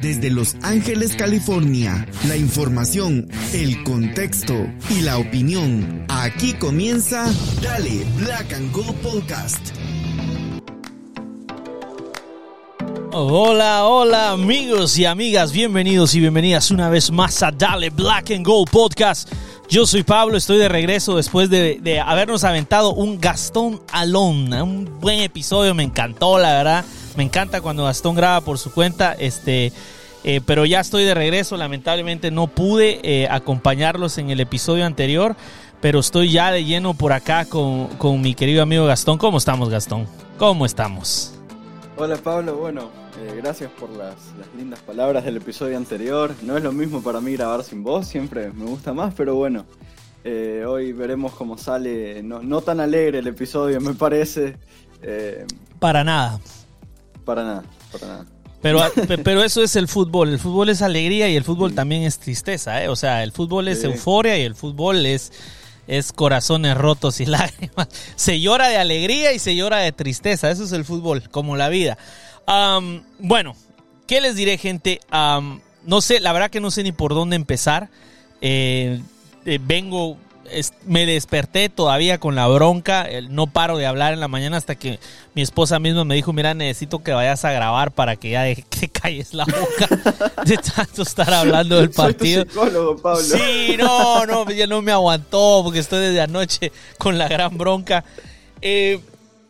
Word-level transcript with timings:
desde 0.00 0.30
Los 0.30 0.56
Ángeles, 0.62 1.14
California. 1.16 2.06
La 2.26 2.36
información, 2.36 3.28
el 3.52 3.82
contexto 3.84 4.54
y 4.90 5.02
la 5.02 5.18
opinión. 5.18 6.04
Aquí 6.08 6.52
comienza 6.54 7.32
Dale 7.62 8.04
Black 8.16 8.52
and 8.52 8.72
Gold 8.72 8.94
Podcast. 8.96 9.60
Hola, 13.10 13.86
hola 13.86 14.32
amigos 14.32 14.96
y 14.98 15.06
amigas, 15.06 15.50
bienvenidos 15.52 16.14
y 16.14 16.20
bienvenidas 16.20 16.70
una 16.70 16.90
vez 16.90 17.10
más 17.10 17.42
a 17.42 17.50
Dale 17.50 17.90
Black 17.90 18.30
and 18.30 18.46
Gold 18.46 18.70
Podcast. 18.70 19.32
Yo 19.68 19.86
soy 19.86 20.02
Pablo, 20.02 20.36
estoy 20.36 20.58
de 20.58 20.68
regreso 20.68 21.16
después 21.16 21.50
de, 21.50 22.02
habernos 22.04 22.44
aventado 22.44 22.94
un 22.94 23.20
Gastón 23.20 23.82
Alon, 23.92 24.52
un 24.52 24.98
buen 25.00 25.20
episodio, 25.20 25.74
me 25.74 25.82
encantó 25.82 26.38
la 26.38 26.52
verdad, 26.52 26.84
me 27.18 27.24
encanta 27.24 27.60
cuando 27.60 27.84
Gastón 27.84 28.14
graba 28.14 28.40
por 28.42 28.58
su 28.58 28.72
cuenta, 28.72 29.12
este, 29.12 29.72
eh, 30.22 30.40
pero 30.46 30.64
ya 30.64 30.78
estoy 30.78 31.02
de 31.02 31.14
regreso, 31.14 31.56
lamentablemente 31.56 32.30
no 32.30 32.46
pude 32.46 33.00
eh, 33.02 33.26
acompañarlos 33.28 34.18
en 34.18 34.30
el 34.30 34.38
episodio 34.38 34.86
anterior, 34.86 35.34
pero 35.80 35.98
estoy 35.98 36.30
ya 36.30 36.52
de 36.52 36.64
lleno 36.64 36.94
por 36.94 37.12
acá 37.12 37.44
con, 37.44 37.88
con 37.98 38.20
mi 38.20 38.36
querido 38.36 38.62
amigo 38.62 38.86
Gastón. 38.86 39.18
¿Cómo 39.18 39.38
estamos 39.38 39.68
Gastón? 39.68 40.06
¿Cómo 40.38 40.64
estamos? 40.64 41.34
Hola 41.96 42.16
Pablo, 42.18 42.54
bueno, 42.56 42.88
eh, 43.20 43.34
gracias 43.36 43.72
por 43.72 43.90
las, 43.90 44.14
lindas 44.56 44.78
palabras 44.78 45.24
del 45.24 45.38
episodio 45.38 45.76
anterior. 45.76 46.32
No 46.42 46.56
es 46.56 46.62
lo 46.62 46.70
mismo 46.70 47.02
para 47.02 47.20
mí 47.20 47.32
grabar 47.32 47.64
sin 47.64 47.82
voz, 47.82 48.06
siempre 48.06 48.52
me 48.52 48.66
gusta 48.66 48.92
más, 48.94 49.12
pero 49.14 49.34
bueno, 49.34 49.66
hoy 50.24 50.92
veremos 50.92 51.32
cómo 51.32 51.58
sale. 51.58 52.22
No, 52.22 52.60
tan 52.60 52.78
alegre 52.78 53.18
el 53.18 53.26
episodio, 53.26 53.80
me 53.80 53.94
parece. 53.94 54.56
Para 55.80 56.04
nada. 56.04 56.38
Para 57.28 57.44
nada, 57.44 57.62
para 57.92 58.06
nada. 58.06 58.26
Pero, 58.62 58.80
pero 59.22 59.44
eso 59.44 59.62
es 59.62 59.76
el 59.76 59.86
fútbol. 59.86 60.30
El 60.30 60.38
fútbol 60.38 60.70
es 60.70 60.80
alegría 60.80 61.28
y 61.28 61.36
el 61.36 61.44
fútbol 61.44 61.74
también 61.74 62.04
es 62.04 62.18
tristeza. 62.18 62.78
O 62.88 62.96
sea, 62.96 63.22
el 63.22 63.32
fútbol 63.32 63.68
es 63.68 63.84
euforia 63.84 64.38
y 64.38 64.42
el 64.42 64.54
fútbol 64.54 65.04
es, 65.04 65.30
es 65.86 66.12
corazones 66.12 66.74
rotos 66.76 67.20
y 67.20 67.26
lágrimas. 67.36 67.88
Se 68.16 68.40
llora 68.40 68.68
de 68.68 68.78
alegría 68.78 69.32
y 69.32 69.38
se 69.38 69.54
llora 69.54 69.76
de 69.76 69.92
tristeza. 69.92 70.50
Eso 70.50 70.64
es 70.64 70.72
el 70.72 70.86
fútbol, 70.86 71.28
como 71.30 71.54
la 71.54 71.68
vida 71.68 71.98
bueno, 73.18 73.54
¿qué 74.06 74.20
les 74.20 74.36
diré, 74.36 74.58
gente? 74.58 75.00
no 75.84 76.00
sé, 76.00 76.20
la 76.20 76.32
verdad 76.32 76.50
que 76.50 76.60
no 76.60 76.70
sé 76.70 76.82
ni 76.82 76.92
por 76.92 77.14
dónde 77.14 77.36
empezar. 77.36 77.88
Eh, 78.40 79.00
eh, 79.44 79.58
vengo, 79.62 80.16
me 80.84 81.06
desperté 81.06 81.68
todavía 81.68 82.18
con 82.18 82.34
la 82.34 82.46
bronca. 82.46 83.06
no 83.28 83.46
paro 83.46 83.76
de 83.76 83.86
hablar 83.86 84.12
en 84.12 84.20
la 84.20 84.28
mañana 84.28 84.56
hasta 84.56 84.74
que 84.74 84.98
mi 85.34 85.42
esposa 85.42 85.78
misma 85.78 86.04
me 86.04 86.14
dijo: 86.14 86.32
Mira, 86.32 86.54
necesito 86.54 87.02
que 87.02 87.12
vayas 87.12 87.44
a 87.44 87.52
grabar 87.52 87.92
para 87.92 88.16
que 88.16 88.30
ya 88.30 88.44
te 88.44 88.88
calles 88.88 89.34
la 89.34 89.44
boca 89.44 90.42
de 90.44 90.56
tanto 90.56 91.02
estar 91.02 91.32
hablando 91.32 91.76
del 91.76 91.90
partido. 91.90 92.44
Pablo. 92.46 93.22
Sí, 93.22 93.76
no, 93.78 94.26
no, 94.26 94.50
ya 94.50 94.66
no 94.66 94.82
me 94.82 94.92
aguantó 94.92 95.60
porque 95.64 95.78
estoy 95.78 96.00
desde 96.00 96.20
anoche 96.20 96.72
con 96.98 97.18
la 97.18 97.28
gran 97.28 97.56
bronca. 97.56 98.04
Eh, 98.60 99.00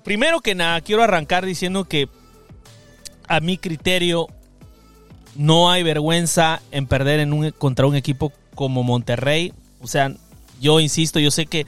primero 0.05 0.41
que 0.41 0.55
nada, 0.55 0.81
quiero 0.81 1.03
arrancar 1.03 1.47
diciendo 1.47 1.85
que 1.85 2.09
a 3.29 3.41
mi 3.41 3.59
criterio, 3.59 4.29
no 5.37 5.71
hay 5.71 5.83
vergüenza 5.85 6.61
en 6.73 6.87
perder 6.87 7.21
en 7.21 7.33
un, 7.33 7.51
contra 7.53 7.87
un 7.87 7.95
equipo 7.95 8.33
como 8.55 8.83
Monterrey. 8.83 9.53
O 9.81 9.87
sea, 9.87 10.13
yo 10.61 10.81
insisto, 10.81 11.19
yo 11.21 11.31
sé 11.31 11.47
que 11.47 11.67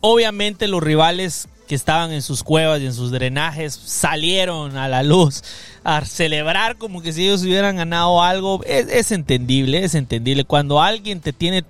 obviamente 0.00 0.68
los 0.68 0.82
rivales 0.82 1.48
que 1.68 1.74
estaban 1.74 2.12
en 2.12 2.22
sus 2.22 2.42
cuevas 2.42 2.80
y 2.80 2.86
en 2.86 2.94
sus 2.94 3.10
drenajes 3.10 3.74
salieron 3.74 4.76
a 4.78 4.88
la 4.88 5.02
luz 5.02 5.42
a 5.84 6.04
celebrar 6.04 6.76
como 6.76 7.02
que 7.02 7.12
si 7.12 7.24
ellos 7.24 7.42
hubieran 7.42 7.76
ganado 7.76 8.22
algo. 8.22 8.64
Es, 8.64 9.12
entendible, 9.12 9.84
es 9.84 9.94
entendible. 9.94 10.44
Cuando 10.44 10.80
alguien 10.80 11.20
te 11.20 11.32
tiene, 11.32 11.64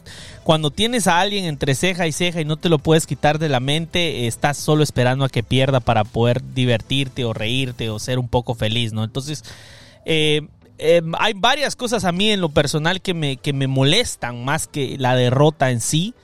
cuando 0.44 0.70
tienes 0.70 1.08
a 1.08 1.20
alguien 1.20 1.44
entre 1.44 1.74
ceja 1.74 2.06
y 2.06 2.12
ceja 2.12 2.40
y 2.40 2.44
no 2.44 2.56
te 2.56 2.68
lo 2.68 2.78
puedes 2.78 3.06
quitar 3.06 3.40
de 3.40 3.48
la 3.48 3.60
mente, 3.60 4.28
estás 4.28 4.56
solo 4.56 4.84
esperando 4.84 5.24
a 5.24 5.28
que 5.28 5.42
pierda 5.42 5.80
para 5.80 6.04
poder 6.04 6.42
divertirte 6.54 7.24
o 7.24 7.32
reírte 7.32 7.90
o 7.90 7.98
ser 7.98 8.20
un 8.20 8.28
poco 8.28 8.54
feliz, 8.54 8.92
¿no? 8.92 9.02
Entonces, 9.02 9.44
eh, 10.04 10.42
eh, 10.78 11.02
hay 11.18 11.34
varias 11.34 11.74
cosas 11.74 12.04
a 12.04 12.12
mí 12.12 12.30
en 12.30 12.40
lo 12.40 12.50
personal 12.50 13.02
que 13.02 13.14
me, 13.14 13.36
que 13.36 13.52
me 13.52 13.66
molestan 13.66 14.44
más 14.44 14.68
que 14.68 14.96
la 14.96 15.16
derrota 15.16 15.70
en 15.70 15.80
sí 15.80 16.14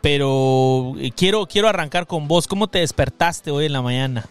pero 0.00 0.94
eh, 0.98 1.10
quiero, 1.14 1.46
quiero 1.46 1.68
arrancar 1.68 2.06
con 2.06 2.28
vos. 2.28 2.46
¿Cómo 2.46 2.68
te 2.68 2.80
despertaste 2.80 3.50
hoy 3.50 3.66
en 3.66 3.72
la 3.72 3.82
mañana? 3.82 4.26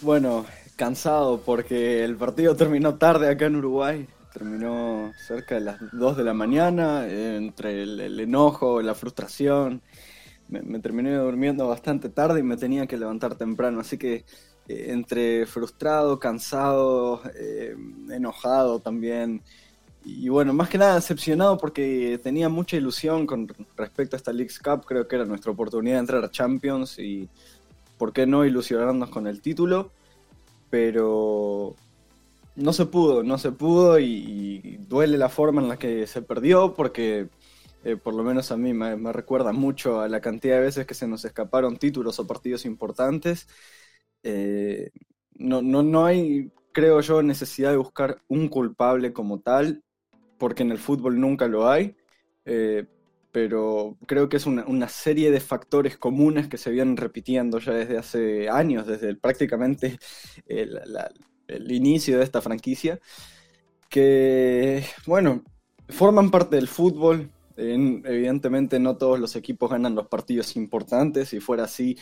bueno, 0.00 0.46
cansado 0.76 1.40
porque 1.40 2.02
el 2.02 2.16
partido 2.16 2.56
terminó 2.56 2.94
tarde 2.94 3.28
acá 3.28 3.46
en 3.46 3.56
Uruguay. 3.56 4.06
Terminó 4.32 5.12
cerca 5.26 5.54
de 5.54 5.60
las 5.60 5.78
2 5.92 6.16
de 6.16 6.24
la 6.24 6.34
mañana, 6.34 7.06
entre 7.06 7.82
el, 7.82 8.18
enojo, 8.18 8.82
la 8.82 8.94
frustración. 8.94 9.82
Me, 10.48 10.78
terminé 10.80 11.14
durmiendo 11.14 11.68
bastante 11.68 12.08
tarde 12.08 12.40
y 12.40 12.42
me 12.42 12.56
tenía 12.56 12.86
que 12.86 12.96
levantar 12.96 13.36
temprano. 13.36 13.80
Así 13.80 13.96
que 13.96 14.24
eh, 14.66 14.86
entre 14.88 15.46
frustrado, 15.46 16.18
cansado, 16.18 17.22
eh, 17.36 17.76
enojado 18.10 18.80
también 18.80 19.42
y 20.04 20.28
bueno, 20.28 20.52
más 20.52 20.68
que 20.68 20.76
nada 20.76 20.96
decepcionado 20.96 21.56
porque 21.56 22.20
tenía 22.22 22.50
mucha 22.50 22.76
ilusión 22.76 23.26
con 23.26 23.48
respecto 23.76 24.16
a 24.16 24.18
esta 24.18 24.32
Leagues 24.32 24.58
Cup. 24.58 24.84
Creo 24.84 25.08
que 25.08 25.16
era 25.16 25.24
nuestra 25.24 25.52
oportunidad 25.52 25.96
de 25.96 26.00
entrar 26.00 26.24
a 26.24 26.30
Champions 26.30 26.98
y 26.98 27.28
por 27.96 28.12
qué 28.12 28.26
no 28.26 28.44
ilusionarnos 28.44 29.08
con 29.08 29.26
el 29.26 29.40
título. 29.40 29.92
Pero 30.68 31.74
no 32.56 32.72
se 32.72 32.86
pudo, 32.86 33.22
no 33.22 33.38
se 33.38 33.52
pudo 33.52 33.98
y, 33.98 34.78
duele 34.88 35.18
la 35.18 35.28
forma 35.30 35.62
en 35.62 35.68
la 35.68 35.78
que 35.78 36.06
se 36.06 36.22
perdió 36.22 36.74
porque 36.74 37.28
eh, 37.84 37.96
por 37.96 38.14
lo 38.14 38.22
menos 38.22 38.50
a 38.52 38.56
mí 38.56 38.72
me, 38.74 39.12
recuerda 39.12 39.52
mucho 39.52 40.00
a 40.00 40.08
la 40.08 40.20
cantidad 40.20 40.56
de 40.56 40.62
veces 40.62 40.86
que 40.86 40.94
se 40.94 41.08
nos 41.08 41.24
escaparon 41.24 41.78
títulos 41.78 42.18
o 42.18 42.26
partidos 42.26 42.66
importantes. 42.66 43.48
Eh, 44.22 44.90
no, 45.34 45.62
no, 45.62 45.82
no 45.82 46.04
hay, 46.06 46.50
creo 46.72 47.00
yo, 47.00 47.22
necesidad 47.22 47.70
de 47.70 47.76
buscar 47.78 48.22
un 48.28 48.48
culpable 48.48 49.12
como 49.12 49.40
tal 49.40 49.83
porque 50.44 50.62
en 50.62 50.72
el 50.72 50.76
fútbol 50.76 51.18
nunca 51.18 51.48
lo 51.48 51.70
hay, 51.70 51.96
eh, 52.44 52.84
pero 53.32 53.96
creo 54.06 54.28
que 54.28 54.36
es 54.36 54.44
una, 54.44 54.88
serie 54.90 55.30
de 55.30 55.40
factores 55.40 55.96
comunes 55.96 56.48
que 56.48 56.58
se 56.58 56.70
vienen 56.70 56.98
repitiendo 56.98 57.58
ya 57.60 57.72
desde 57.72 57.96
hace 57.96 58.50
años, 58.50 58.86
desde 58.86 59.16
prácticamente 59.16 59.98
el, 60.46 61.72
inicio 61.72 62.18
de 62.18 62.24
esta 62.24 62.42
franquicia, 62.42 63.00
que, 63.88 64.84
bueno, 65.06 65.42
forman 65.88 66.30
parte 66.30 66.56
del 66.56 66.68
fútbol. 66.68 67.30
evidentemente 67.56 68.78
no 68.78 68.98
todos 68.98 69.18
los 69.18 69.36
equipos 69.36 69.70
ganan 69.70 69.94
los 69.94 70.08
partidos 70.08 70.56
importantes, 70.56 71.30
si 71.30 71.40
fuera 71.40 71.64
así 71.64 71.96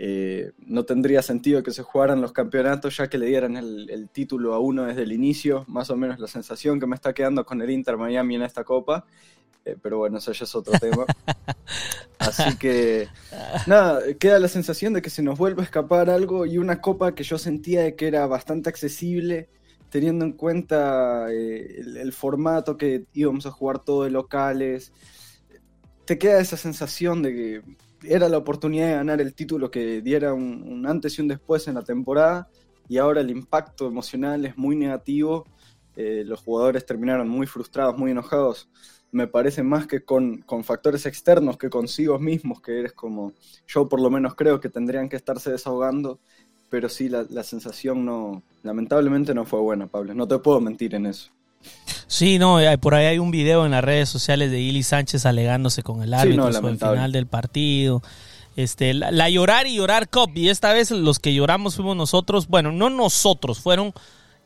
eh, 0.00 0.52
no 0.64 0.84
tendría 0.84 1.22
sentido 1.22 1.64
que 1.64 1.72
se 1.72 1.82
jugaran 1.82 2.20
los 2.20 2.30
campeonatos 2.30 2.96
ya 2.96 3.08
que 3.08 3.18
le 3.18 3.26
dieran 3.26 3.56
el, 3.56 4.08
título 4.12 4.54
a 4.54 4.60
uno 4.60 4.84
desde 4.84 5.02
el 5.02 5.10
inicio, 5.10 5.64
más 5.66 5.90
o 5.90 5.96
menos 5.96 6.20
la 6.20 6.28
sensación 6.28 6.78
que 6.78 6.86
me 6.86 6.94
está 6.94 7.12
quedando 7.12 7.44
con 7.44 7.60
el 7.60 7.68
Inter 7.68 7.96
Miami 7.96 8.36
en 8.36 8.42
esta 8.42 8.62
copa, 8.62 9.04
eh, 9.64 9.76
pero 9.82 9.98
bueno, 9.98 10.18
eso 10.18 10.30
ya 10.30 10.44
es 10.44 10.54
otro 10.54 10.78
tema. 10.78 11.04
Así 12.20 12.56
que 12.58 13.08
nada, 13.66 14.00
queda 14.20 14.38
la 14.38 14.46
sensación 14.46 14.92
de 14.92 15.02
que 15.02 15.10
se 15.10 15.20
nos 15.20 15.36
vuelve 15.36 15.62
a 15.62 15.64
escapar 15.64 16.10
algo 16.10 16.46
y 16.46 16.58
una 16.58 16.80
copa 16.80 17.16
que 17.16 17.24
yo 17.24 17.36
sentía 17.36 17.96
que 17.96 18.06
era 18.06 18.24
bastante 18.28 18.68
accesible, 18.68 19.48
teniendo 19.90 20.24
en 20.24 20.34
cuenta 20.34 21.26
eh, 21.32 21.80
el, 21.80 22.12
formato 22.12 22.76
que 22.76 23.06
íbamos 23.14 23.46
a 23.46 23.50
jugar 23.50 23.80
todo 23.80 24.04
de 24.04 24.10
locales. 24.10 24.92
Te 26.04 26.18
queda 26.18 26.38
esa 26.38 26.56
sensación 26.56 27.20
de 27.20 27.34
que 27.34 27.62
era 28.02 28.28
la 28.28 28.38
oportunidad 28.38 28.88
de 28.88 28.94
ganar 28.94 29.20
el 29.20 29.34
título 29.34 29.70
que 29.70 30.00
diera 30.02 30.34
un, 30.34 30.84
antes 30.86 31.18
y 31.18 31.22
un 31.22 31.28
después 31.28 31.68
en 31.68 31.74
la 31.74 31.82
temporada 31.82 32.48
y 32.88 32.98
ahora 32.98 33.20
el 33.20 33.30
impacto 33.30 33.86
emocional 33.86 34.44
es 34.46 34.56
muy 34.56 34.76
negativo. 34.76 35.46
Eh, 35.96 36.22
los 36.24 36.40
jugadores 36.40 36.86
terminaron 36.86 37.28
muy 37.28 37.46
frustrados, 37.46 37.98
muy 37.98 38.12
enojados. 38.12 38.68
Me 39.10 39.26
parece 39.26 39.62
más 39.62 39.86
que 39.86 40.04
con, 40.04 40.44
factores 40.64 41.06
externos 41.06 41.58
que 41.58 41.70
consigo 41.70 42.18
mismos, 42.18 42.60
que 42.60 42.78
eres 42.78 42.92
como 42.92 43.32
yo 43.66 43.88
por 43.88 44.00
lo 44.00 44.10
menos 44.10 44.34
creo 44.34 44.60
que 44.60 44.68
tendrían 44.68 45.08
que 45.08 45.16
estarse 45.16 45.50
desahogando, 45.50 46.20
pero 46.70 46.88
sí 46.88 47.08
la, 47.08 47.26
la 47.28 47.42
sensación 47.42 48.04
no, 48.04 48.42
lamentablemente 48.62 49.34
no 49.34 49.44
fue 49.44 49.60
buena, 49.60 49.86
Pablo. 49.86 50.14
No 50.14 50.28
te 50.28 50.38
puedo 50.38 50.60
mentir 50.60 50.94
en 50.94 51.06
eso. 51.06 51.30
Sí, 52.06 52.38
no, 52.38 52.58
por 52.80 52.94
ahí 52.94 53.06
hay 53.06 53.18
un 53.18 53.30
video 53.30 53.66
en 53.66 53.72
las 53.72 53.84
redes 53.84 54.08
sociales 54.08 54.50
de 54.50 54.60
Ili 54.60 54.82
Sánchez 54.82 55.26
alegándose 55.26 55.82
con 55.82 56.02
el 56.02 56.14
árbitro 56.14 56.52
sí, 56.52 56.66
el 56.66 56.78
final 56.78 57.12
del 57.12 57.26
partido. 57.26 58.02
Este, 58.56 58.92
la, 58.92 59.28
llorar 59.28 59.68
y 59.68 59.76
llorar 59.76 60.08
Cup, 60.08 60.32
y 60.34 60.48
esta 60.48 60.72
vez 60.72 60.90
los 60.90 61.20
que 61.20 61.32
lloramos 61.32 61.76
fuimos 61.76 61.96
nosotros, 61.96 62.48
bueno, 62.48 62.72
no 62.72 62.90
nosotros, 62.90 63.60
fueron 63.60 63.92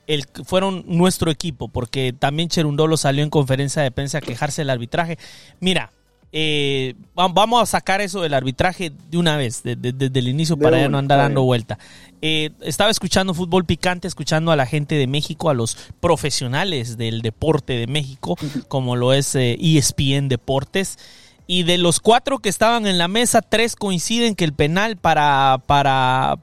el, 0.06 0.26
fueron 0.44 0.84
nuestro 0.86 1.30
equipo, 1.30 1.68
porque 1.68 2.12
también 2.12 2.50
Cherundolo 2.50 2.98
salió 2.98 3.24
en 3.24 3.30
conferencia 3.30 3.80
de 3.80 3.90
prensa 3.90 4.18
a 4.18 4.20
quejarse 4.20 4.60
del 4.62 4.70
arbitraje. 4.70 5.18
Mira, 5.60 5.92
Eh, 6.34 6.94
vamos 7.14 7.62
a 7.62 7.66
sacar 7.66 8.00
eso 8.00 8.22
del 8.22 8.32
arbitraje 8.32 8.90
de 9.10 9.18
una 9.18 9.36
vez, 9.36 9.62
desde 9.62 10.18
el 10.18 10.28
inicio, 10.28 10.56
para 10.56 10.80
ya 10.80 10.88
no 10.88 10.96
andar 10.96 11.18
dando 11.18 11.42
vuelta. 11.42 11.78
Eh, 12.22 12.50
estaba 12.62 12.90
escuchando 12.90 13.34
fútbol 13.34 13.66
picante, 13.66 14.08
escuchando 14.08 14.50
a 14.50 14.56
la 14.56 14.64
gente 14.64 14.94
de 14.94 15.06
México, 15.06 15.50
a 15.50 15.54
los 15.54 15.76
profesionales 16.00 16.96
del 16.96 17.20
deporte 17.20 17.74
de 17.74 17.86
México, 17.86 18.38
como 18.68 18.96
lo 18.96 19.12
es 19.12 19.34
ESPN 19.34 20.26
e 20.26 20.28
Deportes. 20.28 20.98
Y 21.46 21.64
de 21.64 21.76
los 21.76 22.00
cuatro 22.00 22.38
que 22.38 22.48
estaban 22.48 22.86
en 22.86 22.96
la 22.96 23.08
mesa, 23.08 23.42
tres 23.42 23.76
coinciden 23.76 24.34
que 24.34 24.44
el 24.44 24.54
penal 24.54 24.96
para, 24.96 25.60
para, 25.66 26.38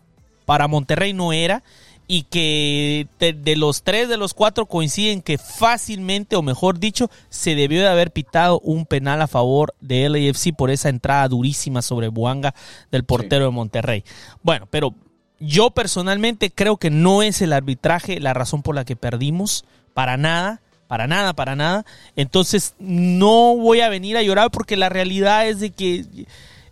para 0.45 0.68
Monterrey 0.68 1.13
no 1.13 1.33
era 1.33 1.63
y 2.12 2.24
que 2.24 3.08
de, 3.20 3.56
los 3.56 3.84
tres 3.84 4.10
de 4.10 4.18
los 4.18 4.34
cuatro 4.34 4.66
coinciden 4.66 5.22
que 5.22 5.38
fácilmente, 5.38 6.36
o 6.36 6.42
mejor 6.42 6.80
dicho, 6.80 7.12
se 7.30 7.54
debió 7.54 7.82
de 7.82 7.88
haber 7.88 8.10
pitado 8.10 8.60
un 8.62 8.88
penal 8.88 9.22
a 9.22 9.28
favor 9.28 9.76
de 9.80 10.10
LAFC 10.10 10.56
por 10.56 10.72
esa 10.72 10.90
entrada 10.90 11.28
durísima 11.28 11.84
sobre 11.84 12.08
Buanga 12.08 12.56
del 12.92 13.04
portero 13.04 13.46
de 13.46 13.52
Monterrey. 13.52 14.04
Bueno, 14.42 14.68
pero 14.72 14.96
yo 15.40 15.70
personalmente 15.70 16.50
creo 16.50 16.78
que 16.78 16.90
no 16.90 17.22
es 17.22 17.44
el 17.44 17.54
arbitraje 17.54 18.20
la 18.20 18.34
razón 18.34 18.64
por 18.64 18.74
la 18.74 18.86
que 18.86 18.96
perdimos, 18.96 19.64
para 19.94 20.18
nada. 20.18 20.62
Para 20.88 21.06
nada, 21.06 21.34
para 21.34 21.56
nada. 21.56 21.86
Entonces 22.16 22.74
no 22.80 23.56
voy 23.56 23.82
a 23.82 23.90
venir 23.90 24.18
a 24.18 24.24
llorar 24.24 24.50
porque 24.50 24.76
la 24.76 24.90
realidad 24.90 25.48
es 25.48 25.60
de 25.60 25.70
que 25.70 26.06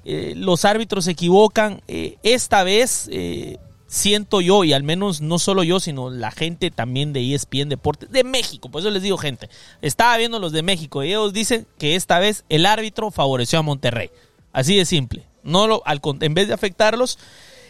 eh, 0.03 0.33
los 0.35 0.65
árbitros 0.65 1.05
se 1.05 1.11
equivocan. 1.11 1.83
Eh, 1.87 2.17
esta 2.23 2.63
vez 2.63 3.07
eh, 3.11 3.59
siento 3.87 4.41
yo, 4.41 4.63
y 4.63 4.73
al 4.73 4.83
menos 4.83 5.21
no 5.21 5.39
solo 5.39 5.63
yo, 5.63 5.79
sino 5.79 6.09
la 6.09 6.31
gente 6.31 6.71
también 6.71 7.13
de 7.13 7.33
ESPN 7.33 7.69
Deportes 7.69 8.11
de 8.11 8.23
México, 8.23 8.69
por 8.69 8.81
eso 8.81 8.91
les 8.91 9.01
digo 9.01 9.17
gente, 9.17 9.49
estaba 9.81 10.17
viendo 10.17 10.39
los 10.39 10.51
de 10.51 10.61
México 10.61 11.03
y 11.03 11.09
ellos 11.09 11.33
dicen 11.33 11.65
que 11.77 11.95
esta 11.95 12.19
vez 12.19 12.43
el 12.49 12.65
árbitro 12.65 13.11
favoreció 13.11 13.59
a 13.59 13.63
Monterrey. 13.63 14.11
Así 14.51 14.75
de 14.75 14.85
simple. 14.85 15.23
No 15.43 15.67
lo, 15.67 15.81
al, 15.85 16.01
en 16.21 16.33
vez 16.33 16.47
de 16.47 16.53
afectarlos, 16.53 17.17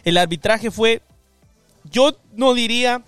el 0.04 0.16
arbitraje 0.16 0.70
fue, 0.70 1.02
yo 1.90 2.16
no 2.34 2.54
diría 2.54 3.02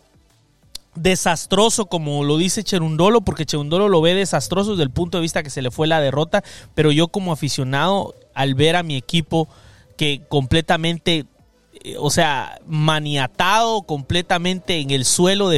desastroso 0.95 1.87
como 1.87 2.25
lo 2.25 2.37
dice 2.37 2.65
Cherundolo, 2.65 3.23
porque 3.23 3.47
Cherundolo 3.47 3.89
lo 3.89 4.01
ve 4.01 4.15
desastroso 4.15 4.73
desde 4.73 4.83
el 4.83 4.91
punto 4.91 5.19
de 5.19 5.23
vista 5.23 5.43
que 5.43 5.51
se 5.51 5.63
le 5.63 5.71
fue 5.71 5.87
la 5.87 6.01
derrota, 6.01 6.45
pero 6.75 6.93
yo 6.93 7.09
como 7.09 7.33
aficionado, 7.33 8.15
al 8.35 8.55
ver 8.55 8.77
a 8.77 8.83
mi 8.83 8.97
equipo 8.97 9.49
que 9.97 10.23
completamente 10.29 11.27
o 11.99 12.11
sea, 12.11 12.61
maniatado 12.67 13.83
completamente 13.83 14.81
en 14.81 14.91
el 14.91 15.05
suelo, 15.05 15.51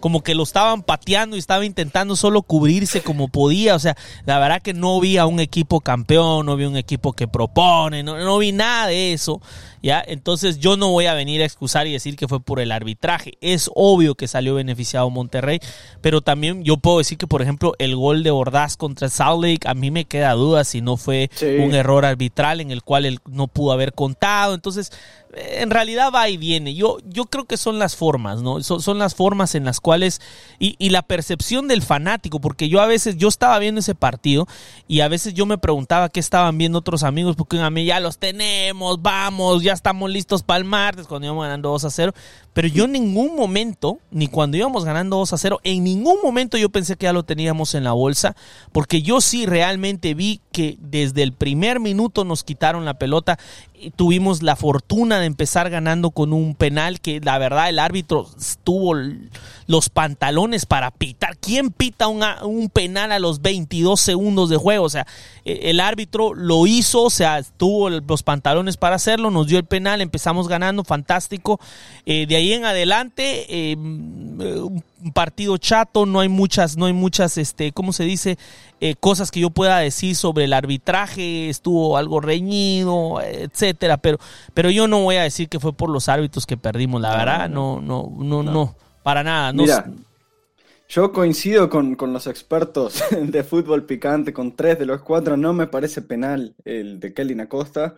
como 0.00 0.22
que 0.22 0.34
lo 0.34 0.42
estaban 0.42 0.82
pateando 0.82 1.36
y 1.36 1.38
estaba 1.38 1.64
intentando 1.64 2.14
solo 2.16 2.42
cubrirse 2.42 3.02
como 3.02 3.28
podía. 3.28 3.74
O 3.74 3.78
sea, 3.78 3.96
la 4.26 4.38
verdad 4.38 4.60
que 4.60 4.74
no 4.74 5.00
vi 5.00 5.16
a 5.16 5.26
un 5.26 5.40
equipo 5.40 5.80
campeón, 5.80 6.46
no 6.46 6.56
vi 6.56 6.64
un 6.64 6.76
equipo 6.76 7.12
que 7.12 7.28
propone, 7.28 8.02
no, 8.02 8.18
no 8.18 8.38
vi 8.38 8.52
nada 8.52 8.88
de 8.88 9.12
eso. 9.12 9.40
¿Ya? 9.82 10.02
Entonces 10.06 10.58
yo 10.58 10.76
no 10.76 10.90
voy 10.90 11.06
a 11.06 11.14
venir 11.14 11.42
a 11.42 11.44
excusar 11.44 11.86
y 11.86 11.92
decir 11.92 12.16
que 12.16 12.28
fue 12.28 12.40
por 12.40 12.60
el 12.60 12.72
arbitraje. 12.72 13.32
Es 13.40 13.70
obvio 13.74 14.14
que 14.14 14.28
salió 14.28 14.54
beneficiado 14.54 15.10
Monterrey, 15.10 15.60
pero 16.00 16.22
también 16.22 16.64
yo 16.64 16.76
puedo 16.76 16.98
decir 16.98 17.18
que, 17.18 17.26
por 17.26 17.42
ejemplo, 17.42 17.74
el 17.78 17.96
gol 17.96 18.22
de 18.22 18.30
Ordaz 18.30 18.76
contra 18.76 19.08
Salt 19.08 19.42
Lake, 19.42 19.68
a 19.68 19.74
mí 19.74 19.90
me 19.90 20.04
queda 20.04 20.32
duda 20.32 20.64
si 20.64 20.80
no 20.80 20.96
fue 20.96 21.30
un 21.42 21.74
error 21.74 22.04
arbitral 22.04 22.60
en 22.60 22.70
el 22.70 22.82
cual 22.82 23.04
él 23.04 23.20
no 23.26 23.48
pudo 23.48 23.72
haber 23.72 23.92
contado. 23.92 24.54
Entonces, 24.54 24.92
en 25.34 25.70
realidad 25.70 26.12
va 26.14 26.28
y 26.28 26.36
viene. 26.36 26.74
Yo, 26.74 26.98
yo 27.06 27.24
creo 27.24 27.46
que 27.46 27.56
son 27.56 27.78
las 27.78 27.96
formas, 27.96 28.42
¿no? 28.42 28.62
Son, 28.62 28.82
son 28.82 28.98
las 28.98 29.14
formas 29.14 29.54
en 29.54 29.64
las 29.64 29.80
cuales. 29.80 30.20
Y, 30.58 30.76
y, 30.78 30.90
la 30.90 31.02
percepción 31.02 31.68
del 31.68 31.82
fanático, 31.82 32.40
porque 32.40 32.68
yo 32.68 32.80
a 32.80 32.86
veces, 32.86 33.16
yo 33.16 33.28
estaba 33.28 33.58
viendo 33.58 33.80
ese 33.80 33.94
partido 33.94 34.46
y 34.86 35.00
a 35.00 35.08
veces 35.08 35.32
yo 35.32 35.46
me 35.46 35.58
preguntaba 35.58 36.10
qué 36.10 36.20
estaban 36.20 36.58
viendo 36.58 36.78
otros 36.78 37.02
amigos, 37.02 37.34
porque 37.36 37.58
a 37.58 37.70
mí 37.70 37.86
ya 37.86 37.98
los 38.00 38.18
tenemos, 38.18 39.00
vamos, 39.00 39.62
ya 39.62 39.71
estamos 39.72 40.10
listos 40.10 40.42
para 40.42 40.58
el 40.58 40.64
martes 40.64 41.06
cuando 41.06 41.26
íbamos 41.26 41.44
ganando 41.44 41.70
2 41.70 41.84
a 41.84 41.90
0. 41.90 42.12
Pero 42.52 42.68
yo 42.68 42.84
en 42.84 42.92
ningún 42.92 43.34
momento, 43.34 43.98
ni 44.10 44.28
cuando 44.28 44.56
íbamos 44.56 44.84
ganando 44.84 45.16
2 45.16 45.32
a 45.32 45.38
0, 45.38 45.60
en 45.64 45.84
ningún 45.84 46.16
momento 46.22 46.58
yo 46.58 46.68
pensé 46.68 46.96
que 46.96 47.04
ya 47.04 47.12
lo 47.12 47.22
teníamos 47.22 47.74
en 47.74 47.84
la 47.84 47.92
bolsa, 47.92 48.36
porque 48.72 49.02
yo 49.02 49.20
sí 49.20 49.46
realmente 49.46 50.14
vi 50.14 50.40
que 50.52 50.76
desde 50.80 51.22
el 51.22 51.32
primer 51.32 51.80
minuto 51.80 52.24
nos 52.24 52.44
quitaron 52.44 52.84
la 52.84 52.94
pelota. 52.94 53.38
Y 53.74 53.90
tuvimos 53.90 54.42
la 54.42 54.54
fortuna 54.54 55.18
de 55.18 55.26
empezar 55.26 55.68
ganando 55.68 56.10
con 56.10 56.32
un 56.32 56.54
penal 56.54 57.00
que 57.00 57.20
la 57.20 57.38
verdad 57.38 57.68
el 57.68 57.80
árbitro 57.80 58.28
tuvo 58.62 58.94
los 59.66 59.88
pantalones 59.88 60.66
para 60.66 60.90
pitar. 60.92 61.36
¿Quién 61.38 61.70
pita 61.70 62.06
un 62.06 62.70
penal 62.72 63.10
a 63.10 63.18
los 63.18 63.42
22 63.42 63.98
segundos 63.98 64.50
de 64.50 64.56
juego? 64.56 64.84
O 64.84 64.88
sea, 64.88 65.06
e, 65.44 65.70
el 65.70 65.80
árbitro 65.80 66.34
lo 66.34 66.66
hizo, 66.66 67.04
o 67.04 67.10
sea, 67.10 67.42
tuvo 67.56 67.90
los 67.90 68.22
pantalones 68.22 68.76
para 68.76 68.96
hacerlo, 68.96 69.30
nos 69.30 69.46
dio 69.46 69.58
el 69.58 69.64
penal, 69.64 70.00
empezamos 70.00 70.46
ganando, 70.46 70.84
fantástico. 70.84 71.58
Eh, 72.06 72.26
de 72.26 72.36
ahí 72.36 72.41
en 72.50 72.64
adelante, 72.64 73.46
eh, 73.48 73.76
un 73.76 75.12
partido 75.14 75.56
chato, 75.58 76.06
no 76.06 76.18
hay 76.18 76.28
muchas, 76.28 76.76
no 76.76 76.86
hay 76.86 76.92
muchas, 76.92 77.38
este, 77.38 77.70
¿cómo 77.72 77.92
se 77.92 78.04
dice? 78.04 78.38
Eh, 78.80 78.96
cosas 78.98 79.30
que 79.30 79.38
yo 79.38 79.50
pueda 79.50 79.78
decir 79.78 80.16
sobre 80.16 80.44
el 80.44 80.52
arbitraje, 80.52 81.48
estuvo 81.48 81.96
algo 81.96 82.20
reñido, 82.20 83.20
etcétera, 83.20 83.98
pero, 83.98 84.18
pero 84.54 84.70
yo 84.70 84.88
no 84.88 85.02
voy 85.02 85.16
a 85.16 85.22
decir 85.22 85.48
que 85.48 85.60
fue 85.60 85.72
por 85.72 85.90
los 85.90 86.08
árbitros 86.08 86.46
que 86.46 86.56
perdimos, 86.56 87.00
la 87.00 87.16
verdad, 87.16 87.48
no, 87.48 87.80
no, 87.80 88.12
no, 88.18 88.42
no, 88.42 88.74
para 89.02 89.22
nada. 89.22 89.52
Mira, 89.52 89.86
yo 90.88 91.12
coincido 91.12 91.68
con, 91.70 91.94
con, 91.94 92.12
los 92.12 92.26
expertos 92.26 93.04
de 93.10 93.44
fútbol 93.44 93.84
picante, 93.84 94.32
con 94.32 94.56
tres 94.56 94.78
de 94.78 94.86
los 94.86 95.02
cuatro, 95.02 95.36
no 95.36 95.52
me 95.52 95.66
parece 95.66 96.02
penal 96.02 96.54
el 96.64 96.98
de 96.98 97.14
Kelly 97.14 97.38
Acosta. 97.40 97.96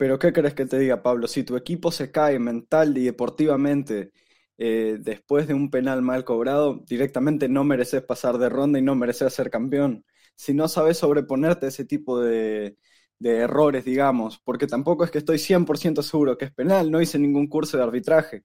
Pero 0.00 0.18
¿qué 0.18 0.32
crees 0.32 0.54
que 0.54 0.64
te 0.64 0.78
diga, 0.78 1.02
Pablo? 1.02 1.28
Si 1.28 1.44
tu 1.44 1.56
equipo 1.56 1.92
se 1.92 2.10
cae 2.10 2.38
mental 2.38 2.96
y 2.96 3.04
deportivamente 3.04 4.12
eh, 4.56 4.96
después 4.98 5.46
de 5.46 5.52
un 5.52 5.70
penal 5.70 6.00
mal 6.00 6.24
cobrado, 6.24 6.82
directamente 6.86 7.50
no 7.50 7.64
mereces 7.64 8.02
pasar 8.02 8.38
de 8.38 8.48
ronda 8.48 8.78
y 8.78 8.82
no 8.82 8.94
mereces 8.94 9.34
ser 9.34 9.50
campeón. 9.50 10.06
Si 10.34 10.54
no 10.54 10.68
sabes 10.68 10.96
sobreponerte 10.96 11.66
a 11.66 11.68
ese 11.68 11.84
tipo 11.84 12.18
de, 12.18 12.78
errores, 13.20 13.84
digamos, 13.84 14.38
porque 14.42 14.66
tampoco 14.66 15.04
es 15.04 15.10
que 15.10 15.18
estoy 15.18 15.38
100% 15.38 16.02
seguro 16.02 16.38
que 16.38 16.46
es 16.46 16.52
penal, 16.52 16.90
no 16.90 17.02
hice 17.02 17.18
ningún 17.18 17.46
curso 17.46 17.76
de 17.76 17.82
arbitraje, 17.82 18.42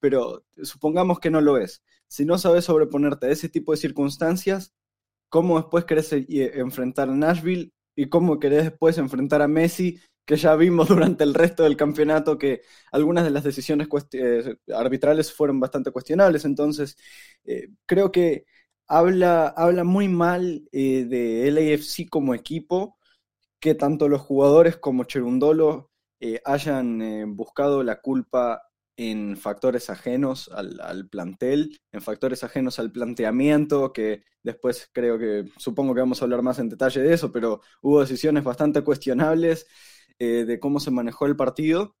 pero 0.00 0.44
supongamos 0.62 1.20
que 1.20 1.30
no 1.30 1.40
lo 1.40 1.56
es. 1.56 1.84
Si 2.08 2.24
no 2.24 2.36
sabes 2.36 2.64
sobreponerte 2.64 3.26
a 3.26 3.30
ese 3.30 3.48
tipo 3.48 3.70
de 3.72 3.78
circunstancias, 3.78 4.74
¿cómo 5.28 5.58
después 5.58 5.84
querés 5.84 6.12
eh, 6.12 6.26
enfrentar 6.56 7.08
a 7.10 7.14
Nashville 7.14 7.72
y 7.94 8.08
cómo 8.08 8.40
querés 8.40 8.64
después 8.64 8.98
enfrentar 8.98 9.42
a 9.42 9.48
Messi 9.48 10.00
que 10.26 10.36
ya 10.36 10.54
vimos 10.56 10.88
durante 10.88 11.24
el 11.24 11.34
resto 11.34 11.62
del 11.62 11.76
campeonato 11.76 12.36
que 12.38 12.62
algunas 12.92 13.24
de 13.24 13.30
las 13.30 13.44
decisiones 13.44 13.88
eh, 14.12 14.56
arbitrales 14.74 15.32
fueron 15.32 15.60
bastante 15.60 15.90
cuestionables. 15.92 16.44
Entonces, 16.44 16.98
eh, 17.44 17.68
creo 17.86 18.12
que 18.12 18.44
habla, 18.88 19.48
habla 19.48 19.84
muy 19.84 20.08
mal 20.08 20.68
eh, 20.72 21.04
de 21.04 21.48
LAFC 21.50 22.08
como 22.10 22.34
equipo, 22.34 22.98
que 23.60 23.74
tanto 23.74 24.08
los 24.08 24.20
jugadores 24.22 24.76
como 24.76 25.04
Cherundolo 25.04 25.90
hayan 26.44 27.36
buscado 27.36 27.82
la 27.82 28.00
culpa 28.00 28.62
en 28.96 29.36
factores 29.36 29.90
ajenos 29.90 30.50
al, 30.52 31.08
plantel, 31.08 31.78
en 31.92 32.00
factores 32.00 32.42
ajenos 32.42 32.78
al 32.78 32.90
planteamiento, 32.90 33.92
que 33.92 34.24
después 34.42 34.88
creo 34.92 35.18
que, 35.18 35.44
supongo 35.58 35.94
que 35.94 36.00
vamos 36.00 36.20
a 36.20 36.24
hablar 36.24 36.42
más 36.42 36.58
en 36.58 36.70
detalle 36.70 37.02
de 37.02 37.12
eso, 37.12 37.30
pero 37.30 37.60
hubo 37.82 38.00
decisiones 38.00 38.44
bastante 38.44 38.82
cuestionables 38.82 39.66
eh, 40.18 40.44
de 40.46 40.60
cómo 40.60 40.80
se 40.80 40.90
manejó 40.90 41.26
el 41.26 41.36
partido. 41.36 41.96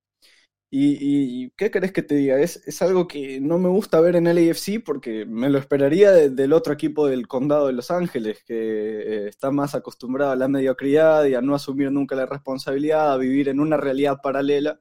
Y, 0.70 1.50
qué 1.56 1.70
querés 1.70 1.92
que 1.92 2.02
te 2.02 2.16
diga? 2.16 2.38
Es, 2.40 2.62
es, 2.66 2.82
algo 2.82 3.06
que 3.06 3.40
no 3.40 3.58
me 3.58 3.68
gusta 3.68 4.00
ver 4.00 4.16
en 4.16 4.26
el 4.26 4.50
AFC 4.50 4.82
porque 4.84 5.24
me 5.24 5.48
lo 5.48 5.58
esperaría 5.58 6.10
del 6.12 6.52
otro 6.52 6.72
equipo 6.74 7.06
del 7.06 7.28
condado 7.28 7.68
de 7.68 7.72
Los 7.72 7.90
Ángeles, 7.90 8.42
que 8.44 8.54
eh, 8.56 9.28
está 9.28 9.50
más 9.50 9.74
acostumbrado 9.74 10.32
a 10.32 10.36
la 10.36 10.48
mediocridad 10.48 11.24
y 11.26 11.34
a 11.34 11.40
no 11.40 11.54
asumir 11.54 11.92
nunca 11.92 12.16
la 12.16 12.26
responsabilidad, 12.26 13.12
a 13.12 13.16
vivir 13.16 13.48
en 13.48 13.60
una 13.60 13.76
realidad 13.76 14.18
paralela. 14.22 14.80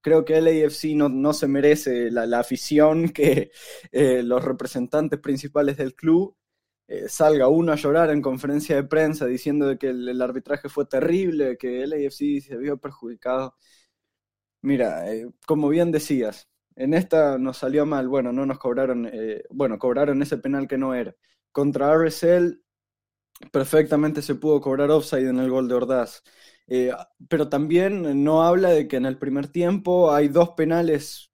Creo 0.00 0.24
que 0.24 0.36
el 0.38 0.46
AFC 0.46 0.94
no, 0.94 1.08
no 1.08 1.32
se 1.32 1.48
merece 1.48 2.10
la, 2.10 2.38
afición 2.38 3.08
que 3.10 3.50
eh, 3.92 4.22
los 4.22 4.44
representantes 4.44 5.18
principales 5.20 5.76
del 5.76 5.94
club 5.94 6.36
eh, 6.86 7.08
salga 7.08 7.48
uno 7.48 7.72
a 7.72 7.76
llorar 7.76 8.10
en 8.10 8.20
conferencia 8.20 8.76
de 8.76 8.84
prensa 8.84 9.26
diciendo 9.26 9.78
que 9.78 9.88
el, 9.88 10.20
arbitraje 10.20 10.68
fue 10.68 10.84
terrible, 10.86 11.56
que 11.56 11.82
el 11.82 11.92
AFC 11.94 12.40
se 12.42 12.56
vio 12.58 12.76
perjudicado. 12.78 13.56
Mira, 14.62 15.10
eh, 15.12 15.26
como 15.46 15.68
bien 15.68 15.92
decías, 15.92 16.48
en 16.76 16.94
esta 16.94 17.38
nos 17.38 17.58
salió 17.58 17.86
mal, 17.86 18.08
bueno, 18.08 18.32
no 18.32 18.46
nos 18.46 18.58
cobraron, 18.58 19.08
eh, 19.12 19.44
bueno, 19.50 19.78
cobraron 19.78 20.22
ese 20.22 20.38
penal 20.38 20.66
que 20.68 20.78
no 20.78 20.94
era. 20.94 21.14
Contra 21.52 21.92
RSL 21.92 22.60
perfectamente 23.52 24.22
se 24.22 24.34
pudo 24.36 24.60
cobrar 24.60 24.90
offside 24.90 25.28
en 25.28 25.38
el 25.38 25.50
gol 25.50 25.68
de 25.68 25.74
Ordaz. 25.74 26.22
pero 27.28 27.48
también 27.48 28.24
no 28.24 28.42
habla 28.44 28.70
de 28.70 28.88
que 28.88 28.96
en 28.96 29.06
el 29.06 29.18
primer 29.18 29.48
tiempo 29.48 30.12
hay 30.12 30.28
dos 30.28 30.50
penales 30.50 31.33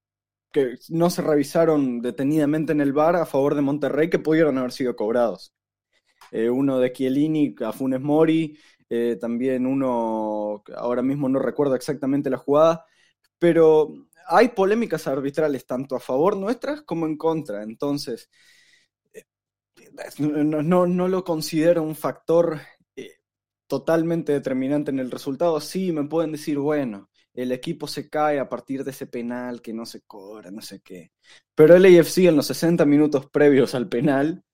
que 0.52 0.76
no 0.88 1.10
se 1.10 1.22
revisaron 1.22 2.00
detenidamente 2.00 2.72
en 2.72 2.80
el 2.80 2.92
bar 2.92 3.16
a 3.16 3.26
favor 3.26 3.54
de 3.54 3.62
Monterrey 3.62 4.10
que 4.10 4.18
pudieron 4.18 4.58
haber 4.58 4.72
sido 4.72 4.96
cobrados. 4.96 5.54
Eh, 6.32 6.48
uno 6.50 6.78
de 6.78 6.92
Chiellini 6.92 7.54
a 7.64 7.72
Funes 7.72 8.00
Mori, 8.00 8.58
eh, 8.88 9.16
también 9.20 9.66
uno, 9.66 10.62
ahora 10.76 11.02
mismo 11.02 11.28
no 11.28 11.38
recuerdo 11.38 11.74
exactamente 11.74 12.30
la 12.30 12.38
jugada, 12.38 12.84
pero 13.38 13.92
hay 14.26 14.48
polémicas 14.48 15.06
arbitrales 15.06 15.66
tanto 15.66 15.96
a 15.96 16.00
favor 16.00 16.36
nuestras 16.36 16.82
como 16.82 17.06
en 17.06 17.16
contra, 17.16 17.62
entonces 17.62 18.30
eh, 19.12 19.24
no, 20.18 20.86
no, 20.86 21.08
lo 21.08 21.24
considero 21.24 21.82
un 21.82 21.96
factor 21.96 22.60
totalmente 23.66 24.32
determinante 24.32 24.90
en 24.90 24.98
el 24.98 25.10
resultado. 25.12 25.60
Sí, 25.60 25.92
me 25.92 26.04
pueden 26.04 26.32
decir, 26.32 26.58
bueno, 26.58 27.09
el 27.34 27.52
equipo 27.52 27.86
se 27.86 28.08
cae 28.08 28.38
a 28.38 28.48
partir 28.48 28.84
de 28.84 28.90
ese 28.90 29.06
penal 29.06 29.62
que 29.62 29.72
no 29.72 29.86
se 29.86 30.02
cobra, 30.02 30.50
no 30.50 30.60
sé 30.62 30.80
qué. 30.80 31.12
Pero 31.54 31.76
el 31.76 31.84
AFC 31.84 32.18
en 32.28 32.36
los 32.36 32.46
60 32.46 32.84
minutos 32.86 33.26
previos 33.30 33.74
al 33.74 33.88
penal, 33.88 34.44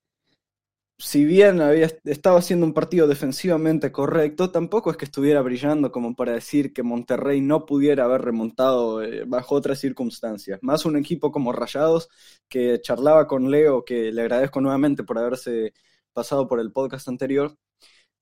si 0.99 1.25
bien 1.26 1.61
había, 1.61 1.90
estaba 2.04 2.38
haciendo 2.38 2.64
un 2.64 2.73
partido 2.73 3.06
defensivamente 3.06 3.92
correcto, 3.92 4.50
tampoco 4.50 4.90
es 4.90 4.97
que 4.97 5.04
estuviera 5.04 5.42
brillando 5.42 5.92
como 5.92 6.14
para 6.16 6.33
decir 6.33 6.73
que 6.73 6.83
Monterrey 6.83 7.40
no 7.42 7.66
pudiera 7.66 8.04
haber 8.04 8.23
remontado 8.23 9.02
eh, 9.02 9.25
bajo 9.26 9.54
otras 9.54 9.78
circunstancias. 9.78 10.59
Más 10.62 10.87
un 10.87 10.97
equipo 10.97 11.30
como 11.30 11.52
Rayados, 11.52 12.09
que 12.49 12.80
charlaba 12.80 13.26
con 13.26 13.50
Leo, 13.50 13.85
que 13.85 14.11
le 14.12 14.23
agradezco 14.23 14.61
nuevamente 14.61 15.04
por 15.04 15.18
haberse 15.18 15.75
pasado 16.14 16.49
por 16.49 16.61
el 16.61 16.73
podcast 16.73 17.09
anterior. 17.09 17.56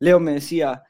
Leo 0.00 0.20
me 0.20 0.34
decía, 0.34 0.82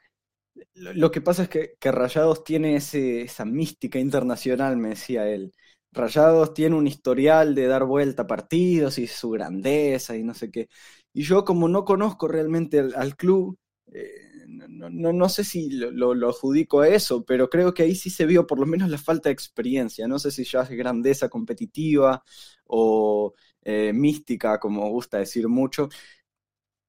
lo 0.75 1.11
que 1.11 1.21
pasa 1.21 1.43
es 1.43 1.49
que, 1.49 1.91
Rayados 1.91 2.43
tiene 2.43 2.75
esa 2.75 3.45
mística 3.45 3.99
internacional, 3.99 4.77
me 4.77 4.89
decía 4.89 5.27
él. 5.29 5.53
Rayados 5.91 6.53
tiene 6.53 6.75
un 6.75 6.87
historial 6.87 7.55
de 7.55 7.67
dar 7.67 7.85
vuelta 7.85 8.23
a 8.23 8.27
partidos 8.27 8.97
y 8.97 9.07
su 9.07 9.29
grandeza 9.29 10.15
y 10.17 10.23
no 10.23 10.33
sé 10.33 10.51
qué. 10.51 10.69
Y 11.13 11.23
yo 11.23 11.45
como 11.45 11.69
no 11.69 11.85
conozco 11.85 12.27
realmente 12.27 12.79
al, 12.79 13.15
club, 13.15 13.57
eh, 13.93 14.11
no, 14.47 15.29
sé 15.29 15.43
si 15.43 15.69
lo, 15.69 16.13
lo, 16.13 16.29
adjudico 16.29 16.81
a 16.81 16.89
eso, 16.89 17.23
pero 17.23 17.49
creo 17.49 17.73
que 17.73 17.83
ahí 17.83 17.95
sí 17.95 18.09
se 18.09 18.25
vio 18.25 18.45
por 18.45 18.59
lo 18.59 18.65
menos 18.65 18.89
la 18.89 18.97
falta 18.97 19.29
de 19.29 19.33
experiencia. 19.33 20.07
No 20.07 20.19
sé 20.19 20.31
si 20.31 20.43
ya 20.43 20.61
es 20.61 20.69
grandeza 20.71 21.29
competitiva 21.29 22.23
o 22.65 23.33
eh, 23.67 23.93
mística, 23.93 24.59
como 24.59 24.89
gusta 24.89 25.17
decir 25.19 25.47
mucho, 25.47 25.89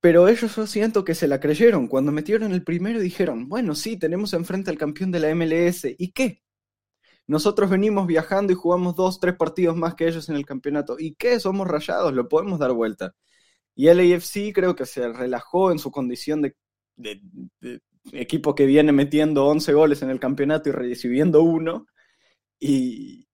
pero 0.07 0.29
ellos 0.29 0.55
yo 0.55 0.69
siento 0.69 1.05
que 1.05 1.17
se 1.17 1.27
la 1.27 1.41
creyeron. 1.41 1.89
Cuando 1.89 2.13
metieron 2.13 2.53
el 2.53 2.63
primero 2.63 3.01
dijeron, 3.01 3.49
bueno, 3.49 3.75
sí, 3.75 3.97
tenemos 3.97 4.35
enfrente 4.35 4.71
al 4.71 4.79
campeón 4.79 5.11
de 5.11 5.19
la 5.19 5.35
MLS. 5.35 5.85
¿Y 5.99 6.13
qué? 6.13 6.45
Nosotros 7.27 7.69
venimos 7.69 8.07
viajando 8.07 8.53
y 8.53 8.55
jugamos 8.55 8.95
dos, 8.95 9.19
tres 9.19 9.35
partidos 9.35 9.75
más 9.77 9.97
que 9.97 10.07
ellos 10.07 10.29
en 10.29 10.37
el 10.37 10.47
campeonato. 10.47 10.95
¿Y 10.97 11.17
qué? 11.17 11.41
Somos 11.41 11.67
rayados, 11.67 12.15
lo 12.15 12.29
podemos 12.29 12.61
dar 12.61 12.73
vuelta. 12.73 13.17
Y 13.75 13.89
el 13.89 13.99
AFC 13.99 14.53
creo 14.55 14.77
que 14.77 14.87
se 14.87 15.13
relajó 15.13 15.73
en 15.73 15.81
su 15.81 15.91
condición 15.91 16.41
de, 16.41 16.55
equipo 18.13 18.55
que 18.55 18.65
viene 18.65 18.93
metiendo 18.93 19.47
11 19.49 19.73
goles 19.73 20.03
en 20.03 20.11
el 20.11 20.21
campeonato 20.21 20.69
y 20.69 20.73
recibiendo 20.73 21.43
uno. 21.43 21.89
Y, 22.61 23.27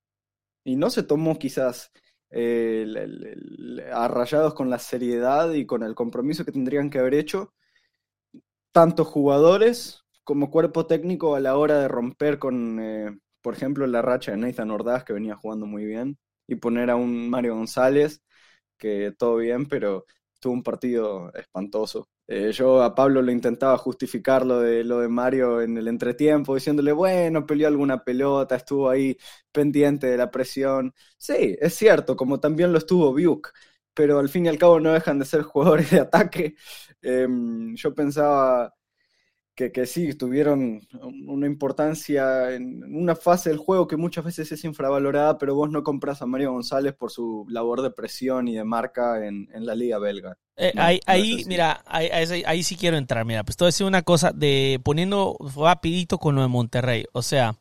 y 0.65 0.77
no 0.77 0.89
se 0.89 1.03
tomó 1.03 1.39
quizás 1.39 1.93
eh, 2.33 2.87
arrayados 3.93 4.55
con 4.55 4.71
la 4.71 4.79
seriedad 4.79 5.53
y 5.53 5.67
con 5.67 5.83
el 5.83 5.95
compromiso 5.95 6.45
que 6.45 6.53
tendrían 6.53 6.91
que 6.91 6.99
haber 6.99 7.15
hecho, 7.15 7.53
tanto 8.73 9.05
jugadores 9.05 10.03
como 10.25 10.51
cuerpo 10.51 10.87
técnico 10.87 11.35
a 11.35 11.41
la 11.41 11.57
hora 11.57 11.79
de 11.81 11.89
romper 11.89 12.39
con, 12.39 12.79
eh, 12.81 13.19
por 13.43 13.55
ejemplo, 13.55 13.87
la 13.87 14.03
racha 14.03 14.33
de 14.33 14.39
Nathan 14.39 14.71
Ordaz, 14.71 15.05
que 15.05 15.13
venía 15.13 15.37
jugando 15.37 15.67
muy 15.67 15.85
bien, 15.85 16.19
y 16.47 16.57
poner 16.57 16.91
a 16.91 16.97
un 16.97 17.29
Mario 17.31 17.55
González, 17.57 18.23
que 18.79 19.13
todo 19.19 19.37
bien, 19.37 19.67
pero 19.67 20.07
tuvo 20.41 20.55
un 20.55 20.63
partido 20.63 21.33
espantoso. 21.35 22.09
Eh, 22.35 22.51
yo 22.53 22.83
a 22.83 22.95
Pablo 22.95 23.21
le 23.21 23.33
intentaba 23.33 23.77
justificar 23.77 24.47
lo 24.47 24.61
de, 24.61 24.85
lo 24.85 25.01
de 25.01 25.09
Mario 25.09 25.61
en 25.61 25.77
el 25.77 25.87
entretiempo, 25.89 26.55
diciéndole, 26.55 26.93
bueno, 26.93 27.45
peleó 27.47 27.69
alguna 27.69 28.05
pelota, 28.05 28.57
estuvo 28.57 28.89
ahí 28.89 29.19
pendiente 29.53 30.07
de 30.07 30.17
la 30.17 30.31
presión. 30.31 30.95
Sí, 31.19 31.57
es 31.61 31.75
cierto, 31.75 32.17
como 32.17 32.41
también 32.41 32.73
lo 32.73 32.79
estuvo 32.79 33.13
Biuk, 33.13 33.53
pero 33.93 34.19
al 34.19 34.29
fin 34.31 34.47
y 34.47 34.49
al 34.49 34.57
cabo 34.59 34.81
no 34.81 34.93
dejan 34.93 35.19
de 35.19 35.27
ser 35.27 35.43
jugadores 35.43 35.91
de 35.91 36.01
ataque. 36.01 36.55
Em, 37.03 37.75
yo 37.77 37.95
pensaba 37.95 38.73
que, 39.55 39.87
sí, 39.87 40.15
tuvieron 40.15 40.81
una 41.27 41.47
importancia 41.47 42.53
en 42.53 42.83
una 42.95 43.15
fase 43.15 43.51
del 43.51 43.59
juego 43.59 43.87
que 43.87 43.97
muchas 43.97 44.25
veces 44.25 44.51
es 44.51 44.65
infravalorada, 44.65 45.37
pero 45.37 45.55
vos 45.55 45.71
no 45.71 45.83
compras 45.83 46.23
a 46.23 46.27
Mario 46.27 46.53
González 46.53 46.95
por 46.95 47.11
su 47.11 47.45
labor 47.49 47.83
de 47.83 47.91
presión 47.91 48.49
y 48.49 48.55
de 48.55 48.65
marca 48.65 49.27
en, 49.27 49.49
la 49.53 49.75
liga 49.75 49.99
belga. 49.99 50.39
Eh, 50.57 50.73
ahí, 50.77 51.45
mira, 51.47 51.83
ahí, 51.87 52.63
sí 52.63 52.77
quiero 52.77 52.97
entrar, 52.97 53.25
mira, 53.27 53.45
pues 53.45 53.57
te 53.57 53.65
voy 53.65 53.69
a 53.69 53.73
decir 53.73 53.87
una 53.87 54.03
cosa 54.03 54.33
de 54.33 54.81
poniendo 54.83 55.37
rapidito 55.55 56.19
con 56.19 56.35
lo 56.35 56.43
de 56.43 56.49
Monterrey, 56.49 57.05
o 57.13 57.23
sea, 57.23 57.55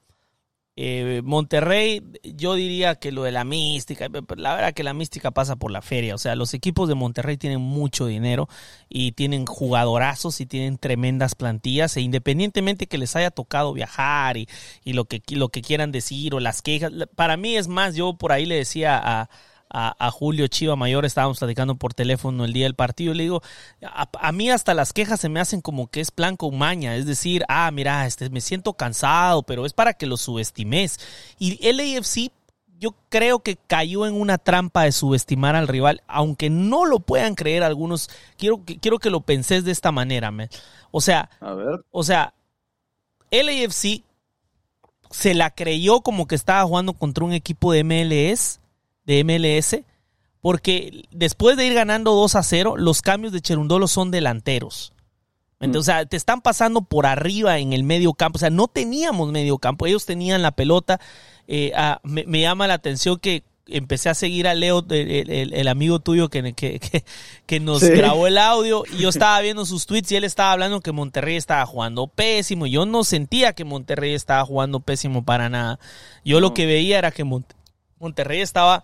eh, 0.78 1.22
Monterrey, 1.24 2.02
yo 2.24 2.56
diría 2.56 2.96
que 2.96 3.12
lo 3.12 3.24
de 3.24 3.32
la 3.32 3.44
mística, 3.44 4.08
la 4.38 4.56
verdad 4.56 4.74
que 4.74 4.84
la 4.84 4.94
mística 4.94 5.32
pasa 5.32 5.58
por 5.58 5.70
la 5.70 5.82
feria, 5.82 6.16
o 6.16 6.18
sea, 6.18 6.36
los 6.36 6.54
equipos 6.54 6.88
de 6.88 6.96
Monterrey 6.96 7.36
tienen 7.38 7.60
mucho 7.60 8.06
dinero 8.06 8.48
y 8.88 9.12
tienen 9.12 9.46
jugadorazos 9.46 10.40
y 10.40 10.46
tienen 10.46 10.78
tremendas 10.78 11.36
plantillas 11.36 11.98
e 11.98 12.02
independientemente 12.02 12.88
que 12.88 12.98
les 12.98 13.16
haya 13.18 13.32
tocado 13.32 13.74
viajar 13.74 14.38
y, 14.38 14.48
y 14.84 14.94
lo, 14.94 15.06
que, 15.06 15.22
lo 15.32 15.50
que 15.50 15.62
quieran 15.62 15.92
decir 15.92 16.34
o 16.34 16.40
las 16.40 16.62
quejas, 16.62 16.92
para 17.16 17.36
mí 17.36 17.58
es 17.58 17.68
más, 17.68 17.96
yo 17.96 18.14
por 18.14 18.32
ahí 18.32 18.46
le 18.46 18.56
decía 18.56 19.00
a 19.04 19.30
a, 19.74 20.12
Julio 20.12 20.48
Chiva 20.48 20.76
Mayor, 20.76 21.06
estábamos 21.06 21.40
platicando 21.40 21.76
por 21.76 21.94
teléfono 21.94 22.46
el 22.46 22.54
día 22.54 22.66
del 22.66 22.76
partido, 22.76 23.14
le 23.14 23.24
digo, 23.24 23.42
a, 23.82 24.32
mí 24.32 24.50
hasta 24.50 24.74
las 24.74 24.94
quejas 24.94 25.20
se 25.20 25.30
me 25.30 25.40
hacen 25.40 25.62
como 25.62 25.88
que 25.88 26.02
es 26.02 26.12
plan 26.12 26.36
con 26.36 26.58
maña, 26.58 26.96
es 26.96 27.06
decir, 27.06 27.46
ah, 27.48 27.70
mira, 27.72 28.06
este, 28.06 28.30
me 28.30 28.42
siento 28.42 28.74
cansado, 28.74 29.44
pero 29.44 29.66
es 29.66 29.74
para 29.74 29.94
que 29.94 30.06
lo 30.06 30.18
subestimes. 30.18 31.00
Y 31.40 31.66
el 31.68 31.80
AFC 31.80 32.32
yo 32.80 32.96
creo 33.10 33.40
que 33.40 33.58
cayó 33.58 34.08
en 34.08 34.20
una 34.20 34.38
trampa 34.38 34.84
de 34.84 34.92
subestimar 34.92 35.56
al 35.56 35.68
rival, 35.68 36.02
aunque 36.08 36.50
no 36.50 36.86
lo 36.86 37.00
puedan 37.00 37.36
creer 37.36 37.64
algunos, 37.64 38.10
quiero 38.38 38.66
que, 38.66 38.78
quiero 38.80 39.00
que 39.00 39.12
lo 39.12 39.22
penses 39.22 39.64
de 39.64 39.72
esta 39.72 39.92
manera, 39.92 40.34
o 40.92 41.00
sea, 41.00 41.30
a 41.40 41.54
ver. 41.54 41.86
o 41.92 42.04
sea, 42.04 42.34
el 43.30 43.48
AFC 43.48 44.04
se 45.12 45.34
la 45.34 45.52
creyó 45.52 46.02
como 46.02 46.28
que 46.28 46.36
estaba 46.36 46.64
jugando 46.64 46.94
contra 46.94 47.24
un 47.24 47.34
equipo 47.34 47.72
de 47.72 47.84
MLS 47.84 48.61
de 49.06 49.24
MLS, 49.24 49.84
porque 50.42 51.04
después 51.12 51.58
de 51.58 51.66
ir 51.66 51.74
ganando 51.74 52.14
2 52.14 52.36
a 52.36 52.44
0, 52.44 52.76
los 52.78 53.02
cambios 53.02 53.34
de 53.34 53.42
Cherundolo 53.42 53.88
son 53.88 54.12
delanteros. 54.12 54.94
Mm. 55.62 55.76
O 55.76 55.84
sea, 55.84 56.06
te 56.06 56.18
están 56.18 56.42
pasando 56.42 56.82
por 56.82 57.06
arriba 57.06 57.60
en 57.60 57.74
el 57.74 57.84
medio 57.84 58.14
campo. 58.14 58.38
O 58.38 58.40
sea, 58.40 58.50
no 58.50 58.68
teníamos 58.68 59.32
medio 59.32 59.58
campo. 59.58 59.86
Ellos 59.86 60.06
tenían 60.06 60.42
la 60.42 60.52
pelota. 60.52 61.00
Eh, 61.48 61.72
ah, 61.76 62.00
me, 62.04 62.42
llama 62.42 62.68
la 62.68 62.76
atención 62.76 63.20
que 63.20 63.44
empecé 63.68 64.10
a 64.10 64.16
seguir 64.16 64.48
a 64.48 64.56
Leo, 64.56 64.84
el, 64.90 65.68
amigo 65.68 66.00
tuyo 66.00 66.30
que, 66.30 66.54
que, 67.46 67.60
nos 67.60 67.84
grabó 67.84 68.28
el 68.28 68.38
audio. 68.38 68.84
Y 68.92 69.04
yo 69.04 69.10
estaba 69.10 69.40
viendo 69.42 69.66
sus 69.66 69.86
tweets 69.86 70.12
y 70.12 70.16
él 70.16 70.24
estaba 70.24 70.52
hablando 70.52 70.82
que 70.82 70.92
Monterrey 70.92 71.36
estaba 71.36 71.66
jugando 71.66 72.08
pésimo. 72.08 72.66
Yo 72.66 72.86
no 72.86 73.04
sentía 73.04 73.54
que 73.54 73.64
Monterrey 73.64 74.14
estaba 74.14 74.44
jugando 74.46 74.80
pésimo 74.80 75.24
para 75.24 75.50
nada. 75.50 75.80
Yo 76.26 76.40
lo 76.40 76.54
que 76.54 76.66
veía 76.66 76.98
era 76.98 77.12
que 77.12 77.24
Monterrey 77.24 77.61
Monterrey 78.02 78.42
estaba 78.42 78.84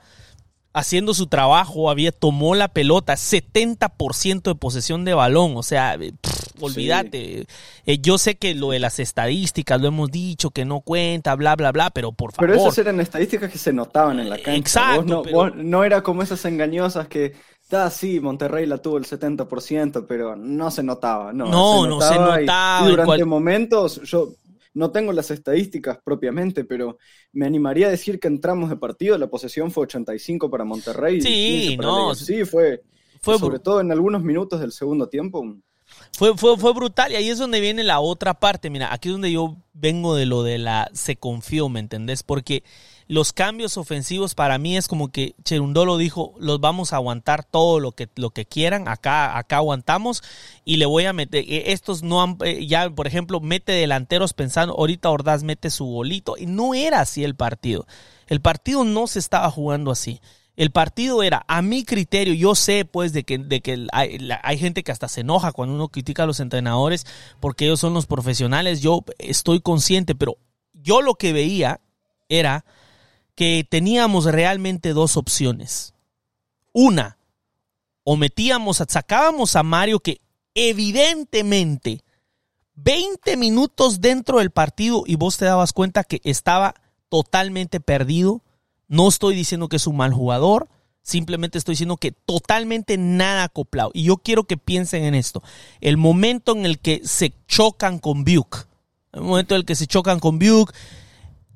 haciendo 0.73 1.15
su 1.15 1.25
trabajo, 1.25 1.89
había 1.89 2.11
tomó 2.11 2.53
la 2.53 2.67
pelota, 2.67 3.13
70% 3.13 4.43
de 4.43 4.55
posesión 4.55 5.05
de 5.05 5.15
balón, 5.15 5.57
o 5.57 5.63
sea, 5.63 5.95
eh, 5.95 6.13
olvídate. 6.61 7.47
Eh, 7.87 7.97
yo 7.99 8.19
sé 8.19 8.35
que 8.35 8.53
lo 8.53 8.69
de 8.69 8.79
las 8.79 8.99
estadísticas 8.99 9.81
lo 9.81 9.87
hemos 9.87 10.11
dicho 10.11 10.51
que 10.51 10.65
no 10.65 10.81
cuenta, 10.81 11.33
bla 11.35 11.55
bla 11.55 11.71
bla, 11.71 11.89
pero 11.89 12.11
por 12.11 12.31
favor. 12.31 12.49
Pero 12.51 12.61
esas 12.61 12.77
eran 12.77 12.99
estadísticas 12.99 13.51
que 13.51 13.57
se 13.57 13.73
notaban 13.73 14.19
en 14.19 14.29
la 14.29 14.37
cancha. 14.37 14.55
Exacto. 14.55 15.23
no, 15.55 15.83
era 15.83 16.03
como 16.03 16.21
esas 16.21 16.45
engañosas 16.45 17.07
que 17.07 17.33
Ah, 17.69 17.89
sí, 17.89 18.21
Monterrey 18.21 18.65
la 18.65 18.77
tuvo 18.77 18.97
el 18.97 19.05
70%, 19.05 20.05
pero 20.07 20.37
no 20.37 20.71
se 20.71 20.83
notaba. 20.83 21.33
No, 21.33 21.45
no 21.85 21.99
se 21.99 22.15
notaba, 22.15 22.29
no 22.29 22.35
se 22.35 22.41
notaba. 22.41 22.87
Y, 22.87 22.91
durante 22.91 23.25
momentos, 23.25 24.01
yo 24.03 24.29
no 24.77 24.91
tengo 24.91 25.11
las 25.11 25.31
estadísticas 25.31 25.97
propiamente, 26.03 26.63
pero 26.63 26.99
me 27.33 27.47
animaría 27.47 27.87
a 27.87 27.89
decir 27.89 28.19
que 28.19 28.27
entramos 28.27 28.69
de 28.69 28.77
partido, 28.77 29.17
la 29.17 29.27
posesión 29.27 29.71
fue 29.71 29.83
85 29.83 30.51
para 30.51 30.65
Monterrey. 30.65 31.19
Sí, 31.19 31.77
no. 31.81 32.13
Sí, 32.13 32.45
fue, 32.45 32.83
fue 33.19 33.39
sobre 33.39 33.57
todo 33.57 33.81
en 33.81 33.91
algunos 33.91 34.21
minutos 34.21 34.59
del 34.59 34.71
segundo 34.71 35.09
tiempo. 35.09 35.43
Fue, 36.11 36.37
fue, 36.37 36.57
fue 36.57 36.73
brutal 36.73 37.11
y 37.11 37.15
ahí 37.15 37.29
es 37.29 37.39
donde 37.39 37.59
viene 37.59 37.83
la 37.83 37.99
otra 37.99 38.35
parte. 38.35 38.69
Mira, 38.69 38.93
aquí 38.93 39.09
es 39.09 39.13
donde 39.13 39.31
yo 39.31 39.57
vengo 39.73 40.15
de 40.15 40.27
lo 40.27 40.43
de 40.43 40.59
la 40.59 40.91
se 40.93 41.15
confió, 41.15 41.69
¿me 41.69 41.79
entendés? 41.79 42.21
Porque 42.21 42.63
los 43.07 43.31
cambios 43.33 43.77
ofensivos 43.77 44.35
para 44.35 44.57
mí 44.57 44.75
es 44.75 44.87
como 44.87 45.09
que 45.09 45.35
Cherundolo 45.43 45.97
dijo, 45.97 46.33
los 46.39 46.59
vamos 46.59 46.91
a 46.91 46.97
aguantar 46.97 47.43
todo 47.43 47.79
lo 47.79 47.93
que, 47.93 48.09
lo 48.15 48.31
que 48.31 48.45
quieran, 48.45 48.87
acá, 48.87 49.37
acá 49.37 49.57
aguantamos 49.57 50.23
y 50.65 50.77
le 50.77 50.85
voy 50.85 51.05
a 51.05 51.13
meter, 51.13 51.45
eh, 51.47 51.71
estos 51.71 52.03
no 52.03 52.21
han, 52.21 52.37
eh, 52.43 52.65
ya 52.67 52.89
por 52.89 53.07
ejemplo, 53.07 53.39
mete 53.39 53.71
delanteros 53.71 54.33
pensando, 54.33 54.73
ahorita 54.73 55.09
Ordaz 55.09 55.43
mete 55.43 55.69
su 55.69 55.85
bolito 55.85 56.35
y 56.37 56.45
no 56.45 56.73
era 56.73 57.01
así 57.01 57.23
el 57.23 57.35
partido. 57.35 57.87
El 58.27 58.41
partido 58.41 58.83
no 58.83 59.07
se 59.07 59.19
estaba 59.19 59.49
jugando 59.49 59.89
así. 59.89 60.19
El 60.57 60.71
partido 60.71 61.21
era, 61.21 61.45
a 61.47 61.61
mi 61.61 61.85
criterio, 61.85 62.33
yo 62.33 62.55
sé 62.55 62.83
pues 62.83 63.13
de 63.13 63.23
que, 63.23 63.37
de 63.37 63.61
que 63.61 63.87
hay, 63.91 64.57
gente 64.57 64.83
que 64.83 64.91
hasta 64.91 65.07
se 65.07 65.21
enoja 65.21 65.51
cuando 65.51 65.75
uno 65.75 65.89
critica 65.89 66.23
a 66.23 66.25
los 66.25 66.39
entrenadores 66.39 67.05
porque 67.39 67.65
ellos 67.65 67.79
son 67.79 67.93
los 67.93 68.07
profesionales, 68.07 68.81
yo 68.81 69.05
estoy 69.19 69.61
consciente, 69.61 70.15
pero 70.15 70.37
yo 70.73 71.03
lo 71.03 71.13
que 71.13 71.31
veía 71.31 71.79
era 72.27 72.65
que 73.37 73.63
teníamos 73.69 74.25
realmente 74.25 74.93
dos 74.93 75.15
opciones. 75.15 75.93
Una, 76.73 77.19
o 78.03 78.17
metíamos, 78.17 78.77
sacábamos 78.89 79.55
a 79.55 79.61
Mario 79.61 79.99
que 79.99 80.21
evidentemente 80.55 82.03
20 82.73 83.37
minutos 83.37 84.01
dentro 84.01 84.39
del 84.39 84.49
partido 84.49 85.03
y 85.05 85.17
vos 85.17 85.37
te 85.37 85.45
dabas 85.45 85.71
cuenta 85.71 86.03
que 86.03 86.19
estaba 86.23 86.73
totalmente 87.09 87.79
perdido. 87.79 88.41
No 88.87 89.07
estoy 89.07 89.35
diciendo 89.35 89.69
que 89.69 89.75
es 89.75 89.85
un 89.85 89.97
mal 89.97 90.13
jugador, 90.13 90.67
simplemente 91.03 91.59
estoy 91.59 91.73
diciendo 91.73 91.97
que 91.97 92.11
totalmente 92.11 92.97
nada 92.97 93.43
acoplado. 93.43 93.91
Y 93.93 94.01
yo 94.01 94.17
quiero 94.17 94.45
que 94.45 94.57
piensen 94.57 95.03
en 95.03 95.13
esto. 95.13 95.43
El 95.79 95.97
momento 95.97 96.53
en 96.53 96.65
el 96.65 96.79
que 96.79 97.01
se 97.03 97.33
chocan 97.47 97.99
con 97.99 98.23
Buke, 98.23 98.65
el 99.11 99.21
momento 99.21 99.53
en 99.53 99.59
el 99.59 99.65
que 99.65 99.75
se 99.75 99.85
chocan 99.85 100.19
con 100.19 100.39
Buke, 100.39 100.73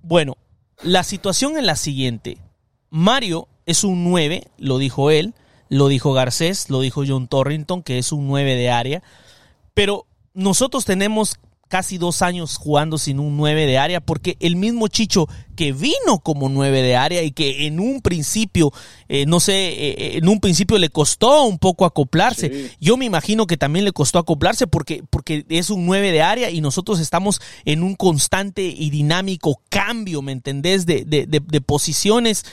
bueno, 0.03 0.37
la 0.83 1.03
situación 1.03 1.57
es 1.57 1.63
la 1.63 1.75
siguiente. 1.75 2.37
Mario 2.89 3.47
es 3.65 3.83
un 3.83 4.03
9, 4.03 4.47
lo 4.57 4.77
dijo 4.77 5.11
él, 5.11 5.33
lo 5.69 5.87
dijo 5.87 6.13
Garcés, 6.13 6.69
lo 6.69 6.81
dijo 6.81 7.03
John 7.07 7.27
Torrington, 7.27 7.83
que 7.83 7.97
es 7.97 8.11
un 8.11 8.27
9 8.27 8.55
de 8.55 8.69
área. 8.69 9.03
Pero 9.73 10.05
nosotros 10.33 10.85
tenemos 10.85 11.39
casi 11.71 11.97
dos 11.97 12.21
años 12.21 12.57
jugando 12.57 12.97
sin 12.97 13.17
un 13.17 13.37
9 13.37 13.65
de 13.65 13.77
área, 13.77 14.01
porque 14.01 14.35
el 14.41 14.57
mismo 14.57 14.89
Chicho 14.89 15.29
que 15.55 15.71
vino 15.71 16.19
como 16.21 16.49
9 16.49 16.81
de 16.81 16.97
área 16.97 17.23
y 17.23 17.31
que 17.31 17.65
en 17.65 17.79
un 17.79 18.01
principio, 18.01 18.73
eh, 19.07 19.25
no 19.25 19.39
sé, 19.39 19.69
eh, 19.69 19.95
eh, 19.97 20.17
en 20.17 20.27
un 20.27 20.41
principio 20.41 20.77
le 20.77 20.89
costó 20.89 21.45
un 21.45 21.59
poco 21.59 21.85
acoplarse. 21.85 22.71
Yo 22.81 22.97
me 22.97 23.05
imagino 23.05 23.47
que 23.47 23.55
también 23.55 23.85
le 23.85 23.93
costó 23.93 24.19
acoplarse 24.19 24.67
porque, 24.67 25.01
porque 25.09 25.45
es 25.47 25.69
un 25.69 25.85
9 25.85 26.11
de 26.11 26.21
área 26.21 26.49
y 26.49 26.59
nosotros 26.59 26.99
estamos 26.99 27.39
en 27.63 27.83
un 27.83 27.95
constante 27.95 28.63
y 28.63 28.89
dinámico 28.89 29.61
cambio, 29.69 30.21
¿me 30.21 30.33
entendés? 30.33 30.85
De, 30.85 31.05
de, 31.05 31.25
de, 31.25 31.39
de 31.39 31.61
posiciones. 31.61 32.43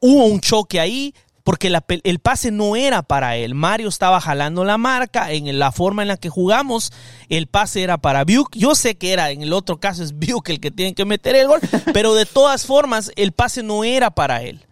Hubo 0.00 0.24
un 0.24 0.40
choque 0.40 0.80
ahí, 0.80 1.14
porque 1.46 1.72
el 2.02 2.18
pase 2.18 2.50
no 2.50 2.74
era 2.74 3.04
para 3.04 3.36
él. 3.36 3.54
Mario 3.54 3.88
estaba 3.88 4.20
jalando 4.20 4.64
la 4.64 4.78
marca 4.78 5.30
en 5.30 5.60
la 5.60 5.70
forma 5.70 6.02
en 6.02 6.08
la 6.08 6.16
que 6.16 6.28
jugamos. 6.28 6.92
El 7.28 7.46
pase 7.46 7.84
era 7.84 7.98
para 7.98 8.24
Buke. 8.24 8.58
Yo 8.58 8.74
sé 8.74 8.98
que 8.98 9.12
era, 9.12 9.30
en 9.30 9.42
el 9.42 9.52
otro 9.52 9.78
caso 9.78 10.02
es 10.02 10.12
Buke 10.12 10.50
el 10.50 10.58
que 10.58 10.72
tiene 10.72 10.92
que 10.96 11.04
meter 11.04 11.36
el 11.36 11.46
gol, 11.46 11.60
pero 11.94 12.14
de 12.14 12.26
todas 12.26 12.66
formas 12.66 13.12
el 13.14 13.30
pase 13.30 13.62
no 13.62 13.84
era 13.84 14.10
para 14.10 14.42
él. 14.42 14.66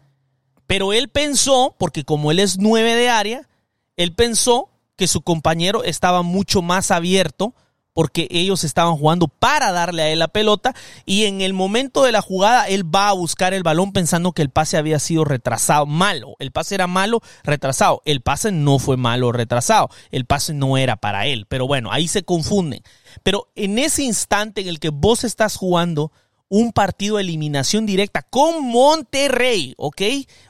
Pero 0.67 0.93
él 0.93 1.11
pensó, 1.11 1.77
porque 1.79 2.03
como 2.03 2.33
él 2.33 2.41
es 2.41 2.59
nueve 2.59 2.97
de 2.97 3.09
área, 3.09 3.49
él 3.97 4.13
pensó 4.13 4.69
que 4.97 5.07
su 5.07 5.23
compañero 5.23 5.85
estaba 5.85 6.23
mucho 6.23 6.61
más 6.61 6.91
abierto 6.91 7.55
porque 7.95 8.27
ellos 8.31 8.65
estaban 8.65 8.97
jugando 8.97 9.29
para 9.29 9.73
darle 9.73 10.03
a 10.03 10.09
él 10.11 10.19
la 10.19 10.29
pelota 10.29 10.75
y 11.07 11.25
en 11.25 11.41
el 11.41 11.55
momento 11.55 12.03
de 12.03 12.13
la 12.13 12.21
jugada 12.21 12.69
él 12.69 12.85
va 12.95 13.09
a 13.09 13.13
buscar 13.13 13.55
el 13.55 13.63
balón 13.63 13.93
pensando 13.93 14.33
que 14.33 14.43
el 14.43 14.51
pase 14.51 14.77
había 14.77 14.99
sido 14.99 15.25
retrasado, 15.25 15.87
malo, 15.87 16.35
el 16.41 16.51
pase 16.51 16.75
era 16.75 16.87
malo, 16.87 17.23
retrasado, 17.45 18.03
el 18.05 18.21
pase 18.21 18.53
no 18.53 18.79
fue 18.79 18.97
malo, 18.97 19.33
retrasado, 19.33 19.89
el 20.11 20.27
pase 20.27 20.53
no 20.53 20.77
era 20.77 20.97
para 20.97 21.27
él, 21.27 21.47
pero 21.49 21.67
bueno, 21.67 21.91
ahí 21.93 22.09
se 22.09 22.25
confunden. 22.25 22.83
Pero 23.23 23.49
en 23.55 23.79
ese 23.79 24.03
instante 24.03 24.61
en 24.61 24.69
el 24.69 24.81
que 24.81 24.89
vos 24.89 25.23
estás 25.23 25.57
jugando, 25.57 26.11
un 26.49 26.73
partido 26.73 27.17
de 27.17 27.23
eliminación 27.23 27.87
directa 27.87 28.23
con 28.23 28.65
Monterrey, 28.65 29.75
¿ok? 29.77 30.03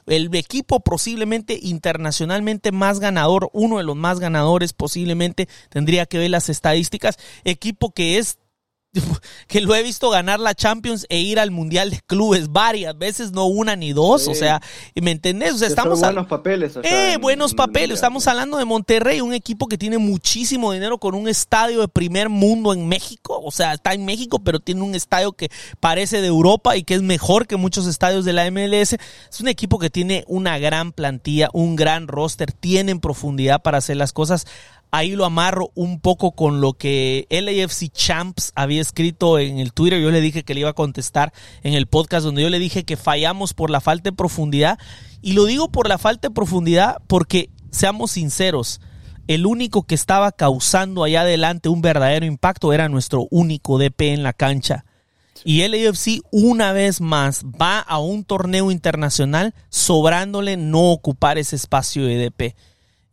El 0.05 0.33
equipo 0.35 0.81
posiblemente 0.81 1.57
internacionalmente 1.61 2.71
más 2.71 2.99
ganador, 2.99 3.49
uno 3.53 3.77
de 3.77 3.83
los 3.83 3.95
más 3.95 4.19
ganadores 4.19 4.73
posiblemente, 4.73 5.47
tendría 5.69 6.05
que 6.05 6.19
ver 6.19 6.29
las 6.29 6.49
estadísticas, 6.49 7.17
equipo 7.43 7.91
que 7.91 8.17
es 8.17 8.39
que 9.47 9.61
lo 9.61 9.75
he 9.75 9.83
visto 9.83 10.09
ganar 10.09 10.39
la 10.39 10.53
Champions 10.53 11.05
e 11.09 11.19
ir 11.19 11.39
al 11.39 11.51
Mundial 11.51 11.89
de 11.91 11.99
Clubes 12.05 12.51
varias 12.51 12.97
veces, 12.97 13.31
no 13.31 13.45
una 13.45 13.75
ni 13.75 13.93
dos, 13.93 14.27
o 14.27 14.33
sea, 14.33 14.61
¿me 14.95 15.11
entendés? 15.11 15.53
O 15.53 15.57
sea, 15.57 15.67
estamos 15.67 15.99
buenos 15.99 16.27
papeles. 16.27 16.73
Eh, 16.83 17.17
buenos 17.19 17.53
papeles, 17.53 17.95
estamos 17.95 18.27
hablando 18.27 18.57
de 18.57 18.65
Monterrey, 18.65 19.21
un 19.21 19.33
equipo 19.33 19.67
que 19.67 19.77
tiene 19.77 19.97
muchísimo 19.97 20.71
dinero 20.71 20.97
con 20.97 21.15
un 21.15 21.27
estadio 21.27 21.81
de 21.81 21.87
primer 21.87 22.29
mundo 22.29 22.73
en 22.73 22.87
México, 22.87 23.41
o 23.43 23.51
sea, 23.51 23.73
está 23.73 23.93
en 23.93 24.05
México, 24.05 24.39
pero 24.39 24.59
tiene 24.59 24.81
un 24.81 24.95
estadio 24.95 25.33
que 25.33 25.49
parece 25.79 26.21
de 26.21 26.27
Europa 26.27 26.75
y 26.77 26.83
que 26.83 26.95
es 26.95 27.01
mejor 27.01 27.47
que 27.47 27.57
muchos 27.57 27.87
estadios 27.87 28.25
de 28.25 28.33
la 28.33 28.49
MLS. 28.51 28.93
Es 28.93 29.41
un 29.41 29.47
equipo 29.47 29.79
que 29.79 29.89
tiene 29.89 30.23
una 30.27 30.57
gran 30.57 30.91
plantilla, 30.91 31.49
un 31.53 31.75
gran 31.75 32.07
roster, 32.07 32.51
tienen 32.51 32.99
profundidad 32.99 33.61
para 33.61 33.79
hacer 33.79 33.97
las 33.97 34.13
cosas 34.13 34.45
ahí 34.91 35.15
lo 35.15 35.25
amarro 35.25 35.71
un 35.75 35.99
poco 35.99 36.31
con 36.31 36.61
lo 36.61 36.73
que 36.73 37.27
LAFC 37.29 37.91
Champs 37.91 38.51
había 38.55 38.81
escrito 38.81 39.39
en 39.39 39.59
el 39.59 39.73
Twitter. 39.73 40.01
Yo 40.01 40.11
le 40.11 40.21
dije 40.21 40.43
que 40.43 40.53
le 40.53 40.61
iba 40.61 40.69
a 40.69 40.73
contestar 40.73 41.33
en 41.63 41.73
el 41.73 41.87
podcast 41.87 42.25
donde 42.25 42.41
yo 42.41 42.49
le 42.49 42.59
dije 42.59 42.85
que 42.85 42.97
fallamos 42.97 43.53
por 43.53 43.69
la 43.69 43.81
falta 43.81 44.09
de 44.09 44.15
profundidad. 44.15 44.79
Y 45.21 45.33
lo 45.33 45.45
digo 45.45 45.69
por 45.69 45.89
la 45.89 45.97
falta 45.97 46.29
de 46.29 46.33
profundidad 46.33 47.01
porque, 47.07 47.49
seamos 47.71 48.11
sinceros, 48.11 48.79
el 49.27 49.45
único 49.45 49.83
que 49.83 49.95
estaba 49.95 50.31
causando 50.31 51.03
allá 51.03 51.21
adelante 51.21 51.69
un 51.69 51.81
verdadero 51.81 52.25
impacto 52.25 52.73
era 52.73 52.89
nuestro 52.89 53.27
único 53.31 53.77
DP 53.77 54.01
en 54.13 54.23
la 54.23 54.33
cancha. 54.33 54.85
Y 55.43 55.67
LAFC 55.67 56.21
una 56.31 56.71
vez 56.71 57.01
más 57.01 57.43
va 57.43 57.79
a 57.79 57.99
un 57.99 58.23
torneo 58.23 58.71
internacional 58.71 59.53
sobrándole 59.69 60.57
no 60.57 60.91
ocupar 60.91 61.37
ese 61.37 61.55
espacio 61.55 62.05
de 62.05 62.17
DP. 62.17 62.55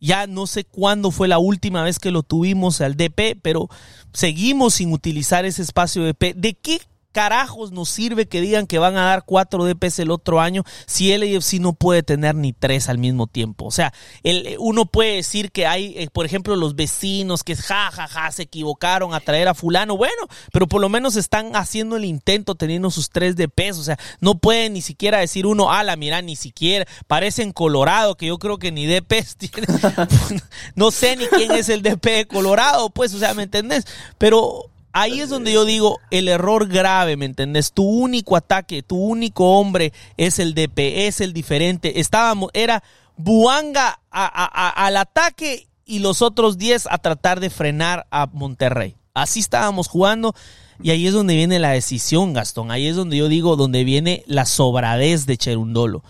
Ya 0.03 0.27
no 0.27 0.47
sé 0.47 0.65
cuándo 0.65 1.11
fue 1.11 1.29
la 1.29 1.37
última 1.37 1.81
vez 1.81 1.97
que 1.97 2.11
lo 2.11 2.23
tuvimos 2.23 2.81
al 2.81 2.97
DP, 2.97 3.39
pero 3.41 3.69
seguimos 4.11 4.73
sin 4.73 4.91
utilizar 4.91 5.45
ese 5.45 5.61
espacio 5.61 6.03
DP. 6.03 6.33
¿De 6.35 6.55
qué 6.55 6.81
carajos 7.13 7.71
nos 7.71 7.87
sirve 7.89 8.27
que 8.27 8.41
digan 8.41 8.67
que 8.67 8.79
van 8.79 8.97
a 8.97 9.05
dar 9.05 9.23
cuatro 9.23 9.63
DPs 9.63 9.99
el 9.99 10.11
otro 10.11 10.41
año 10.41 10.63
si 10.85 11.13
el 11.13 11.23
AFC 11.23 11.59
no 11.61 11.71
puede 11.71 12.03
tener 12.03 12.35
ni 12.35 12.51
tres 12.51 12.89
al 12.89 12.97
mismo 12.97 13.27
tiempo? 13.27 13.65
O 13.65 13.71
sea, 13.71 13.93
el, 14.23 14.57
uno 14.59 14.85
puede 14.85 15.15
decir 15.15 15.51
que 15.51 15.65
hay, 15.65 15.93
eh, 15.97 16.09
por 16.11 16.25
ejemplo, 16.25 16.55
los 16.57 16.75
vecinos 16.75 17.43
que 17.43 17.55
ja, 17.55 17.91
ja, 17.91 18.07
ja, 18.07 18.31
se 18.31 18.43
equivocaron 18.43 19.13
a 19.13 19.19
traer 19.19 19.47
a 19.47 19.53
fulano. 19.53 19.95
Bueno, 19.95 20.27
pero 20.51 20.67
por 20.67 20.81
lo 20.81 20.89
menos 20.89 21.15
están 21.15 21.55
haciendo 21.55 21.95
el 21.95 22.05
intento 22.05 22.55
teniendo 22.55 22.91
sus 22.91 23.09
tres 23.09 23.35
DPs. 23.35 23.77
O 23.77 23.83
sea, 23.83 23.97
no 24.19 24.39
pueden 24.39 24.73
ni 24.73 24.81
siquiera 24.81 25.19
decir 25.19 25.45
uno, 25.45 25.71
ala, 25.71 25.95
mira, 25.95 26.21
ni 26.21 26.35
siquiera, 26.35 26.85
parecen 27.07 27.53
Colorado, 27.53 28.15
que 28.15 28.27
yo 28.27 28.39
creo 28.39 28.57
que 28.57 28.71
ni 28.71 28.87
DPs 28.87 29.37
tiene. 29.37 29.67
no 30.75 30.91
sé 30.91 31.15
ni 31.15 31.25
quién 31.27 31.51
es 31.51 31.69
el 31.69 31.81
DP 31.81 32.05
de 32.05 32.27
Colorado, 32.27 32.89
pues, 32.89 33.13
o 33.13 33.19
sea, 33.19 33.33
¿me 33.33 33.43
entendés? 33.43 33.85
Pero 34.17 34.72
Ahí 34.93 35.21
es 35.21 35.29
donde 35.29 35.51
yo 35.51 35.65
digo 35.65 35.99
el 36.11 36.27
error 36.27 36.67
grave, 36.67 37.17
¿me 37.17 37.25
entendés? 37.25 37.73
Tu 37.73 37.83
único 37.83 38.35
ataque, 38.35 38.83
tu 38.83 38.95
único 38.95 39.57
hombre 39.57 39.91
es 40.17 40.37
el 40.37 40.53
DP, 40.53 41.07
es 41.07 41.19
el 41.19 41.33
diferente. 41.33 41.99
Estábamos, 41.99 42.51
era 42.53 42.83
Buanga 43.17 43.99
al 44.11 44.97
ataque 44.97 45.67
y 45.85 45.99
los 45.99 46.21
otros 46.21 46.57
10 46.57 46.87
a 46.89 46.99
tratar 46.99 47.39
de 47.39 47.49
frenar 47.49 48.05
a 48.11 48.27
Monterrey. 48.27 48.95
Así 49.15 49.39
estábamos 49.39 49.87
jugando 49.87 50.35
y 50.81 50.91
ahí 50.91 51.07
es 51.07 51.13
donde 51.13 51.35
viene 51.35 51.59
la 51.59 51.71
decisión, 51.71 52.33
Gastón. 52.33 52.69
Ahí 52.69 52.87
es 52.87 52.95
donde 52.95 53.17
yo 53.17 53.27
digo, 53.27 53.55
donde 53.55 53.83
viene 53.83 54.23
la 54.27 54.45
sobradez 54.45 55.25
de 55.25 55.37
Cherundolo. 55.37 56.03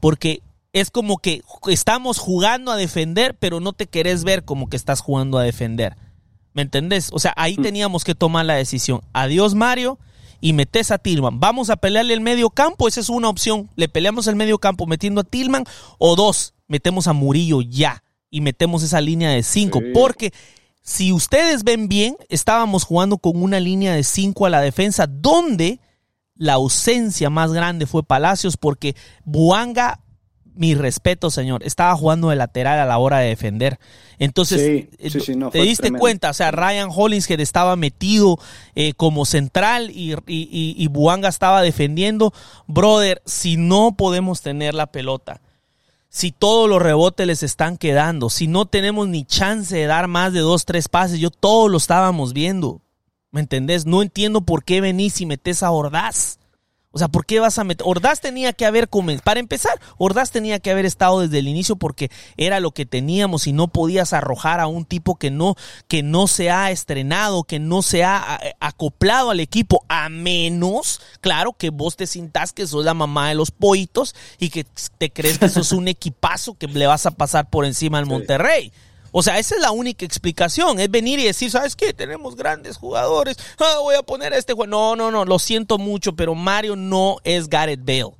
Porque 0.00 0.42
es 0.72 0.90
como 0.90 1.18
que 1.18 1.42
estamos 1.66 2.18
jugando 2.18 2.70
a 2.70 2.76
defender, 2.76 3.36
pero 3.36 3.58
no 3.58 3.72
te 3.72 3.86
querés 3.86 4.24
ver 4.24 4.44
como 4.44 4.68
que 4.68 4.76
estás 4.76 5.00
jugando 5.00 5.38
a 5.38 5.42
defender. 5.42 5.96
¿Me 6.52 6.62
entendés? 6.62 7.10
O 7.12 7.18
sea, 7.18 7.32
ahí 7.36 7.56
mm. 7.58 7.62
teníamos 7.62 8.04
que 8.04 8.14
tomar 8.14 8.46
la 8.46 8.54
decisión. 8.54 9.00
Adiós, 9.12 9.54
Mario, 9.54 9.98
y 10.40 10.52
metes 10.52 10.90
a 10.90 10.98
Tillman. 10.98 11.40
Vamos 11.40 11.70
a 11.70 11.76
pelearle 11.76 12.14
el 12.14 12.20
medio 12.20 12.50
campo, 12.50 12.88
esa 12.88 13.00
es 13.00 13.08
una 13.08 13.28
opción. 13.28 13.68
Le 13.76 13.88
peleamos 13.88 14.26
el 14.26 14.36
medio 14.36 14.58
campo 14.58 14.86
metiendo 14.86 15.20
a 15.20 15.24
Tillman, 15.24 15.64
o 15.98 16.16
dos, 16.16 16.54
metemos 16.66 17.06
a 17.06 17.12
Murillo 17.12 17.60
ya 17.62 18.02
y 18.30 18.40
metemos 18.40 18.82
esa 18.82 19.00
línea 19.00 19.30
de 19.30 19.42
cinco. 19.42 19.80
Porque 19.94 20.32
si 20.82 21.12
ustedes 21.12 21.64
ven 21.64 21.88
bien, 21.88 22.16
estábamos 22.28 22.84
jugando 22.84 23.18
con 23.18 23.42
una 23.42 23.60
línea 23.60 23.94
de 23.94 24.04
cinco 24.04 24.46
a 24.46 24.50
la 24.50 24.60
defensa, 24.60 25.06
donde 25.06 25.80
la 26.34 26.54
ausencia 26.54 27.30
más 27.30 27.52
grande 27.52 27.86
fue 27.86 28.04
Palacios, 28.04 28.56
porque 28.56 28.94
Buanga 29.24 30.00
mi 30.58 30.74
respeto, 30.74 31.30
señor, 31.30 31.62
estaba 31.62 31.94
jugando 31.94 32.30
de 32.30 32.36
lateral 32.36 32.80
a 32.80 32.84
la 32.84 32.98
hora 32.98 33.18
de 33.18 33.28
defender. 33.28 33.78
Entonces, 34.18 34.60
eh, 34.60 34.90
te 35.52 35.62
diste 35.62 35.92
cuenta, 35.92 36.30
o 36.30 36.34
sea, 36.34 36.50
Ryan 36.50 36.88
Hollingshead 36.92 37.38
estaba 37.38 37.76
metido 37.76 38.40
eh, 38.74 38.92
como 38.94 39.24
central 39.24 39.90
y, 39.90 40.16
y, 40.26 40.88
Buanga 40.88 41.28
estaba 41.28 41.62
defendiendo. 41.62 42.34
Brother, 42.66 43.22
si 43.24 43.56
no 43.56 43.94
podemos 43.96 44.42
tener 44.42 44.74
la 44.74 44.88
pelota, 44.88 45.40
si 46.08 46.32
todos 46.32 46.68
los 46.68 46.82
rebotes 46.82 47.26
les 47.26 47.44
están 47.44 47.76
quedando, 47.76 48.28
si 48.28 48.48
no 48.48 48.66
tenemos 48.66 49.06
ni 49.06 49.24
chance 49.24 49.76
de 49.76 49.86
dar 49.86 50.08
más 50.08 50.32
de 50.32 50.40
dos, 50.40 50.64
tres 50.64 50.88
pases, 50.88 51.20
yo 51.20 51.30
todos 51.30 51.70
lo 51.70 51.78
estábamos 51.78 52.32
viendo. 52.32 52.82
¿Me 53.30 53.40
entendés? 53.40 53.86
No 53.86 54.02
entiendo 54.02 54.40
por 54.40 54.64
qué 54.64 54.80
venís 54.80 55.20
y 55.20 55.26
metes 55.26 55.62
a 55.62 55.70
Ordaz. 55.70 56.40
O 56.90 56.98
sea, 56.98 57.08
¿por 57.08 57.26
qué 57.26 57.38
vas 57.38 57.58
a 57.58 57.64
meter? 57.64 57.86
Ordaz 57.86 58.20
tenía 58.20 58.54
que 58.54 58.64
haber 58.64 58.88
comenzado. 58.88 59.24
Para 59.24 59.40
empezar, 59.40 59.78
Ordaz 59.98 60.30
tenía 60.30 60.58
que 60.58 60.70
haber 60.70 60.86
estado 60.86 61.20
desde 61.20 61.38
el 61.38 61.46
inicio 61.46 61.76
porque 61.76 62.10
era 62.38 62.60
lo 62.60 62.70
que 62.70 62.86
teníamos 62.86 63.46
y 63.46 63.52
no 63.52 63.68
podías 63.68 64.14
arrojar 64.14 64.58
a 64.58 64.68
un 64.68 64.86
tipo 64.86 65.16
que 65.16 65.30
no, 65.30 65.54
que 65.86 66.02
no 66.02 66.26
se 66.26 66.50
ha 66.50 66.70
estrenado, 66.70 67.44
que 67.44 67.58
no 67.58 67.82
se 67.82 68.04
ha 68.04 68.40
acoplado 68.58 69.30
al 69.30 69.40
equipo, 69.40 69.84
a 69.88 70.08
menos, 70.08 71.02
claro, 71.20 71.52
que 71.52 71.68
vos 71.68 71.96
te 71.96 72.06
sintas 72.06 72.54
que 72.54 72.66
sos 72.66 72.86
la 72.86 72.94
mamá 72.94 73.28
de 73.28 73.34
los 73.34 73.50
pollitos 73.50 74.14
y 74.38 74.48
que 74.48 74.64
te 74.96 75.10
crees 75.10 75.38
que 75.38 75.50
sos 75.50 75.72
un 75.72 75.88
equipazo 75.88 76.54
que 76.54 76.68
le 76.68 76.86
vas 76.86 77.04
a 77.04 77.10
pasar 77.10 77.50
por 77.50 77.66
encima 77.66 77.98
al 77.98 78.06
Monterrey. 78.06 78.72
O 79.12 79.22
sea, 79.22 79.38
esa 79.38 79.54
es 79.54 79.60
la 79.60 79.70
única 79.70 80.04
explicación, 80.04 80.80
es 80.80 80.90
venir 80.90 81.18
y 81.18 81.24
decir, 81.24 81.50
¿sabes 81.50 81.76
qué? 81.76 81.92
Tenemos 81.92 82.36
grandes 82.36 82.76
jugadores, 82.76 83.36
ah, 83.58 83.78
voy 83.80 83.94
a 83.94 84.02
poner 84.02 84.32
a 84.32 84.38
este 84.38 84.52
juego. 84.52 84.68
No, 84.68 84.96
no, 84.96 85.10
no, 85.10 85.24
lo 85.24 85.38
siento 85.38 85.78
mucho, 85.78 86.14
pero 86.14 86.34
Mario 86.34 86.76
no 86.76 87.16
es 87.24 87.48
Gareth 87.48 87.84
Bale. 87.84 88.14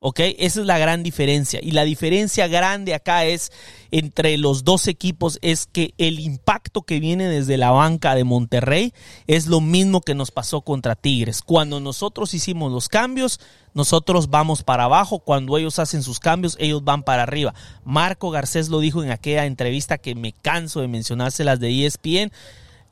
¿Ok? 0.00 0.20
Esa 0.38 0.60
es 0.60 0.66
la 0.66 0.78
gran 0.78 1.02
diferencia. 1.02 1.58
Y 1.60 1.72
la 1.72 1.82
diferencia 1.82 2.46
grande 2.46 2.94
acá 2.94 3.24
es 3.24 3.50
entre 3.90 4.38
los 4.38 4.62
dos 4.62 4.86
equipos 4.86 5.38
es 5.42 5.66
que 5.66 5.92
el 5.98 6.20
impacto 6.20 6.82
que 6.82 7.00
viene 7.00 7.26
desde 7.28 7.56
la 7.56 7.72
banca 7.72 8.14
de 8.14 8.22
Monterrey 8.22 8.92
es 9.26 9.48
lo 9.48 9.60
mismo 9.60 10.00
que 10.00 10.14
nos 10.14 10.30
pasó 10.30 10.60
contra 10.60 10.94
Tigres. 10.94 11.42
Cuando 11.42 11.80
nosotros 11.80 12.32
hicimos 12.32 12.70
los 12.70 12.88
cambios, 12.88 13.40
nosotros 13.74 14.30
vamos 14.30 14.62
para 14.62 14.84
abajo. 14.84 15.18
Cuando 15.18 15.58
ellos 15.58 15.80
hacen 15.80 16.04
sus 16.04 16.20
cambios, 16.20 16.56
ellos 16.60 16.84
van 16.84 17.02
para 17.02 17.24
arriba. 17.24 17.52
Marco 17.84 18.30
Garcés 18.30 18.68
lo 18.68 18.78
dijo 18.78 19.02
en 19.02 19.10
aquella 19.10 19.46
entrevista 19.46 19.98
que 19.98 20.14
me 20.14 20.32
canso 20.32 20.80
de 20.80 20.86
mencionárselas 20.86 21.58
de 21.58 21.86
ESPN. 21.86 22.30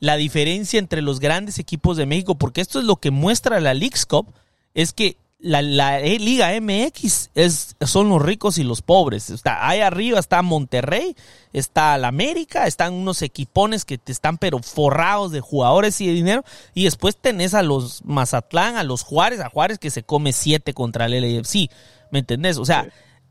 La 0.01 0.17
diferencia 0.17 0.77
entre 0.77 1.01
los 1.01 1.21
grandes 1.21 1.57
equipos 1.57 1.95
de 1.95 2.05
México, 2.05 2.35
porque 2.35 2.59
esto 2.59 2.79
es 2.79 2.85
lo 2.85 2.97
que 2.97 3.11
muestra 3.11 3.61
la 3.61 3.73
Leagues 3.73 4.05
Cup, 4.05 4.33
es 4.73 4.91
que 4.91 5.17
la, 5.39 5.99
eh, 5.99 6.17
Liga 6.19 6.49
MX 6.59 7.29
es, 7.35 7.75
son 7.81 8.09
los 8.09 8.21
ricos 8.21 8.57
y 8.57 8.63
los 8.63 8.81
pobres. 8.81 9.29
Está, 9.29 9.67
ahí 9.67 9.81
arriba 9.81 10.19
está 10.19 10.41
Monterrey, 10.41 11.15
está 11.53 11.97
la 11.97 12.07
América, 12.07 12.65
están 12.65 12.93
unos 12.93 13.21
equipones 13.21 13.85
que 13.85 13.97
te 13.97 14.11
están 14.11 14.37
pero 14.37 14.59
forrados 14.59 15.31
de 15.31 15.41
jugadores 15.41 16.01
y 16.01 16.07
de 16.07 16.13
dinero. 16.13 16.43
Y 16.73 16.85
después 16.85 17.17
tenés 17.17 17.53
a 17.53 17.61
los 17.61 18.03
Mazatlán, 18.03 18.77
a 18.77 18.83
los 18.83 19.03
Juárez, 19.03 19.39
a 19.39 19.49
Juárez 19.49 19.77
que 19.77 19.91
se 19.91 20.03
come 20.03 20.33
siete 20.33 20.73
contra 20.73 21.05
el 21.05 21.21
LFC. 21.21 21.69
¿Me 22.11 22.19
entendés? 22.19 22.57
O 22.57 22.65
sea, 22.65 22.89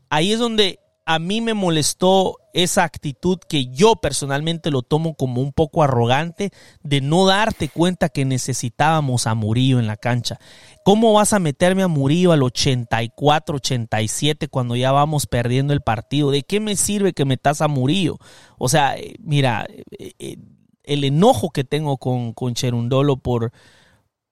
ahí 0.09 0.31
es 0.31 0.39
donde 0.39 0.79
a 1.09 1.19
mí 1.19 1.39
me 1.39 1.53
molestó 1.53 2.35
esa 2.51 2.83
actitud 2.83 3.39
que 3.47 3.67
yo 3.67 3.95
personalmente 3.95 4.71
lo 4.71 4.81
tomo 4.81 5.15
como 5.15 5.41
un 5.41 5.53
poco 5.53 5.81
arrogante 5.81 6.51
de 6.83 6.99
no 6.99 7.25
darte 7.25 7.69
cuenta 7.69 8.09
que 8.09 8.25
necesitábamos 8.25 9.25
a 9.25 9.33
Murillo 9.33 9.79
en 9.79 9.87
la 9.87 9.95
cancha. 9.95 10.37
¿Cómo 10.83 11.13
vas 11.13 11.31
a 11.31 11.39
meterme 11.39 11.81
a 11.81 11.87
Murillo 11.87 12.33
al 12.33 12.43
84, 12.43 13.55
87 13.55 14.49
cuando 14.49 14.75
ya 14.75 14.91
vamos 14.91 15.27
perdiendo 15.27 15.71
el 15.71 15.79
partido? 15.79 16.29
¿De 16.29 16.43
qué 16.43 16.59
me 16.59 16.75
sirve 16.75 17.13
que 17.13 17.23
metas 17.23 17.61
a 17.61 17.69
Murillo? 17.69 18.17
O 18.57 18.67
sea, 18.67 18.97
eh, 18.97 19.15
mira, 19.19 19.65
eh, 19.97 20.11
eh, 20.19 20.35
el 20.83 21.05
enojo 21.05 21.51
que 21.51 21.63
tengo 21.63 21.95
con, 21.99 22.33
con 22.33 22.53
Cherundolo 22.53 23.15
por, 23.15 23.53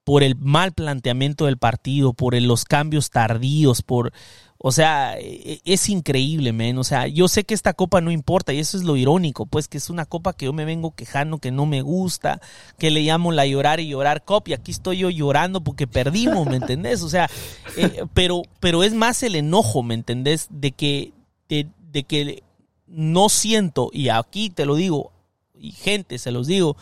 por 0.04 0.22
el 0.22 0.36
mal 0.36 0.72
planteamiento 0.72 1.46
del 1.46 1.56
partido, 1.56 2.12
por 2.12 2.38
los 2.38 2.66
cambios 2.66 3.08
tardíos, 3.08 3.80
por 3.80 4.12
o 4.58 4.72
sea, 4.72 5.18
e, 5.18 5.60
e, 5.64 5.72
es 5.72 5.88
increíble, 5.88 6.52
men. 6.52 6.78
O 6.78 6.84
sea, 6.84 7.06
yo 7.06 7.28
sé 7.28 7.44
que 7.44 7.54
esta 7.54 7.74
copa 7.74 8.00
no 8.00 8.10
importa 8.10 8.52
y 8.52 8.58
eso 8.58 8.76
es 8.76 8.84
lo 8.84 8.96
irónico, 8.96 9.46
pues 9.46 9.68
que 9.68 9.78
es 9.78 9.90
una 9.90 10.06
copa 10.06 10.32
que 10.32 10.46
yo 10.46 10.52
me 10.52 10.64
vengo 10.64 10.94
quejando, 10.94 11.38
que 11.38 11.50
no 11.50 11.66
me 11.66 11.82
gusta, 11.82 12.40
que 12.78 12.90
le 12.90 13.02
llamo 13.02 13.32
la 13.32 13.46
llorar 13.46 13.80
y 13.80 13.88
llorar 13.88 14.24
cop 14.24 14.48
y 14.48 14.54
aquí 14.54 14.70
estoy 14.70 14.98
yo 14.98 15.10
llorando 15.10 15.60
porque 15.62 15.86
perdimos, 15.86 16.46
¿me 16.46 16.56
entendés? 16.56 17.02
O 17.02 17.08
sea, 17.08 17.28
eh, 17.76 18.04
pero, 18.14 18.42
pero 18.60 18.82
es 18.82 18.94
más 18.94 19.22
el 19.22 19.34
enojo, 19.36 19.82
¿me 19.82 19.94
entendés? 19.94 20.48
De 20.50 20.72
que, 20.72 21.12
de, 21.48 21.68
de 21.92 22.02
que 22.04 22.42
no 22.86 23.28
siento, 23.28 23.90
y 23.92 24.08
aquí 24.08 24.50
te 24.50 24.64
lo 24.64 24.74
digo, 24.74 25.12
y 25.58 25.72
gente, 25.72 26.18
se 26.18 26.30
los 26.30 26.46
digo, 26.46 26.76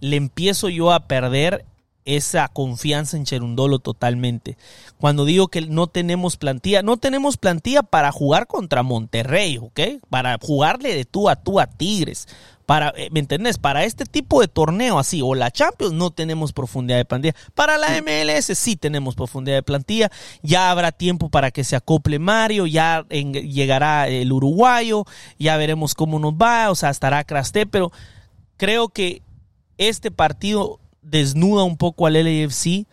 le 0.00 0.16
empiezo 0.16 0.68
yo 0.68 0.92
a 0.92 1.06
perder 1.06 1.64
esa 2.16 2.48
confianza 2.48 3.16
en 3.16 3.24
Cherundolo 3.24 3.78
totalmente. 3.78 4.56
Cuando 4.98 5.24
digo 5.24 5.48
que 5.48 5.62
no 5.62 5.86
tenemos 5.86 6.36
plantilla, 6.36 6.82
no 6.82 6.96
tenemos 6.96 7.36
plantilla 7.36 7.82
para 7.82 8.10
jugar 8.10 8.46
contra 8.46 8.82
Monterrey, 8.82 9.58
¿ok? 9.58 10.02
Para 10.08 10.36
jugarle 10.40 10.94
de 10.94 11.04
tú 11.04 11.28
a 11.28 11.36
tú 11.36 11.60
a 11.60 11.66
Tigres. 11.66 12.26
Para, 12.66 12.92
eh, 12.96 13.08
¿me 13.10 13.20
entendés? 13.20 13.58
Para 13.58 13.84
este 13.84 14.04
tipo 14.04 14.40
de 14.40 14.48
torneo 14.48 14.98
así, 14.98 15.22
o 15.22 15.34
la 15.34 15.50
Champions, 15.50 15.92
no 15.92 16.10
tenemos 16.10 16.52
profundidad 16.52 16.98
de 16.98 17.04
plantilla. 17.04 17.34
Para 17.54 17.78
la 17.78 17.88
MLS 18.02 18.56
sí 18.58 18.76
tenemos 18.76 19.14
profundidad 19.14 19.56
de 19.56 19.62
plantilla. 19.62 20.10
Ya 20.42 20.70
habrá 20.70 20.90
tiempo 20.90 21.30
para 21.30 21.50
que 21.50 21.64
se 21.64 21.76
acople 21.76 22.18
Mario, 22.18 22.66
ya 22.66 23.06
llegará 23.08 24.08
el 24.08 24.32
uruguayo, 24.32 25.04
ya 25.38 25.56
veremos 25.56 25.94
cómo 25.94 26.18
nos 26.18 26.34
va, 26.34 26.70
o 26.70 26.74
sea, 26.74 26.90
estará 26.90 27.24
Crasté, 27.24 27.66
pero 27.66 27.92
creo 28.56 28.88
que 28.88 29.22
este 29.78 30.10
partido 30.10 30.79
desnuda 31.02 31.64
un 31.64 31.76
poco 31.76 32.06
al 32.06 32.14
LAFC 32.14 32.86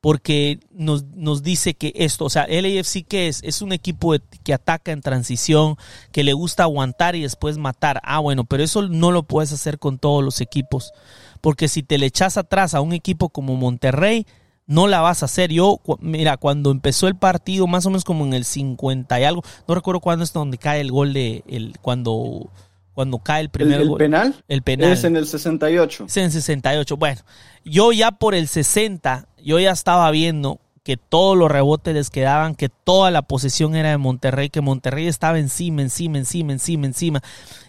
porque 0.00 0.58
nos, 0.72 1.04
nos, 1.04 1.44
dice 1.44 1.74
que 1.74 1.92
esto, 1.94 2.24
o 2.24 2.30
sea, 2.30 2.48
LAFC 2.48 3.06
que 3.06 3.28
es? 3.28 3.40
Es 3.44 3.62
un 3.62 3.72
equipo 3.72 4.14
que 4.42 4.52
ataca 4.52 4.90
en 4.90 5.00
transición, 5.00 5.76
que 6.10 6.24
le 6.24 6.32
gusta 6.32 6.64
aguantar 6.64 7.14
y 7.14 7.22
después 7.22 7.56
matar. 7.56 8.00
Ah, 8.02 8.18
bueno, 8.18 8.44
pero 8.44 8.64
eso 8.64 8.82
no 8.88 9.12
lo 9.12 9.22
puedes 9.22 9.52
hacer 9.52 9.78
con 9.78 9.98
todos 9.98 10.24
los 10.24 10.40
equipos, 10.40 10.92
porque 11.40 11.68
si 11.68 11.84
te 11.84 11.98
le 11.98 12.06
echas 12.06 12.36
atrás 12.36 12.74
a 12.74 12.80
un 12.80 12.92
equipo 12.92 13.28
como 13.28 13.54
Monterrey, 13.54 14.26
no 14.66 14.88
la 14.88 15.00
vas 15.02 15.22
a 15.22 15.26
hacer. 15.26 15.52
Yo, 15.52 15.80
mira, 16.00 16.36
cuando 16.36 16.72
empezó 16.72 17.06
el 17.06 17.16
partido, 17.16 17.68
más 17.68 17.86
o 17.86 17.90
menos 17.90 18.02
como 18.02 18.24
en 18.26 18.34
el 18.34 18.44
50 18.44 19.20
y 19.20 19.24
algo, 19.24 19.42
no 19.68 19.74
recuerdo 19.76 20.00
cuándo 20.00 20.24
es 20.24 20.32
donde 20.32 20.58
cae 20.58 20.80
el 20.80 20.90
gol 20.90 21.12
de, 21.12 21.44
el, 21.46 21.78
cuando 21.80 22.50
cuando 22.94 23.18
cae 23.18 23.42
el 23.42 23.48
primer 23.48 23.80
¿El, 23.80 23.94
penal? 23.94 24.44
El 24.48 24.62
penal. 24.62 24.92
Es 24.92 25.04
en 25.04 25.16
el 25.16 25.26
68. 25.26 26.04
Es 26.06 26.16
en 26.16 26.24
el 26.24 26.32
68. 26.32 26.96
Bueno, 26.96 27.20
yo 27.64 27.92
ya 27.92 28.10
por 28.12 28.34
el 28.34 28.48
60, 28.48 29.28
yo 29.42 29.58
ya 29.58 29.70
estaba 29.70 30.10
viendo 30.10 30.60
que 30.82 30.96
todos 30.96 31.36
los 31.36 31.50
rebotes 31.50 31.94
les 31.94 32.10
quedaban, 32.10 32.54
que 32.54 32.68
toda 32.68 33.10
la 33.10 33.22
posesión 33.22 33.76
era 33.76 33.90
de 33.90 33.98
Monterrey, 33.98 34.50
que 34.50 34.60
Monterrey 34.60 35.06
estaba 35.06 35.38
encima, 35.38 35.82
encima, 35.82 36.18
encima, 36.18 36.52
encima, 36.52 36.86
encima. 36.86 37.22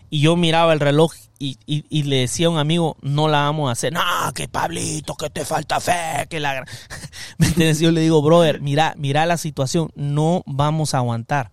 Y 0.09 0.21
yo 0.21 0.35
miraba 0.35 0.73
el 0.73 0.79
reloj 0.79 1.13
y, 1.39 1.57
y, 1.65 2.03
le 2.03 2.17
decía 2.17 2.47
a 2.47 2.51
un 2.51 2.57
amigo, 2.57 2.95
no 3.01 3.27
la 3.27 3.39
vamos 3.39 3.67
a 3.67 3.73
hacer. 3.73 3.91
No, 3.91 4.01
que 4.33 4.47
Pablito, 4.47 5.15
que 5.15 5.29
te 5.29 5.43
falta 5.43 5.79
fe, 5.79 6.25
que 6.29 6.39
la... 6.39 6.63
¿Me 7.37 7.47
entiendes? 7.47 7.79
Yo 7.79 7.91
le 7.91 8.01
digo, 8.01 8.21
brother, 8.21 8.61
mira, 8.61 8.93
mira 8.97 9.25
la 9.25 9.37
situación, 9.37 9.89
no 9.95 10.43
vamos 10.45 10.93
a 10.93 10.99
aguantar. 10.99 11.51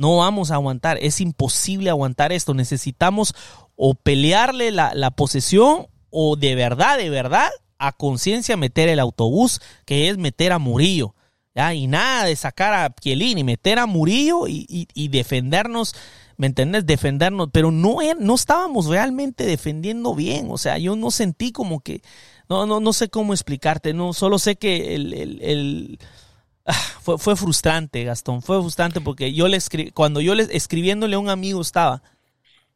No 0.00 0.16
vamos 0.16 0.50
a 0.50 0.54
aguantar, 0.54 0.96
es 1.02 1.20
imposible 1.20 1.90
aguantar 1.90 2.32
esto. 2.32 2.54
Necesitamos 2.54 3.34
o 3.76 3.94
pelearle 3.94 4.70
la, 4.70 5.10
posesión 5.10 5.88
o 6.08 6.36
de 6.36 6.54
verdad, 6.54 6.96
de 6.96 7.10
verdad, 7.10 7.50
a 7.76 7.92
conciencia 7.92 8.56
meter 8.56 8.88
el 8.88 8.98
autobús, 8.98 9.60
que 9.84 10.08
es 10.08 10.16
meter 10.16 10.52
a 10.52 10.58
Murillo. 10.58 11.14
¿ya? 11.54 11.74
Y 11.74 11.86
nada 11.86 12.24
de 12.24 12.34
sacar 12.34 12.72
a 12.72 12.94
y 13.04 13.44
meter 13.44 13.78
a 13.78 13.84
Murillo 13.84 14.48
y, 14.48 15.08
defendernos. 15.08 15.94
¿Me 16.38 16.46
entiendes? 16.46 16.86
Defendernos, 16.86 17.50
pero 17.52 17.70
no, 17.70 17.98
no 18.18 18.34
estábamos 18.36 18.86
realmente 18.86 19.44
defendiendo 19.44 20.14
bien. 20.14 20.46
O 20.50 20.56
sea, 20.56 20.78
yo 20.78 20.96
no 20.96 21.10
sentí 21.10 21.52
como 21.52 21.80
que, 21.80 22.00
no, 22.48 22.64
no, 22.64 22.80
no 22.80 22.94
sé 22.94 23.10
cómo 23.10 23.34
explicarte, 23.34 23.92
no, 23.92 24.14
solo 24.14 24.38
sé 24.38 24.56
que 24.56 24.94
el 24.94 25.98
Ah, 25.98 26.29
fue, 27.02 27.18
fue 27.18 27.36
frustrante, 27.36 28.04
Gastón. 28.04 28.42
Fue 28.42 28.60
frustrante 28.60 29.00
porque 29.00 29.32
yo 29.32 29.48
le 29.48 29.56
escribí, 29.56 29.90
cuando 29.90 30.20
yo 30.20 30.34
le 30.34 30.48
escribiéndole 30.54 31.16
a 31.16 31.18
un 31.18 31.28
amigo 31.28 31.60
estaba, 31.60 32.02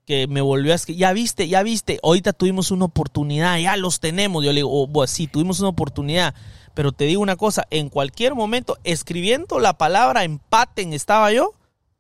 que 0.07 0.27
me 0.27 0.41
volvió 0.41 0.73
a 0.73 0.77
escribir, 0.77 1.01
ya 1.01 1.13
viste, 1.13 1.49
ya 1.49 1.63
viste, 1.63 1.99
ahorita 2.03 2.33
tuvimos 2.33 2.71
una 2.71 2.85
oportunidad, 2.85 3.59
ya 3.59 3.77
los 3.77 4.01
tenemos. 4.01 4.45
Yo 4.45 4.53
le 4.53 4.57
digo, 4.57 4.71
oh, 4.71 5.07
sí, 5.07 5.27
tuvimos 5.27 5.61
una 5.61 5.71
oportunidad, 5.71 6.35
pero 6.75 6.93
te 6.93 7.05
digo 7.05 7.23
una 7.23 7.37
cosa, 7.37 7.65
en 7.71 7.89
cualquier 7.89 8.35
momento, 8.35 8.77
escribiendo 8.85 9.59
la 9.59 9.79
palabra 9.79 10.25
empaten 10.25 10.93
estaba 10.93 11.33
yo, 11.33 11.55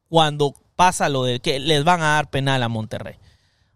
cuando 0.09 0.55
pasa 0.77 1.09
lo 1.09 1.25
de 1.25 1.41
que 1.41 1.59
les 1.61 1.85
van 1.85 2.03
a 2.03 2.15
dar 2.15 2.29
penal 2.29 2.63
a 2.63 2.69
Monterrey. 2.69 3.15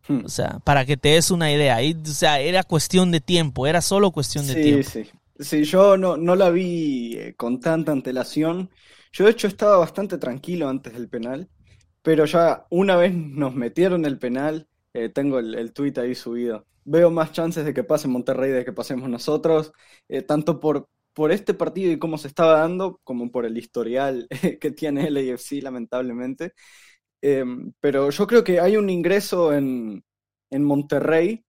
Hmm. 0.06 0.24
O 0.24 0.28
sea, 0.28 0.58
para 0.64 0.84
que 0.84 0.96
te 0.96 1.10
des 1.10 1.30
una 1.30 1.50
idea, 1.50 1.78
o 1.78 2.10
sea, 2.10 2.40
era 2.40 2.62
cuestión 2.64 3.10
de 3.10 3.20
tiempo, 3.20 3.66
era 3.66 3.80
solo 3.80 4.10
cuestión 4.10 4.46
de 4.46 4.54
tiempo. 4.54 4.90
Sí, 4.90 5.04
sí. 5.04 5.10
Sí, 5.38 5.62
yo 5.64 5.96
no, 5.96 6.16
no 6.16 6.34
la 6.34 6.50
vi 6.50 7.16
eh, 7.16 7.34
con 7.36 7.60
tanta 7.60 7.92
antelación. 7.92 8.70
Yo 9.12 9.24
de 9.24 9.30
hecho 9.30 9.46
estaba 9.46 9.76
bastante 9.78 10.18
tranquilo 10.18 10.68
antes 10.68 10.92
del 10.94 11.08
penal, 11.08 11.48
pero 12.02 12.24
ya 12.24 12.66
una 12.70 12.96
vez 12.96 13.14
nos 13.14 13.54
metieron 13.54 14.04
el 14.04 14.18
penal, 14.18 14.68
eh, 14.92 15.08
tengo 15.10 15.38
el, 15.38 15.54
el 15.54 15.72
tweet 15.72 15.94
ahí 15.98 16.14
subido. 16.16 16.66
Veo 16.84 17.10
más 17.10 17.32
chances 17.32 17.64
de 17.64 17.72
que 17.74 17.84
pase 17.84 18.08
Monterrey 18.08 18.50
de 18.50 18.64
que 18.64 18.72
pasemos 18.72 19.08
nosotros, 19.08 19.72
eh, 20.08 20.22
tanto 20.22 20.58
por, 20.60 20.88
por 21.12 21.30
este 21.32 21.54
partido 21.54 21.92
y 21.92 21.98
cómo 21.98 22.18
se 22.18 22.28
estaba 22.28 22.58
dando, 22.60 23.00
como 23.04 23.30
por 23.30 23.46
el 23.46 23.56
historial 23.58 24.26
que 24.60 24.70
tiene 24.72 25.06
el 25.08 25.16
AFC, 25.18 25.62
lamentablemente. 25.62 26.52
Em, 27.20 27.72
pero 27.80 28.10
yo 28.10 28.26
creo 28.26 28.44
que 28.44 28.60
hay 28.60 28.76
un 28.76 28.90
ingreso 28.90 29.52
en, 29.52 30.04
en 30.50 30.64
Monterrey 30.64 31.44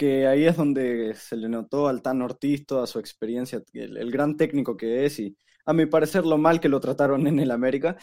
que 0.00 0.26
ahí 0.26 0.46
es 0.46 0.56
donde 0.56 1.14
se 1.14 1.36
le 1.36 1.46
notó 1.46 1.86
al 1.86 2.00
Tan 2.00 2.22
Ortiz 2.22 2.64
toda 2.64 2.86
su 2.86 2.98
experiencia, 2.98 3.62
el, 3.74 4.10
gran 4.10 4.34
técnico 4.34 4.74
que 4.74 5.04
es 5.04 5.18
y 5.18 5.36
a 5.66 5.74
mi 5.74 5.84
parecer 5.84 6.24
lo 6.24 6.38
mal 6.38 6.58
que 6.58 6.70
lo 6.70 6.80
trataron 6.80 7.26
en 7.26 7.38
el 7.38 7.50
América. 7.50 7.98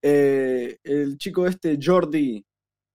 Eh, 0.00 0.78
el 0.84 1.18
chico 1.18 1.48
este, 1.48 1.76
Jordi, 1.82 2.46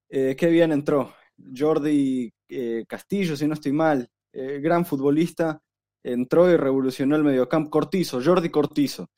eh, 0.07 0.37
qué 0.39 0.47
bien 0.47 0.71
entró. 0.71 1.13
Jordi 1.53 2.31
eh, 2.47 2.85
Castillo, 2.87 3.35
si 3.35 3.45
no 3.45 3.55
estoy 3.55 3.73
mal, 3.73 4.09
gran 4.31 4.85
futbolista, 4.85 5.61
entró 6.01 6.49
y 6.49 6.55
revolucionó 6.55 7.17
el 7.17 7.25
mediocampo. 7.25 7.69
Cortizo, 7.69 8.21
Jordi 8.23 8.51
Cortizo. 8.51 9.09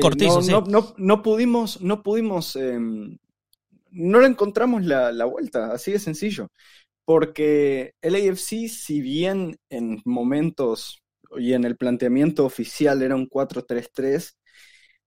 Cortizo, 0.00 0.40
no, 0.66 0.94
no, 0.96 1.22
pudimos, 1.22 1.82
no 1.82 2.02
pudimos, 2.02 2.56
em, 2.56 3.18
no 3.90 4.20
le 4.20 4.26
encontramos 4.26 4.86
la, 4.86 5.12
la 5.12 5.26
vuelta, 5.26 5.70
así 5.72 5.92
de 5.92 5.98
sencillo 5.98 6.48
porque 7.08 7.94
el 8.02 8.16
AFC, 8.16 8.68
si 8.68 9.00
bien 9.00 9.58
en 9.70 10.02
momentos 10.04 11.02
y 11.38 11.54
en 11.54 11.64
el 11.64 11.78
planteamiento 11.78 12.44
oficial 12.44 13.00
era 13.00 13.14
un 13.14 13.26
4-3-3, 13.30 14.36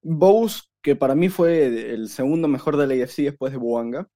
Bowes, 0.01 0.71
que 0.81 0.95
para 0.95 1.13
mí 1.13 1.29
fue 1.29 1.93
el 1.93 2.09
segundo 2.09 2.47
mejor 2.47 2.77
del 2.77 3.03
AFC 3.03 3.17
después 3.25 3.51
de 3.51 3.59
Buanga, 3.59 4.09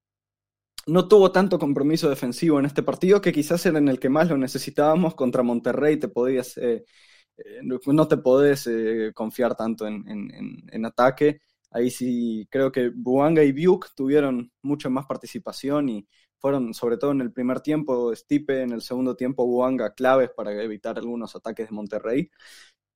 no 0.87 1.07
tuvo 1.07 1.31
tanto 1.31 1.59
compromiso 1.59 2.09
defensivo 2.09 2.57
en 2.57 2.65
este 2.65 2.81
partido 2.81 3.21
que 3.21 3.31
quizás 3.31 3.63
era 3.67 3.77
en 3.77 3.87
el 3.87 3.99
que 3.99 4.09
más 4.09 4.29
lo 4.29 4.37
necesitábamos 4.39 5.13
contra 5.13 5.43
Monterrey, 5.43 5.97
te 5.97 6.07
podías, 6.07 6.57
eh, 6.57 6.85
eh, 7.37 7.61
no 7.61 8.07
te 8.07 8.17
podés 8.17 8.65
eh, 8.65 9.11
confiar 9.13 9.55
tanto 9.55 9.85
en, 9.85 10.03
en, 10.71 10.85
ataque. 10.85 11.41
Ahí 11.69 11.91
sí 11.91 12.47
creo 12.49 12.71
que 12.71 12.89
Buanga 12.89 13.43
y 13.43 13.51
Buke 13.51 13.89
tuvieron 13.95 14.51
mucha 14.63 14.89
más 14.89 15.05
participación 15.05 15.89
y 15.89 16.07
fueron, 16.39 16.73
sobre 16.73 16.97
todo 16.97 17.11
en 17.11 17.21
el 17.21 17.31
primer 17.31 17.61
tiempo, 17.61 18.15
Stipe, 18.15 18.61
en 18.61 18.71
el 18.71 18.81
segundo 18.81 19.15
tiempo, 19.15 19.45
Buanga, 19.45 19.93
claves 19.93 20.29
para 20.35 20.51
evitar 20.61 20.97
algunos 20.97 21.35
ataques 21.35 21.69
de 21.69 21.75
Monterrey. 21.75 22.29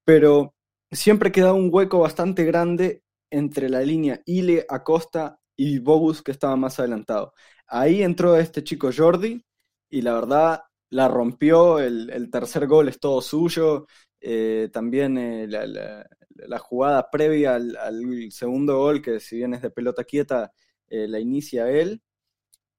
Pero 0.05 0.55
siempre 0.91 1.31
queda 1.31 1.53
un 1.53 1.69
hueco 1.71 1.99
bastante 1.99 2.45
grande 2.45 3.03
entre 3.31 3.69
la 3.69 3.81
línea 3.81 4.21
Ile, 4.25 4.65
Acosta 4.69 5.39
y 5.55 5.79
Bogus, 5.79 6.21
que 6.21 6.31
estaba 6.31 6.55
más 6.55 6.79
adelantado. 6.79 7.33
Ahí 7.67 8.01
entró 8.01 8.35
este 8.37 8.63
chico 8.63 8.89
Jordi 8.95 9.43
y 9.89 10.01
la 10.01 10.13
verdad 10.13 10.61
la 10.89 11.07
rompió. 11.07 11.79
El, 11.79 12.29
tercer 12.31 12.67
gol 12.67 12.89
es 12.89 12.99
todo 12.99 13.21
suyo. 13.21 13.87
Eh, 14.21 14.69
también 14.73 15.17
eh, 15.17 15.47
la, 15.47 16.59
jugada 16.59 17.09
previa 17.11 17.55
al, 17.55 18.31
segundo 18.31 18.77
gol, 18.79 19.01
que 19.01 19.19
si 19.19 19.37
bien 19.37 19.53
es 19.53 19.61
de 19.61 19.69
pelota 19.69 20.03
quieta, 20.03 20.51
eh, 20.87 21.07
la 21.07 21.19
inicia 21.19 21.69
él. 21.69 22.01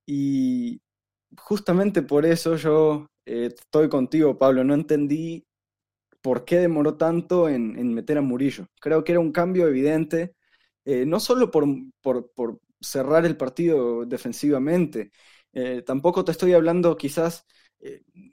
Y 0.07 0.81
justamente 1.37 2.03
por 2.03 2.27
eso 2.27 2.57
yo 2.57 3.07
eh, 3.27 3.51
estoy 3.55 3.89
contigo, 3.89 4.39
Pablo. 4.39 4.65
No 4.65 4.75
entendí 4.75 5.47
por 6.23 6.45
qué 6.45 6.59
demoró 6.59 6.97
tanto 6.97 7.49
en, 7.49 7.95
meter 7.95 8.19
a 8.19 8.23
Murillo. 8.23 8.67
Creo 8.81 9.05
que 9.05 9.13
era 9.13 9.21
un 9.21 9.33
cambio 9.33 9.69
evidente, 9.69 10.37
eh, 10.85 11.07
no 11.07 11.21
solo 11.21 11.51
por, 11.51 11.67
cerrar 12.81 13.27
el 13.27 13.37
partido 13.37 14.05
defensivamente, 14.07 15.13
eh, 15.53 15.83
tampoco 15.87 16.25
te 16.25 16.33
estoy 16.33 16.55
hablando 16.55 16.97
quizás, 16.97 17.47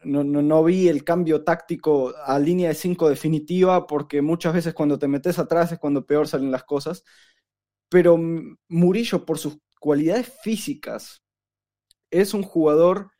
no, 0.04 0.24
no, 0.24 0.64
vi 0.64 0.90
el 0.90 1.04
cambio 1.06 1.44
táctico 1.44 2.14
a 2.26 2.38
línea 2.40 2.70
de 2.70 2.76
5 2.76 3.10
definitiva, 3.10 3.88
porque 3.88 4.22
muchas 4.22 4.54
veces 4.54 4.74
cuando 4.74 5.00
te 5.00 5.08
metes 5.08 5.40
atrás 5.40 5.72
es 5.72 5.80
cuando 5.80 6.06
peor 6.06 6.28
salen 6.28 6.52
las 6.52 6.64
cosas, 6.66 7.04
pero 7.90 8.18
Murillo 8.70 9.26
por 9.26 9.38
sus 9.40 9.58
cualidades 9.80 10.34
físicas, 10.44 11.22
es 12.12 12.34
un 12.34 12.44
jugador 12.44 13.12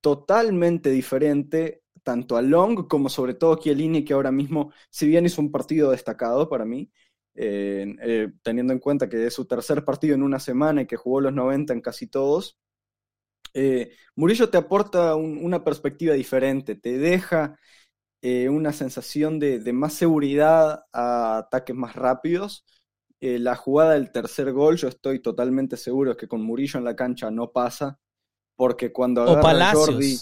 totalmente 0.00 0.90
diferente, 0.90 1.82
tanto 2.02 2.36
a 2.36 2.42
Long 2.42 2.86
como 2.86 3.08
sobre 3.08 3.34
todo 3.34 3.56
Chiellini, 3.56 4.04
que 4.04 4.14
ahora 4.14 4.30
mismo, 4.30 4.72
si 4.90 5.08
bien 5.08 5.26
hizo 5.26 5.42
un 5.42 5.50
partido 5.50 5.90
destacado 5.90 6.48
para 6.48 6.64
mí, 6.64 6.90
eh, 7.34 8.32
teniendo 8.42 8.72
en 8.72 8.78
cuenta 8.78 9.08
que 9.08 9.26
es 9.26 9.34
su 9.34 9.46
tercer 9.46 9.84
partido 9.84 10.14
en 10.14 10.22
una 10.22 10.38
semana 10.38 10.82
y 10.82 10.86
que 10.86 10.96
jugó 10.96 11.20
los 11.20 11.32
90 11.34 11.72
en 11.72 11.80
casi 11.80 12.06
todos, 12.06 12.58
eh, 13.54 13.92
Murillo 14.14 14.50
te 14.50 14.58
aporta 14.58 15.16
una 15.16 15.64
perspectiva 15.64 16.14
diferente, 16.14 16.76
te 16.76 16.98
deja 16.98 17.58
eh, 18.22 18.48
una 18.48 18.72
sensación 18.72 19.38
de, 19.38 19.60
de, 19.60 19.72
más 19.72 19.94
seguridad 19.94 20.84
a 20.92 21.38
ataques 21.38 21.76
más 21.76 21.96
rápidos. 21.96 22.64
la 23.20 23.56
jugada 23.56 23.94
del 23.94 24.12
tercer 24.12 24.52
gol, 24.52 24.76
yo 24.76 24.88
estoy 24.88 25.20
totalmente 25.20 25.76
seguro 25.76 26.16
que 26.16 26.28
con 26.28 26.42
Murillo 26.42 26.78
en 26.78 26.84
la 26.84 26.96
cancha 26.96 27.30
no 27.30 27.50
pasa 27.52 27.98
porque 28.56 28.92
cuando 28.92 29.22
agarra 29.22 29.70
a 29.70 29.74
Jordi. 29.74 30.18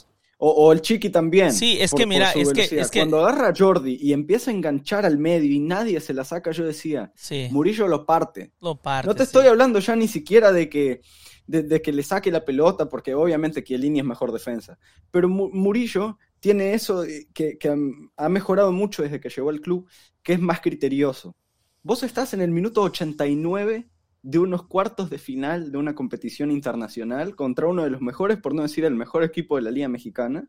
O, 0.46 0.72
el 0.72 0.82
Chiqui 0.82 1.08
también. 1.08 1.52
Sí, 1.52 1.78
es 1.80 1.92
que 1.92 2.04
mira, 2.04 2.32
es 2.32 2.52
que, 2.52 2.84
Cuando 2.92 3.20
agarra 3.20 3.48
a 3.48 3.54
Jordi 3.56 3.96
y 3.98 4.12
empieza 4.12 4.50
a 4.50 4.54
enganchar 4.54 5.06
al 5.06 5.16
medio 5.16 5.50
y 5.50 5.60
nadie 5.60 6.00
se 6.00 6.12
la 6.12 6.24
saca, 6.24 6.50
yo 6.50 6.66
decía, 6.66 7.12
Murillo 7.50 7.88
lo 7.88 8.04
parte. 8.04 8.52
Lo 8.60 8.76
parte. 8.76 9.06
No 9.06 9.14
te 9.14 9.22
estoy 9.22 9.46
hablando 9.46 9.78
ya 9.78 9.96
ni 9.96 10.08
siquiera 10.08 10.52
de 10.52 10.68
que, 10.68 11.00
de, 11.46 11.80
que 11.80 11.92
le 11.92 12.02
saque 12.02 12.30
la 12.30 12.44
pelota, 12.44 12.90
porque 12.90 13.14
obviamente 13.14 13.64
Chiellini 13.64 14.00
es 14.00 14.04
mejor 14.04 14.32
defensa. 14.32 14.78
Pero 15.10 15.28
Murillo 15.28 16.18
tiene 16.40 16.74
eso 16.74 17.04
que, 17.32 17.56
que 17.56 18.00
ha 18.16 18.28
mejorado 18.28 18.70
mucho 18.70 19.02
desde 19.02 19.20
que 19.20 19.30
llegó 19.30 19.48
al 19.48 19.60
club, 19.60 19.88
que 20.22 20.34
es 20.34 20.40
más 20.40 20.60
criterioso. 20.60 21.36
Vos 21.82 22.02
estás 22.02 22.34
en 22.34 22.42
el 22.42 22.50
minuto 22.50 22.82
89 22.82 23.88
de 24.24 24.38
unos 24.38 24.66
cuartos 24.66 25.10
de 25.10 25.18
final 25.18 25.70
de 25.70 25.76
una 25.76 25.94
competición 25.94 26.50
internacional 26.50 27.36
contra 27.36 27.66
uno 27.66 27.84
de 27.84 27.90
los 27.90 28.00
mejores, 28.00 28.38
por 28.38 28.54
no 28.54 28.62
decir 28.62 28.86
el 28.86 28.94
mejor 28.94 29.22
equipo 29.22 29.56
de 29.56 29.62
la 29.62 29.70
Liga 29.70 29.86
Mexicana. 29.86 30.48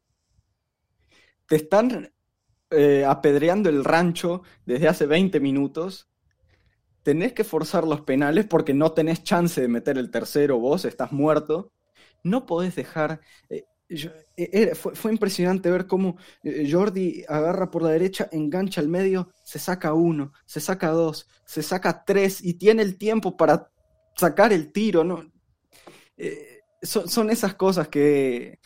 Te 1.45 1.57
están 1.57 2.13
eh, 2.71 3.03
apedreando 3.05 3.67
el 3.69 3.83
rancho 3.83 4.43
desde 4.65 4.87
hace 4.87 5.05
20 5.07 5.41
minutos. 5.41 6.09
Tenés 7.03 7.33
que 7.33 7.43
forzar 7.43 7.85
los 7.85 7.99
penales 7.99 8.45
porque 8.45 8.73
no 8.73 8.93
tenés 8.93 9.23
chance 9.23 9.59
de 9.59 9.67
meter 9.67 9.97
el 9.97 10.09
tercero 10.09 10.57
vos, 10.57 10.85
estás 10.85 11.11
muerto. 11.11 11.73
No 12.23 12.45
podés 12.45 12.77
dejar... 12.77 13.19
Eh, 13.49 13.65
eh, 13.89 14.73
fue, 14.75 14.95
fue, 14.95 15.11
impresionante 15.11 15.69
ver 15.69 15.85
cómo 15.85 16.17
Jordi 16.43 17.23
agarra 17.27 17.69
por 17.69 17.83
la 17.83 17.89
derecha, 17.89 18.27
engancha 18.31 18.81
al 18.81 18.87
medio, 18.87 19.29
se 19.43 19.59
saca 19.59 19.93
uno, 19.93 20.33
se 20.45 20.59
saca 20.59 20.89
dos, 20.89 21.27
se 21.45 21.61
saca 21.61 22.03
tres 22.03 22.43
y 22.43 22.55
tiene 22.55 22.81
el 22.81 22.97
tiempo 22.97 23.37
para 23.37 23.69
sacar 24.15 24.53
el 24.53 24.71
tiro, 24.71 25.03
¿no? 25.03 25.31
Eh, 26.17 26.61
son, 26.81 27.29
esas 27.29 27.55
cosas 27.55 27.87
que, 27.87 28.59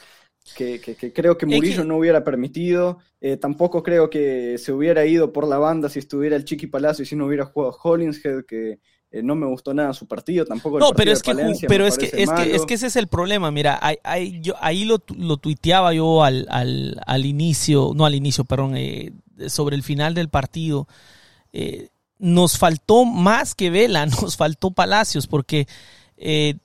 que, 0.55 0.79
creo 1.13 1.38
que 1.38 1.45
Murillo 1.45 1.84
no 1.84 1.97
hubiera 1.97 2.23
permitido. 2.23 2.99
Eh, 3.21 3.38
tampoco 3.38 3.82
creo 3.84 4.10
que 4.10 4.58
se 4.58 4.71
hubiera 4.71 5.05
ido 5.05 5.32
por 5.32 5.47
la 5.47 5.58
banda 5.58 5.89
si 5.89 5.99
estuviera 5.99 6.36
el 6.36 6.45
Chiqui 6.45 6.67
Palacio 6.67 7.03
y 7.03 7.05
si 7.05 7.15
no 7.15 7.25
hubiera 7.25 7.45
jugado 7.45 7.77
Hollingshead, 7.82 8.45
que 8.45 8.79
eh, 9.12 9.24
no 9.24 9.36
me 9.36 9.48
gustó 9.48 9.74
nada 9.74 9.93
su 9.93 10.08
partido, 10.08 10.45
tampoco 10.45 10.78
el 10.78 10.82
No, 10.82 10.93
pero, 10.93 11.12
es 11.12 11.22
que, 11.22 11.34
pero 11.67 11.86
es, 11.86 11.98
que, 11.98 12.06
es, 12.06 12.30
que, 12.30 12.56
es 12.56 12.65
que 12.65 12.74
ese 12.74 12.88
es 12.88 12.95
el 12.95 13.08
problema. 13.08 13.52
Mira, 13.52 13.80
ahí, 14.04 14.39
yo, 14.41 14.56
ahí 14.60 14.86
lo, 14.86 15.02
lo 15.17 15.38
tuiteaba 15.38 15.93
yo 15.93 16.24
al, 16.24 16.48
al, 16.50 17.02
al, 17.06 17.26
inicio, 17.26 17.91
no 17.95 18.06
al 18.06 18.15
inicio, 18.15 18.45
perdón, 18.45 18.76
sobre 19.48 19.76
el 19.76 19.84
final 19.84 20.13
del 20.13 20.30
partido 20.30 20.88
nos 22.19 22.58
faltó 22.58 23.06
más 23.06 23.56
que 23.56 23.69
Vela, 23.69 24.06
nos 24.22 24.38
faltó 24.38 24.72
Palacios, 24.72 25.26
porque 25.26 25.67
eh, 26.17 26.56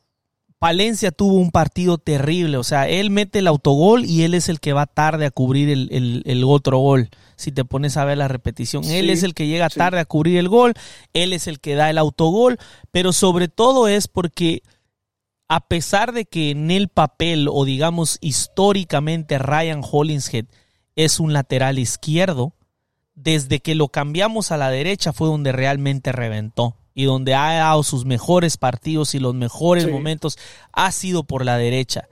Palencia 0.64 1.10
tuvo 1.10 1.34
un 1.34 1.50
partido 1.50 1.98
terrible. 1.98 2.56
O 2.56 2.64
sea, 2.64 2.88
él 2.88 3.10
mete 3.10 3.40
el 3.40 3.48
autogol 3.48 4.06
y 4.06 4.22
él 4.22 4.32
es 4.32 4.48
el 4.48 4.60
que 4.60 4.72
va 4.72 4.86
tarde 4.86 5.26
a 5.26 5.30
cubrir 5.30 5.68
el, 5.68 6.44
otro 6.46 6.78
gol. 6.78 7.10
Si 7.36 7.52
te 7.52 7.66
pones 7.66 7.98
a 7.98 8.06
ver 8.06 8.16
la 8.16 8.28
repetición, 8.28 8.82
él 8.84 9.10
es 9.10 9.24
el 9.24 9.34
que 9.34 9.46
llega 9.46 9.68
tarde 9.68 10.00
a 10.00 10.06
cubrir 10.06 10.38
el 10.38 10.48
gol, 10.48 10.72
él 11.12 11.34
es 11.34 11.48
el 11.48 11.60
que 11.60 11.74
da 11.74 11.90
el 11.90 11.98
autogol, 11.98 12.56
pero 12.90 13.12
sobre 13.12 13.48
todo 13.48 13.88
es 13.88 14.08
porque 14.08 14.62
a 15.48 15.68
pesar 15.68 16.14
de 16.14 16.24
que 16.24 16.52
en 16.52 16.70
el 16.70 16.88
papel 16.88 17.46
o 17.52 17.66
digamos 17.66 18.16
históricamente 18.22 19.38
Ryan 19.38 19.82
Hollingshead 19.84 20.46
es 20.96 21.20
un 21.20 21.34
lateral 21.34 21.78
izquierdo, 21.78 22.54
desde 23.14 23.60
que 23.60 23.74
lo 23.74 23.88
cambiamos 23.88 24.50
a 24.50 24.56
la 24.56 24.70
derecha 24.70 25.12
fue 25.12 25.28
donde 25.28 25.52
realmente 25.52 26.10
reventó 26.10 26.74
y 26.94 27.04
donde 27.04 27.34
ha 27.34 27.54
dado 27.54 27.82
sus 27.82 28.04
mejores 28.04 28.56
partidos 28.56 29.14
y 29.14 29.18
los 29.18 29.34
mejores 29.34 29.90
momentos 29.90 30.38
ha 30.72 30.92
sido 30.92 31.24
por 31.24 31.44
la 31.44 31.58
derecha. 31.58 32.08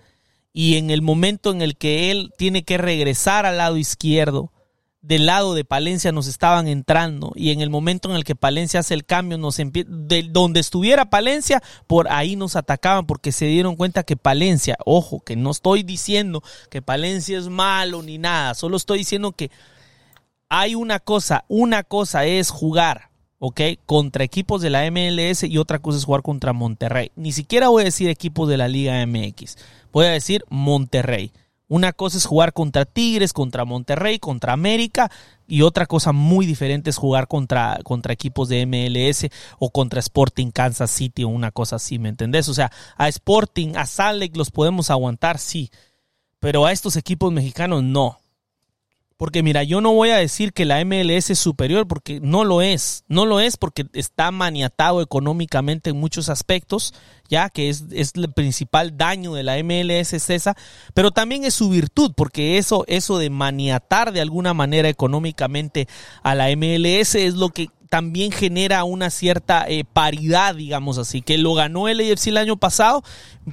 Y 0.53 0.77
en 0.77 0.91
el 0.91 1.03
momento 1.03 1.51
en 1.51 1.63
el 1.63 1.77
que 1.77 2.11
él 2.11 2.33
tiene 2.37 2.65
que 2.65 2.79
regresar 2.79 3.47
al 3.47 3.59
lado 3.59 3.77
izquierdo, 3.77 4.53
del 5.03 5.27
lado 5.27 5.55
de 5.55 5.65
Palencia 5.65 6.13
nos 6.13 6.29
estaban 6.29 6.69
entrando 6.69 7.33
y 7.35 7.51
en 7.51 7.61
el 7.61 7.71
momento 7.71 8.09
en 8.09 8.15
el 8.15 8.25
que 8.25 8.37
Palencia 8.37 8.81
hace 8.81 8.95
el 8.95 9.05
cambio, 9.05 9.37
nos 9.37 9.57
de 9.57 10.29
donde 10.31 10.61
estuviera 10.61 11.11
Palencia, 11.11 11.61
por 11.89 12.11
ahí 12.11 12.37
nos 12.37 12.55
atacaban 12.55 13.07
porque 13.07 13.33
se 13.33 13.47
dieron 13.47 13.75
cuenta 13.75 14.05
que 14.05 14.17
Palencia, 14.17 14.77
ojo, 14.87 15.21
que 15.21 15.35
no 15.35 15.51
estoy 15.51 15.83
diciendo 15.83 16.43
que 16.71 16.83
Palencia 16.83 17.37
es 17.37 17.49
malo 17.49 18.03
ni 18.03 18.19
nada, 18.19 18.55
solo 18.55 18.77
estoy 18.77 18.99
diciendo 18.99 19.33
que 19.33 19.51
hay 20.49 20.77
una 20.77 21.01
cosa, 21.01 21.45
una 21.49 21.83
cosa 21.83 22.25
es 22.25 22.51
jugar, 22.51 23.11
¿ok? 23.45 23.61
Contra 23.87 24.23
equipos 24.23 24.63
de 24.63 24.71
la 24.71 24.89
MLS 24.89 25.43
y 25.43 25.59
otra 25.59 25.81
cosa 25.81 25.99
es 25.99 26.05
jugar 26.05 26.23
contra 26.23 26.53
Monterrey. 26.53 27.11
Ni 27.17 27.33
siquiera 27.33 27.71
voy 27.71 27.83
a 27.83 27.87
decir 27.87 28.09
equipos 28.09 28.49
de 28.49 28.57
la 28.57 28.69
Liga 28.69 29.05
MX, 29.05 29.57
voy 29.93 30.07
a 30.07 30.11
decir 30.11 30.45
Monterrey. 30.49 31.33
Una 31.67 31.93
cosa 31.93 32.19
es 32.19 32.27
jugar 32.27 32.53
contra 32.53 32.85
Tigres, 32.85 33.33
contra 33.33 33.65
Monterrey, 33.65 34.21
contra 34.21 34.53
América 34.53 35.11
y 35.49 35.63
otra 35.63 35.87
cosa 35.87 36.13
muy 36.13 36.47
diferente 36.47 36.91
es 36.91 36.97
jugar 36.99 37.27
contra, 37.27 37.81
contra 37.83 38.13
equipos 38.13 38.49
de 38.49 38.65
MLS 38.65 39.27
o 39.59 39.71
contra 39.71 39.99
Sporting 39.99 40.53
Kansas 40.53 40.93
City 40.93 41.25
o 41.25 41.29
una 41.29 41.51
cosa 41.51 41.77
así, 41.77 41.99
¿me 41.99 42.11
entendés? 42.11 42.49
O 42.49 42.55
sea, 42.55 42.71
a 42.97 43.09
Sporting, 43.09 43.75
a 43.75 43.87
Salek 43.87 44.37
los 44.37 44.53
podemos 44.53 44.89
aguantar, 44.89 45.39
sí, 45.39 45.73
pero 46.39 46.65
a 46.65 46.71
estos 46.71 46.95
equipos 46.95 47.33
mexicanos 47.33 47.83
no. 47.83 48.22
Porque 49.23 49.45
mira, 49.45 49.63
yo 49.63 49.81
no 49.81 49.93
voy 49.93 50.11
a 50.11 50.17
decir 50.17 50.53
que 50.53 50.65
la 50.65 50.85
MLS 50.85 51.31
es 51.31 51.39
superior 51.39 51.87
porque 51.87 52.19
no 52.21 52.43
lo 52.43 52.61
es. 52.61 53.05
No 53.07 53.25
lo 53.25 53.39
es 53.39 53.57
porque 53.57 53.87
está 53.93 54.33
maniatado 54.33 55.01
económicamente 55.01 55.91
en 55.91 55.97
muchos 56.01 56.29
aspectos, 56.29 56.93
ya 57.29 57.49
que 57.49 57.69
es, 57.69 57.85
es 57.93 58.15
el 58.17 58.33
principal 58.33 58.97
daño 58.97 59.35
de 59.35 59.45
la 59.45 59.63
MLS 59.63 60.15
es 60.15 60.29
esa, 60.29 60.57
pero 60.93 61.13
también 61.13 61.45
es 61.45 61.55
su 61.55 61.69
virtud, 61.69 62.15
porque 62.17 62.59
eso, 62.59 62.83
eso 62.89 63.17
de 63.17 63.31
maniatar 63.31 64.11
de 64.11 64.23
alguna 64.23 64.55
manera 64.55 64.89
económicamente 64.89 65.87
a 66.25 66.35
la 66.35 66.49
MLS 66.57 67.15
es 67.15 67.35
lo 67.35 67.51
que 67.51 67.69
también 67.91 68.33
genera 68.33 68.83
una 68.83 69.09
cierta 69.09 69.67
eh, 69.69 69.85
paridad, 69.85 70.57
digamos 70.57 70.99
así, 70.99 71.23
que 71.23 71.39
lo 71.39 71.55
ganó 71.55 71.87
el 71.87 72.01
AFC 72.01 72.27
el 72.27 72.39
año 72.39 72.57
pasado, 72.57 73.05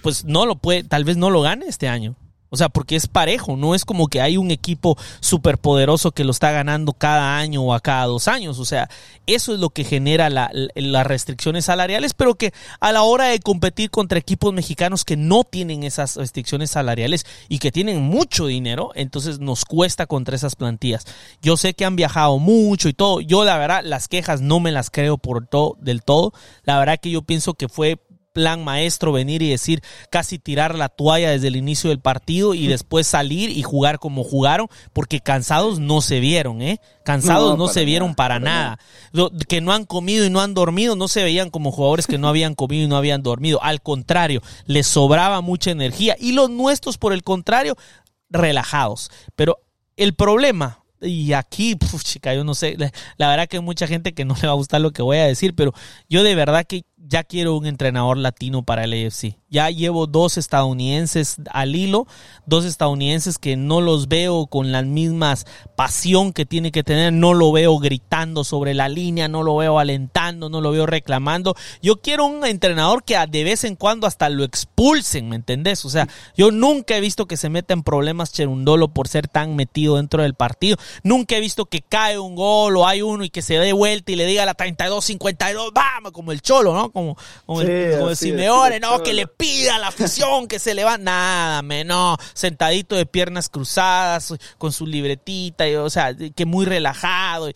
pues 0.01 0.25
no 0.25 0.47
lo 0.47 0.55
puede, 0.55 0.83
tal 0.83 1.03
vez 1.03 1.15
no 1.15 1.29
lo 1.29 1.41
gane 1.41 1.67
este 1.67 1.87
año. 1.87 2.15
O 2.49 2.57
sea, 2.57 2.69
porque 2.69 2.95
es 2.95 3.07
parejo, 3.07 3.55
no 3.55 3.75
es 3.75 3.85
como 3.85 4.07
que 4.07 4.21
hay 4.21 4.37
un 4.37 4.51
equipo 4.51 4.97
superpoderoso 5.19 6.11
que 6.11 6.23
lo 6.23 6.31
está 6.31 6.51
ganando 6.51 6.93
cada 6.93 7.37
año 7.37 7.61
o 7.61 7.73
a 7.73 7.79
cada 7.79 8.05
dos 8.05 8.27
años. 8.27 8.59
O 8.59 8.65
sea, 8.65 8.89
eso 9.27 9.53
es 9.53 9.59
lo 9.59 9.69
que 9.69 9.83
genera 9.83 10.29
las 10.29 11.07
restricciones 11.07 11.65
salariales, 11.65 12.13
pero 12.13 12.35
que 12.35 12.53
a 12.79 12.91
la 12.91 13.03
hora 13.03 13.25
de 13.25 13.39
competir 13.39 13.91
contra 13.91 14.17
equipos 14.17 14.53
mexicanos 14.53 15.05
que 15.05 15.17
no 15.17 15.43
tienen 15.43 15.83
esas 15.83 16.15
restricciones 16.15 16.71
salariales 16.71 17.25
y 17.47 17.59
que 17.59 17.71
tienen 17.71 18.01
mucho 18.01 18.47
dinero, 18.47 18.91
entonces 18.95 19.39
nos 19.39 19.65
cuesta 19.65 20.07
contra 20.07 20.35
esas 20.35 20.55
plantillas. 20.55 21.05
Yo 21.41 21.55
sé 21.57 21.73
que 21.75 21.85
han 21.85 21.95
viajado 21.95 22.39
mucho 22.39 22.89
y 22.89 22.93
todo. 22.93 23.21
Yo 23.21 23.45
la 23.45 23.57
verdad 23.57 23.81
las 23.83 24.07
quejas 24.07 24.41
no 24.41 24.59
me 24.59 24.71
las 24.71 24.89
creo 24.89 25.17
por 25.17 25.45
todo 25.45 25.77
del 25.79 26.01
todo. 26.01 26.33
La 26.63 26.79
verdad 26.79 26.99
que 26.99 27.11
yo 27.11 27.21
pienso 27.21 27.53
que 27.53 27.69
fue 27.69 27.99
plan 28.33 28.63
maestro 28.63 29.11
venir 29.11 29.41
y 29.41 29.49
decir 29.49 29.81
casi 30.09 30.39
tirar 30.39 30.75
la 30.75 30.89
toalla 30.89 31.31
desde 31.31 31.47
el 31.47 31.55
inicio 31.55 31.89
del 31.89 31.99
partido 31.99 32.53
y 32.53 32.67
después 32.67 33.07
salir 33.07 33.49
y 33.49 33.63
jugar 33.63 33.99
como 33.99 34.23
jugaron, 34.23 34.67
porque 34.93 35.19
cansados 35.19 35.79
no 35.79 36.01
se 36.01 36.19
vieron, 36.19 36.61
¿eh? 36.61 36.79
Cansados 37.03 37.57
no, 37.57 37.67
se 37.67 37.85
vieron 37.85 38.13
para, 38.13 38.39
nada. 38.39 38.79
Que 39.47 39.61
no 39.61 39.73
han 39.73 39.85
comido 39.85 40.25
y 40.25 40.29
no 40.29 40.41
han 40.41 40.53
dormido, 40.53 40.95
no 40.95 41.07
se 41.07 41.23
veían 41.23 41.49
como 41.49 41.71
jugadores 41.71 42.05
que 42.05 42.17
no 42.17 42.27
habían 42.27 42.53
comido 42.53 42.85
y 42.85 42.87
no 42.87 42.97
habían 42.97 43.23
dormido. 43.23 43.61
Al 43.63 43.81
contrario, 43.81 44.41
les 44.65 44.85
sobraba 44.85 45.41
mucha 45.41 45.71
energía. 45.71 46.15
Y 46.19 46.33
los 46.33 46.49
nuestros, 46.51 46.97
por 46.97 47.13
el 47.13 47.23
contrario, 47.23 47.75
relajados. 48.29 49.09
Pero 49.35 49.57
el 49.97 50.13
problema, 50.13 50.83
y 51.01 51.33
aquí, 51.33 51.75
chica, 52.03 52.33
yo 52.33 52.43
no 52.43 52.53
sé, 52.53 52.77
la 53.17 53.29
verdad 53.29 53.47
que 53.47 53.57
hay 53.57 53.63
mucha 53.63 53.87
gente 53.87 54.13
que 54.13 54.25
no 54.25 54.35
le 54.39 54.47
va 54.47 54.53
a 54.53 54.57
gustar 54.57 54.81
lo 54.81 54.91
que 54.91 55.01
voy 55.01 55.17
a 55.17 55.25
decir, 55.25 55.55
pero 55.55 55.73
yo 56.09 56.23
de 56.23 56.35
verdad 56.35 56.65
que 56.65 56.83
ya 57.07 57.23
quiero 57.23 57.55
un 57.55 57.65
entrenador 57.65 58.17
latino 58.17 58.63
para 58.63 58.83
el 58.83 58.93
AFC. 58.93 59.37
Ya 59.49 59.71
llevo 59.71 60.05
dos 60.05 60.37
estadounidenses 60.37 61.37
al 61.49 61.75
hilo, 61.75 62.05
dos 62.45 62.65
estadounidenses 62.65 63.39
que 63.39 63.55
no 63.55 63.81
los 63.81 64.07
veo 64.07 64.45
con 64.45 64.71
la 64.71 64.83
misma 64.83 65.35
pasión 65.75 66.33
que 66.33 66.45
tiene 66.45 66.71
que 66.71 66.83
tener, 66.83 67.13
no 67.13 67.33
lo 67.33 67.51
veo 67.51 67.79
gritando 67.79 68.43
sobre 68.43 68.75
la 68.75 68.89
línea, 68.89 69.27
no 69.27 69.41
lo 69.41 69.55
veo 69.55 69.79
alentando, 69.79 70.49
no 70.49 70.61
lo 70.61 70.71
veo 70.71 70.85
reclamando. 70.85 71.55
Yo 71.81 72.01
quiero 72.01 72.25
un 72.25 72.45
entrenador 72.45 73.03
que 73.03 73.17
de 73.27 73.43
vez 73.43 73.63
en 73.63 73.75
cuando 73.75 74.05
hasta 74.05 74.29
lo 74.29 74.43
expulsen, 74.43 75.29
¿me 75.29 75.37
entendés? 75.37 75.85
O 75.85 75.89
sea, 75.89 76.07
yo 76.37 76.51
nunca 76.51 76.95
he 76.95 77.01
visto 77.01 77.27
que 77.27 77.37
se 77.37 77.49
meta 77.49 77.73
en 77.73 77.81
problemas 77.81 78.31
Cherundolo 78.31 78.89
por 78.89 79.07
ser 79.07 79.27
tan 79.27 79.55
metido 79.55 79.95
dentro 79.95 80.21
del 80.21 80.35
partido. 80.35 80.77
Nunca 81.01 81.35
he 81.37 81.39
visto 81.39 81.65
que 81.65 81.81
cae 81.81 82.19
un 82.19 82.35
gol 82.35 82.77
o 82.77 82.85
hay 82.85 83.01
uno 83.01 83.23
y 83.23 83.31
que 83.31 83.41
se 83.41 83.57
dé 83.57 83.73
vuelta 83.73 84.11
y 84.11 84.15
le 84.15 84.27
diga 84.27 84.43
a 84.43 84.45
la 84.45 84.55
32-52, 84.55 85.71
vamos, 85.73 86.11
como 86.11 86.31
el 86.31 86.41
cholo, 86.41 86.73
¿no? 86.75 86.88
Como, 86.91 87.17
como, 87.45 87.61
el, 87.61 88.15
Simeone, 88.15 88.79
¿no? 88.79 89.01
Que 89.03 89.13
le 89.13 89.27
pida 89.27 89.77
la 89.77 89.87
afición 89.87 90.47
que 90.47 90.59
se 90.59 90.73
levante. 90.73 91.05
Nada, 91.05 91.61
me, 91.61 91.83
no. 91.83 92.17
Sentadito 92.33 92.95
de 92.95 93.05
piernas 93.05 93.49
cruzadas, 93.49 94.33
con 94.57 94.71
su 94.71 94.85
libretita, 94.85 95.67
y, 95.67 95.75
o 95.75 95.89
sea, 95.89 96.15
que 96.15 96.45
muy 96.45 96.65
relajado. 96.65 97.49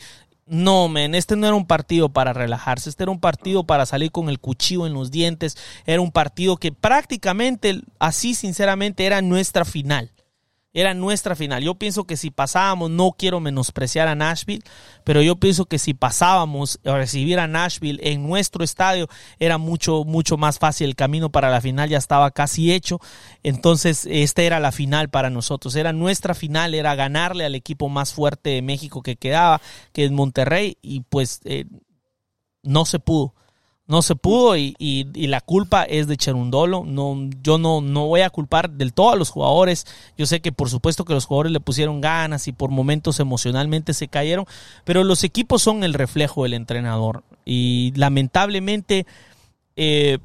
No, 0.46 0.90
men, 0.90 1.16
este 1.16 1.36
no 1.36 1.48
era 1.48 1.56
un 1.56 1.66
partido 1.66 2.10
para 2.10 2.34
relajarse, 2.34 2.90
este 2.90 3.04
era 3.04 3.12
un 3.12 3.20
partido 3.20 3.64
para 3.64 3.86
salir 3.86 4.12
con 4.12 4.28
el 4.28 4.40
cuchillo 4.40 4.86
en 4.86 4.94
los 4.94 5.10
dientes, 5.10 5.58
era 5.86 6.02
un 6.02 6.12
partido 6.12 6.58
que 6.58 6.74
prácticamente, 6.74 7.80
así 7.98 8.36
sinceramente, 8.36 9.06
era 9.06 9.22
nuestra 9.22 9.64
final. 9.64 10.12
Era 10.76 10.96
nuestra 10.96 11.36
final. 11.36 11.62
Yo 11.62 11.76
pienso 11.76 12.06
que 12.06 12.18
si 12.18 12.32
pasábamos, 12.32 12.90
no 12.90 13.12
quiero 13.16 13.40
menospreciar 13.40 14.08
a 14.08 14.16
Nashville, 14.16 14.64
pero 15.04 15.22
yo 15.22 15.36
pienso 15.36 15.66
que 15.66 15.78
si 15.78 15.94
pasábamos 15.94 16.80
a 16.84 16.98
recibir 16.98 17.40
a 17.40 17.48
Nashville 17.48 18.00
en 18.02 18.24
nuestro 18.24 18.64
estadio, 18.64 19.08
era 19.38 19.60
mucho, 19.60 20.04
mucho 20.04 20.36
más 20.36 20.58
fácil. 20.58 20.90
El 20.90 20.96
camino 20.96 21.32
para 21.32 21.52
la 21.52 21.62
final 21.62 21.90
ya 21.90 22.00
estaba 22.00 22.32
casi 22.32 22.74
hecho. 22.74 23.00
Entonces, 23.44 24.08
esta 24.10 24.42
era 24.42 24.60
la 24.60 24.72
final 24.72 25.10
para 25.10 25.30
nosotros. 25.30 25.76
Era 25.76 25.94
nuestra 25.94 26.34
final, 26.34 26.74
era 26.74 26.96
ganarle 26.96 27.46
al 27.46 27.54
equipo 27.54 27.88
más 27.88 28.12
fuerte 28.12 28.50
de 28.50 28.64
México 28.64 29.04
que 29.04 29.16
quedaba, 29.16 29.62
que 29.92 30.06
es 30.06 30.12
Monterrey, 30.12 30.80
y 30.82 31.02
pues 31.02 31.42
eh, 31.44 31.66
no 32.64 32.86
se 32.86 32.98
pudo. 32.98 33.36
No 33.86 34.02
se 34.02 34.16
pudo 34.16 34.56
y, 34.56 34.76
y, 34.80 35.28
la 35.28 35.42
culpa 35.42 35.84
es 35.84 36.08
de 36.08 36.16
Cherundolo. 36.16 36.86
No, 36.86 37.30
yo 37.42 37.58
no, 37.58 37.82
no 37.82 38.08
voy 38.08 38.22
a 38.22 38.30
culpar 38.30 38.70
del 38.70 38.94
todo 38.94 39.10
a 39.10 39.16
los 39.18 39.30
jugadores. 39.30 39.86
Yo 40.18 40.26
sé 40.26 40.40
que 40.40 40.54
por 40.54 40.70
supuesto 40.70 41.04
que 41.04 41.14
los 41.14 41.26
jugadores 41.26 41.52
le 41.52 41.60
pusieron 41.60 42.00
ganas 42.00 42.48
y 42.48 42.54
por 42.54 42.70
momentos 42.70 43.20
emocionalmente 43.20 43.94
se 43.94 44.08
cayeron, 44.08 44.46
pero 44.86 45.04
los 45.04 45.26
equipos 45.26 45.62
son 45.62 45.84
el 45.84 45.94
reflejo 45.94 46.44
del 46.44 46.54
entrenador. 46.54 47.24
Y 47.44 47.92
lamentablemente 47.98 49.06
eh, 49.76 50.20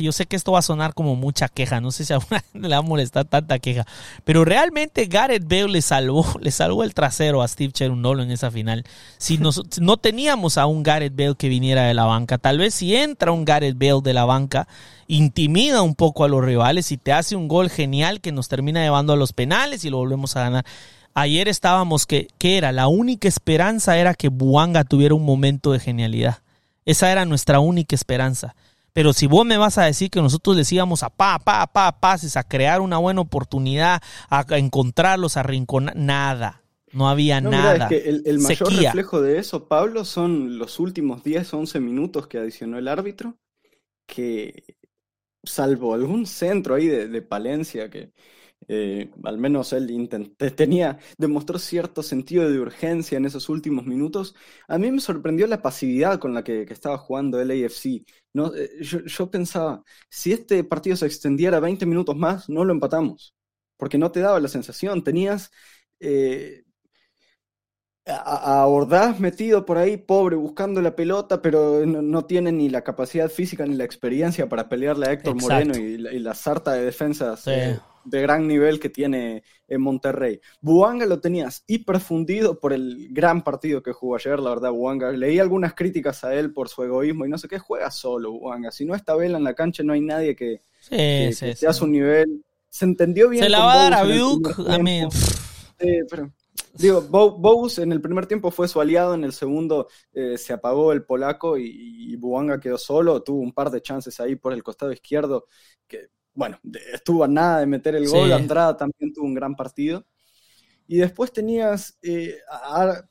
yo 0.00 0.12
sé 0.12 0.26
que 0.26 0.36
esto 0.36 0.52
va 0.52 0.60
a 0.60 0.62
sonar 0.62 0.94
como 0.94 1.16
mucha 1.16 1.48
queja, 1.48 1.80
no 1.80 1.90
sé 1.90 2.04
si 2.04 2.12
a 2.12 2.18
una 2.18 2.42
le 2.54 2.68
va 2.68 2.78
a 2.78 2.82
molestar 2.82 3.24
tanta 3.24 3.58
queja, 3.58 3.86
pero 4.24 4.44
realmente 4.44 5.06
Gareth 5.06 5.46
Bale 5.46 5.68
le 5.68 5.82
salvó, 5.82 6.26
le 6.40 6.50
salvó 6.50 6.82
el 6.84 6.94
trasero 6.94 7.42
a 7.42 7.48
Steve 7.48 7.72
Cherundolo 7.72 8.22
en 8.22 8.30
esa 8.30 8.50
final. 8.50 8.84
Si 9.18 9.38
no 9.80 9.96
teníamos 9.96 10.58
a 10.58 10.66
un 10.66 10.82
Gareth 10.82 11.14
Bale 11.14 11.34
que 11.36 11.48
viniera 11.48 11.82
de 11.82 11.94
la 11.94 12.04
banca, 12.04 12.38
tal 12.38 12.58
vez 12.58 12.74
si 12.74 12.96
entra 12.96 13.32
un 13.32 13.44
Gareth 13.44 13.78
Bale 13.78 14.00
de 14.02 14.14
la 14.14 14.24
banca, 14.24 14.66
intimida 15.08 15.82
un 15.82 15.94
poco 15.94 16.24
a 16.24 16.28
los 16.28 16.44
rivales 16.44 16.90
y 16.90 16.96
te 16.96 17.12
hace 17.12 17.36
un 17.36 17.48
gol 17.48 17.70
genial 17.70 18.20
que 18.20 18.32
nos 18.32 18.48
termina 18.48 18.82
llevando 18.82 19.12
a 19.12 19.16
los 19.16 19.32
penales 19.32 19.84
y 19.84 19.90
lo 19.90 19.98
volvemos 19.98 20.36
a 20.36 20.40
ganar. 20.40 20.64
Ayer 21.14 21.48
estábamos 21.48 22.04
que, 22.06 22.28
¿qué 22.38 22.58
era? 22.58 22.72
La 22.72 22.88
única 22.88 23.26
esperanza 23.26 23.96
era 23.96 24.14
que 24.14 24.28
Buanga 24.28 24.84
tuviera 24.84 25.14
un 25.14 25.24
momento 25.24 25.72
de 25.72 25.80
genialidad. 25.80 26.40
Esa 26.84 27.10
era 27.10 27.24
nuestra 27.24 27.58
única 27.58 27.94
esperanza. 27.94 28.54
Pero 28.96 29.12
si 29.12 29.26
vos 29.26 29.44
me 29.44 29.58
vas 29.58 29.76
a 29.76 29.84
decir 29.84 30.10
que 30.10 30.22
nosotros 30.22 30.56
decíamos 30.56 31.02
a 31.02 31.10
pa, 31.10 31.38
pa, 31.38 31.66
pa, 31.66 32.00
pases, 32.00 32.34
a 32.38 32.44
crear 32.44 32.80
una 32.80 32.96
buena 32.96 33.20
oportunidad, 33.20 34.00
a 34.30 34.46
encontrarlos, 34.56 35.36
a 35.36 35.42
rinconar, 35.42 35.94
nada. 35.94 36.62
No 36.92 37.06
había 37.10 37.42
nada. 37.42 37.88
el, 37.90 38.38
mayor 38.38 38.72
reflejo 38.72 39.20
de 39.20 39.38
eso, 39.38 39.68
Pablo, 39.68 40.06
son 40.06 40.56
los 40.56 40.80
últimos 40.80 41.22
10, 41.22 41.52
11 41.52 41.78
minutos 41.80 42.26
que 42.26 42.38
adicionó 42.38 42.78
el 42.78 42.88
árbitro, 42.88 43.36
que 44.06 44.64
salvo 45.44 45.92
algún 45.92 46.24
centro 46.24 46.74
ahí 46.74 46.86
de, 46.86 47.06
de 47.06 47.20
Palencia 47.20 47.90
que, 47.90 48.14
eh, 48.68 49.10
al 49.22 49.38
menos 49.38 49.72
él 49.72 50.08
tenía, 50.56 50.98
demostró 51.18 51.58
cierto 51.58 52.02
sentido 52.02 52.50
de 52.50 52.58
urgencia 52.58 53.16
en 53.16 53.24
esos 53.24 53.48
últimos 53.48 53.86
minutos. 53.86 54.34
A 54.68 54.78
mí 54.78 54.90
me 54.90 55.00
sorprendió 55.00 55.46
la 55.46 55.62
pasividad 55.62 56.18
con 56.18 56.34
la 56.34 56.42
que, 56.42 56.62
estaba 56.62 56.98
jugando 56.98 57.40
el 57.40 57.50
AFC. 57.50 58.04
¿no? 58.32 58.54
Eh, 58.54 58.70
yo, 58.82 59.30
pensaba, 59.30 59.82
si 60.10 60.32
este 60.32 60.64
partido 60.64 60.96
se 60.96 61.06
extendiera 61.06 61.60
20 61.60 61.86
minutos 61.86 62.16
más, 62.16 62.48
no 62.48 62.64
lo 62.64 62.72
empatamos, 62.72 63.34
porque 63.76 63.98
no 63.98 64.10
te 64.10 64.20
daba 64.20 64.40
la 64.40 64.48
sensación, 64.48 65.04
tenías... 65.04 65.50
Eh, 66.00 66.62
a, 68.08 68.64
Ordaz 68.68 69.18
metido 69.18 69.66
por 69.66 69.78
ahí, 69.78 69.96
pobre, 69.96 70.36
buscando 70.36 70.80
la 70.80 70.94
pelota, 70.94 71.42
pero 71.42 71.84
no, 71.84 72.24
tiene 72.24 72.52
ni 72.52 72.68
la 72.68 72.82
capacidad 72.84 73.28
física 73.28 73.66
ni 73.66 73.74
la 73.74 73.82
experiencia 73.82 74.48
para 74.48 74.68
pelearle 74.68 75.08
a 75.08 75.12
Héctor 75.12 75.34
Moreno 75.42 75.76
y 75.76 75.98
la, 75.98 76.34
sarta 76.34 76.74
de 76.74 76.84
defensas 76.84 77.48
de 78.06 78.22
gran 78.22 78.46
nivel 78.46 78.80
que 78.80 78.88
tiene 78.88 79.42
en 79.68 79.80
Monterrey. 79.80 80.40
Buanga 80.60 81.06
lo 81.06 81.20
tenías 81.20 81.64
hiperfundido 81.66 82.58
por 82.58 82.72
el 82.72 83.08
gran 83.10 83.42
partido 83.42 83.82
que 83.82 83.92
jugó 83.92 84.16
ayer, 84.16 84.38
la 84.38 84.50
verdad, 84.50 84.70
Buanga. 84.70 85.10
Leí 85.12 85.38
algunas 85.38 85.74
críticas 85.74 86.24
a 86.24 86.34
él 86.34 86.52
por 86.52 86.68
su 86.68 86.82
egoísmo 86.82 87.26
y 87.26 87.28
no 87.28 87.38
sé 87.38 87.48
qué, 87.48 87.58
juega 87.58 87.90
solo 87.90 88.32
Buanga. 88.32 88.70
Si 88.70 88.84
no 88.84 88.94
está 88.94 89.14
Vela 89.14 89.38
en 89.38 89.44
la 89.44 89.54
cancha, 89.54 89.82
no 89.82 89.92
hay 89.92 90.00
nadie 90.00 90.34
que, 90.36 90.62
sí, 90.80 91.54
sea 91.54 91.72
su 91.72 91.86
nivel. 91.86 92.44
Se 92.68 92.84
entendió 92.84 93.28
bien. 93.28 93.44
Se 93.44 93.50
la 93.50 93.60
va 93.60 93.72
a 93.72 93.90
dar 93.90 93.94
a 93.94 94.04
Buke, 94.04 94.54
a 94.68 94.78
mí. 94.78 95.02
pero, 96.10 96.30
Digo, 96.78 97.00
Bous 97.00 97.78
en 97.78 97.92
el 97.92 98.02
primer 98.02 98.26
tiempo 98.26 98.50
fue 98.50 98.68
su 98.68 98.80
aliado, 98.80 99.14
en 99.14 99.24
el 99.24 99.32
segundo 99.32 99.88
eh, 100.12 100.36
se 100.36 100.52
apagó 100.52 100.92
el 100.92 101.04
polaco 101.04 101.56
y, 101.56 102.12
y, 102.12 102.16
Buanga 102.16 102.60
quedó 102.60 102.76
solo, 102.76 103.22
tuvo 103.22 103.40
un 103.40 103.52
par 103.52 103.70
de 103.70 103.80
chances 103.80 104.20
ahí 104.20 104.36
por 104.36 104.52
el 104.52 104.62
costado 104.62 104.92
izquierdo 104.92 105.46
que 105.86 106.08
bueno, 106.36 106.60
estuvo 106.92 107.24
a 107.24 107.28
nada 107.28 107.60
de 107.60 107.66
meter 107.66 107.96
el 107.96 108.08
gol. 108.08 108.32
Andrada 108.32 108.76
también 108.76 109.12
tuvo 109.12 109.24
un 109.24 109.34
gran 109.34 109.56
partido. 109.56 110.04
Y 110.86 110.98
después 110.98 111.32
tenías 111.32 111.98
eh, 112.02 112.36
a 112.48 113.02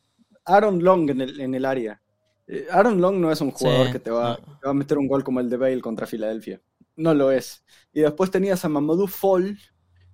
Aaron 0.46 0.82
Long 0.82 1.10
en 1.10 1.22
el, 1.22 1.42
en 1.42 1.56
el 1.56 1.66
área. 1.66 2.02
Eh, 2.48 2.68
Aaron 2.72 3.02
Long 3.02 3.18
no 3.18 3.32
es 3.32 3.42
un 3.42 3.52
jugador 3.52 3.92
que 3.92 4.00
te 4.00 4.12
va, 4.12 4.40
a 4.64 4.74
meter 4.74 4.98
un 4.98 5.08
gol 5.08 5.24
como 5.24 5.40
el 5.40 5.50
de 5.50 5.58
Bale 5.58 5.82
contra 5.82 6.08
Filadelfia. 6.08 6.62
No 6.96 7.14
lo 7.14 7.32
es. 7.32 7.66
Y 7.92 8.02
después 8.02 8.32
tenías 8.32 8.64
a 8.64 8.70
Mamadou 8.70 9.08
Fall 9.08 9.58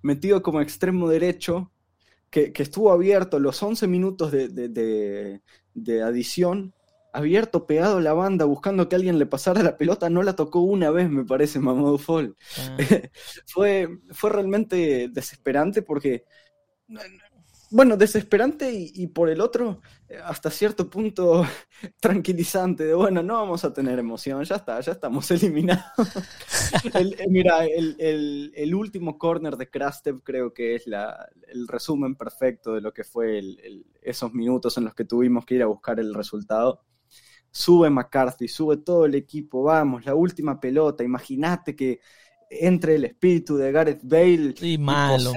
metido 0.02 0.42
como 0.42 0.60
extremo 0.60 1.08
derecho, 1.08 1.70
que, 2.30 2.52
estuvo 2.56 2.90
abierto 2.90 3.38
los 3.38 3.62
11 3.62 3.86
minutos 3.86 4.32
de, 4.32 4.48
de, 4.48 6.02
adición, 6.02 6.74
abierto, 7.12 7.66
pegado 7.66 7.98
a 7.98 8.00
la 8.00 8.12
banda, 8.12 8.44
buscando 8.44 8.88
que 8.88 8.96
alguien 8.96 9.18
le 9.18 9.26
pasara 9.26 9.62
la 9.62 9.76
pelota. 9.76 10.10
No 10.10 10.22
la 10.22 10.34
tocó 10.34 10.60
una 10.60 10.90
vez, 10.90 11.10
me 11.10 11.24
parece, 11.24 11.60
Mamadou 11.60 11.98
Fall. 11.98 12.36
Ah. 12.58 12.76
fue, 13.46 13.88
fue 14.10 14.30
realmente 14.30 15.08
desesperante 15.08 15.82
porque 15.82 16.24
bueno, 17.72 17.96
desesperante 17.96 18.70
y, 18.70 19.06
por 19.06 19.30
el 19.30 19.40
otro, 19.40 19.80
hasta 20.24 20.50
cierto 20.50 20.90
punto 20.90 21.46
tranquilizante, 22.00 22.84
de 22.84 22.92
bueno, 22.92 23.22
no 23.22 23.34
vamos 23.34 23.64
a 23.64 23.72
tener 23.72 23.98
emoción, 23.98 24.44
ya 24.44 24.56
está, 24.56 24.78
ya 24.80 24.92
estamos 24.92 25.30
eliminados. 25.30 25.82
Eh, 26.92 27.26
mira, 27.30 27.64
el, 27.64 28.74
último 28.74 29.18
corner 29.18 29.56
de 29.56 29.70
Krastev 29.70 30.22
creo 30.22 30.52
que 30.52 30.74
es 30.74 30.86
la, 30.86 31.26
el 31.48 31.66
resumen 31.66 32.14
perfecto 32.14 32.74
de 32.74 32.82
lo 32.82 32.92
que 32.92 33.04
fue 33.04 33.40
esos 34.02 34.34
minutos 34.34 34.76
en 34.76 34.84
los 34.84 34.94
que 34.94 35.06
tuvimos 35.06 35.46
que 35.46 35.54
ir 35.54 35.62
a 35.62 35.66
buscar 35.66 35.98
el 35.98 36.12
resultado. 36.12 36.82
Sube 37.52 37.90
McCarthy, 37.90 38.48
sube 38.48 38.78
todo 38.78 39.04
el 39.04 39.14
equipo, 39.14 39.62
vamos, 39.62 40.06
la 40.06 40.14
última 40.14 40.58
pelota, 40.58 41.04
imagínate 41.04 41.76
que 41.76 42.00
entre 42.50 42.94
el 42.94 43.04
espíritu 43.04 43.56
de 43.56 43.70
Gareth 43.70 44.00
Bale 44.02 44.54
y, 44.60 44.78
malo, 44.78 45.32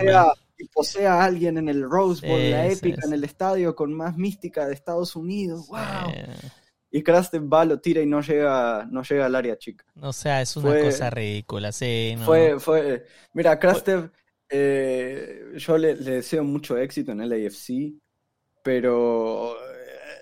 y 0.57 0.67
posea 0.69 1.15
a 1.15 1.25
alguien 1.25 1.57
en 1.57 1.67
el 1.67 1.83
Rose 1.83 2.25
Bowl, 2.25 2.39
la 2.49 2.67
épica, 2.67 3.01
en 3.05 3.13
el 3.13 3.23
estadio 3.25 3.75
con 3.75 3.93
más 3.93 4.17
mística 4.17 4.65
de 4.65 4.73
Estados 4.73 5.15
Unidos. 5.15 5.67
¡Wow! 5.67 6.13
Y 6.91 7.03
Krastev 7.03 7.51
va, 7.51 7.65
lo 7.65 7.81
tira 7.81 8.01
y 8.01 8.05
no 8.05 8.21
llega, 8.21 8.87
no 8.89 9.03
llega 9.03 9.25
al 9.25 9.35
área 9.35 9.57
chica. 9.57 9.83
O 10.01 10.13
sea, 10.13 10.41
es 10.41 10.55
una 10.55 10.79
cosa 10.79 11.09
ridícula, 11.09 11.73
sí. 11.73 12.15
Fue, 12.23 12.57
fue. 12.57 13.05
Mira, 13.33 13.59
Krastev, 13.59 14.11
eh, 14.47 15.51
yo 15.57 15.77
le, 15.77 15.95
le, 15.95 16.11
deseo 16.11 16.45
mucho 16.45 16.77
éxito 16.77 17.11
en 17.11 17.19
el 17.19 17.33
AFC, 17.33 17.93
pero 18.63 19.57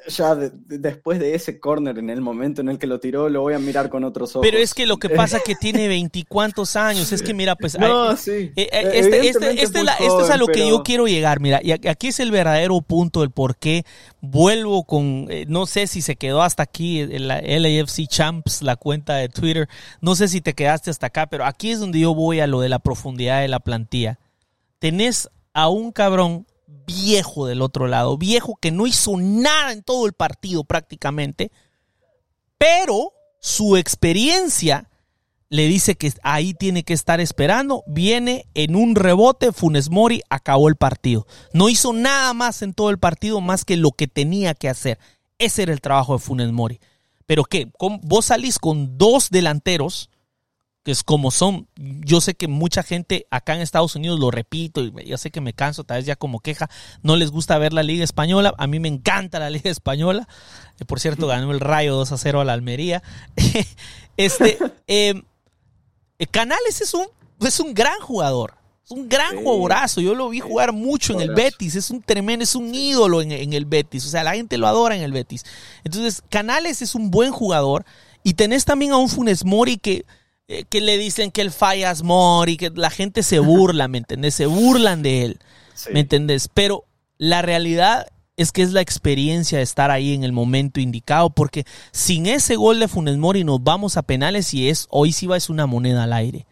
ya 0.07 0.35
después 0.35 1.19
de 1.19 1.35
ese 1.35 1.59
corner, 1.59 1.97
en 1.97 2.09
el 2.09 2.21
momento 2.21 2.61
en 2.61 2.69
el 2.69 2.77
que 2.77 2.87
lo 2.87 2.99
tiró, 2.99 3.29
lo 3.29 3.41
voy 3.41 3.53
a 3.53 3.59
mirar 3.59 3.89
con 3.89 4.03
otros 4.03 4.35
ojos. 4.35 4.45
Pero 4.45 4.57
es 4.57 4.73
que 4.73 4.85
lo 4.85 4.97
que 4.97 5.09
pasa 5.09 5.37
es 5.37 5.43
que 5.43 5.55
tiene 5.55 5.87
veinticuantos 5.87 6.75
años. 6.75 7.11
Es 7.11 7.21
que 7.21 7.33
mira, 7.33 7.55
pues. 7.55 7.77
No, 7.77 8.15
sí. 8.17 8.31
Eh, 8.31 8.51
eh, 8.55 8.67
este, 8.71 9.27
este, 9.29 9.63
este, 9.63 9.79
es 9.81 10.29
a 10.29 10.37
lo 10.37 10.47
que 10.47 10.67
yo 10.67 10.83
quiero 10.83 11.07
llegar. 11.07 11.39
Mira, 11.39 11.59
y 11.63 11.71
aquí 11.71 12.07
es 12.07 12.19
el 12.19 12.31
verdadero 12.31 12.81
punto 12.81 13.21
del 13.21 13.31
por 13.31 13.57
qué 13.57 13.85
vuelvo 14.21 14.83
con. 14.83 15.27
Eh, 15.29 15.45
no 15.47 15.65
sé 15.65 15.87
si 15.87 16.01
se 16.01 16.15
quedó 16.15 16.41
hasta 16.41 16.63
aquí 16.63 17.05
la 17.05 17.41
LAFC 17.41 18.07
Champs, 18.07 18.61
la 18.61 18.75
cuenta 18.75 19.15
de 19.15 19.29
Twitter. 19.29 19.67
No 20.01 20.15
sé 20.15 20.27
si 20.27 20.41
te 20.41 20.53
quedaste 20.53 20.89
hasta 20.89 21.07
acá, 21.07 21.27
pero 21.27 21.45
aquí 21.45 21.71
es 21.71 21.79
donde 21.79 21.99
yo 21.99 22.13
voy 22.13 22.39
a 22.39 22.47
lo 22.47 22.61
de 22.61 22.69
la 22.69 22.79
profundidad 22.79 23.41
de 23.41 23.47
la 23.47 23.59
plantilla. 23.59 24.19
Tenés 24.79 25.29
a 25.53 25.69
un 25.69 25.91
cabrón 25.91 26.45
viejo 26.85 27.45
del 27.45 27.61
otro 27.61 27.87
lado, 27.87 28.17
viejo 28.17 28.55
que 28.59 28.71
no 28.71 28.87
hizo 28.87 29.17
nada 29.17 29.71
en 29.71 29.83
todo 29.83 30.05
el 30.05 30.13
partido 30.13 30.63
prácticamente, 30.63 31.51
pero 32.57 33.11
su 33.39 33.77
experiencia 33.77 34.89
le 35.49 35.67
dice 35.67 35.95
que 35.95 36.11
ahí 36.23 36.55
tiene 36.55 36.83
que 36.83 36.93
estar 36.93 37.21
esperando, 37.21 37.83
viene 37.85 38.47
en 38.55 38.75
un 38.75 38.95
rebote, 38.95 39.51
Funes 39.51 39.91
Mori 39.91 40.23
acabó 40.29 40.67
el 40.67 40.77
partido. 40.77 41.27
No 41.53 41.69
hizo 41.69 41.93
nada 41.93 42.33
más 42.33 42.63
en 42.63 42.73
todo 42.73 42.89
el 42.89 42.97
partido 42.97 43.39
más 43.39 43.63
que 43.63 43.77
lo 43.77 43.91
que 43.91 44.07
tenía 44.07 44.55
que 44.55 44.67
hacer. 44.67 44.97
Ese 45.37 45.61
era 45.61 45.73
el 45.73 45.81
trabajo 45.81 46.13
de 46.13 46.19
Funes 46.19 46.51
Mori. 46.51 46.79
Pero 47.27 47.43
que 47.43 47.71
vos 48.01 48.25
salís 48.25 48.57
con 48.57 48.97
dos 48.97 49.29
delanteros 49.29 50.09
que 50.83 50.91
es 50.91 51.03
como 51.03 51.31
son. 51.31 51.67
Yo 51.77 52.21
sé 52.21 52.35
que 52.35 52.47
mucha 52.47 52.83
gente 52.83 53.25
acá 53.31 53.55
en 53.55 53.61
Estados 53.61 53.95
Unidos, 53.95 54.19
lo 54.19 54.31
repito, 54.31 54.83
y 54.83 54.91
ya 55.05 55.17
sé 55.17 55.31
que 55.31 55.41
me 55.41 55.53
canso, 55.53 55.83
tal 55.83 55.97
vez 55.97 56.05
ya 56.05 56.15
como 56.15 56.41
queja, 56.41 56.69
no 57.01 57.15
les 57.15 57.31
gusta 57.31 57.57
ver 57.57 57.73
la 57.73 57.83
Liga 57.83 58.03
Española. 58.03 58.53
A 58.57 58.67
mí 58.67 58.79
me 58.79 58.89
encanta 58.89 59.39
la 59.39 59.49
Liga 59.49 59.71
Española. 59.71 60.27
Eh, 60.79 60.85
por 60.85 60.99
cierto, 60.99 61.27
ganó 61.27 61.51
el 61.51 61.61
Rayo 61.61 61.95
2 61.95 62.11
a 62.11 62.17
0 62.17 62.41
a 62.41 62.45
la 62.45 62.53
Almería. 62.53 63.01
este, 64.17 64.57
em, 64.87 65.23
eh, 66.19 66.27
Canales 66.27 66.81
es 66.81 66.93
un, 66.93 67.07
es 67.39 67.59
un 67.59 67.73
gran 67.73 67.99
jugador. 68.01 68.55
Es 68.83 68.91
un 68.91 69.07
gran 69.07 69.37
jugadorazo. 69.37 70.01
Yo 70.01 70.13
lo 70.13 70.27
vi 70.27 70.41
jugar 70.41 70.73
mucho 70.73 71.13
en 71.13 71.21
el 71.21 71.33
Betis. 71.33 71.75
Es 71.75 71.89
un 71.89 72.01
tremendo, 72.01 72.43
es 72.43 72.53
un 72.53 72.75
ídolo 72.75 73.21
en, 73.21 73.31
en 73.31 73.53
el 73.53 73.63
Betis. 73.63 74.05
O 74.05 74.09
sea, 74.09 74.25
la 74.25 74.33
gente 74.33 74.57
lo 74.57 74.67
adora 74.67 74.97
en 74.97 75.03
el 75.03 75.13
Betis. 75.13 75.45
Entonces, 75.85 76.21
Canales 76.29 76.81
es 76.81 76.93
un 76.93 77.09
buen 77.09 77.31
jugador. 77.31 77.85
Y 78.23 78.33
tenés 78.33 78.65
también 78.65 78.91
a 78.91 78.97
un 78.97 79.07
Funes 79.07 79.45
Mori 79.45 79.77
que 79.77 80.05
eh, 80.47 80.65
que 80.69 80.81
le 80.81 80.97
dicen 80.97 81.31
que 81.31 81.41
él 81.41 81.51
fallas 81.51 82.03
y 82.47 82.57
que 82.57 82.69
la 82.75 82.89
gente 82.89 83.23
se 83.23 83.39
burla, 83.39 83.87
¿me 83.87 83.99
entendés? 83.99 84.35
Se 84.35 84.45
burlan 84.45 85.01
de 85.01 85.23
él, 85.23 85.39
¿me 85.93 86.01
entendés? 86.01 86.49
Pero 86.53 86.85
la 87.17 87.41
realidad 87.41 88.07
es 88.35 88.51
que 88.51 88.61
es 88.61 88.73
la 88.73 88.81
experiencia 88.81 89.59
de 89.59 89.63
estar 89.63 89.91
ahí 89.91 90.13
en 90.13 90.23
el 90.23 90.31
momento 90.31 90.79
indicado, 90.79 91.29
porque 91.29 91.65
sin 91.91 92.25
ese 92.25 92.55
gol 92.55 92.79
de 92.79 92.87
Funes 92.87 93.17
Mori 93.17 93.43
nos 93.43 93.63
vamos 93.63 93.95
a 93.95 94.01
penales 94.01 94.53
y 94.53 94.69
es 94.69 94.87
hoy 94.89 95.13
sí 95.13 95.27
va 95.27 95.37
es 95.37 95.49
una 95.49 95.65
moneda 95.65 96.03
al 96.03 96.13
aire, 96.13 96.45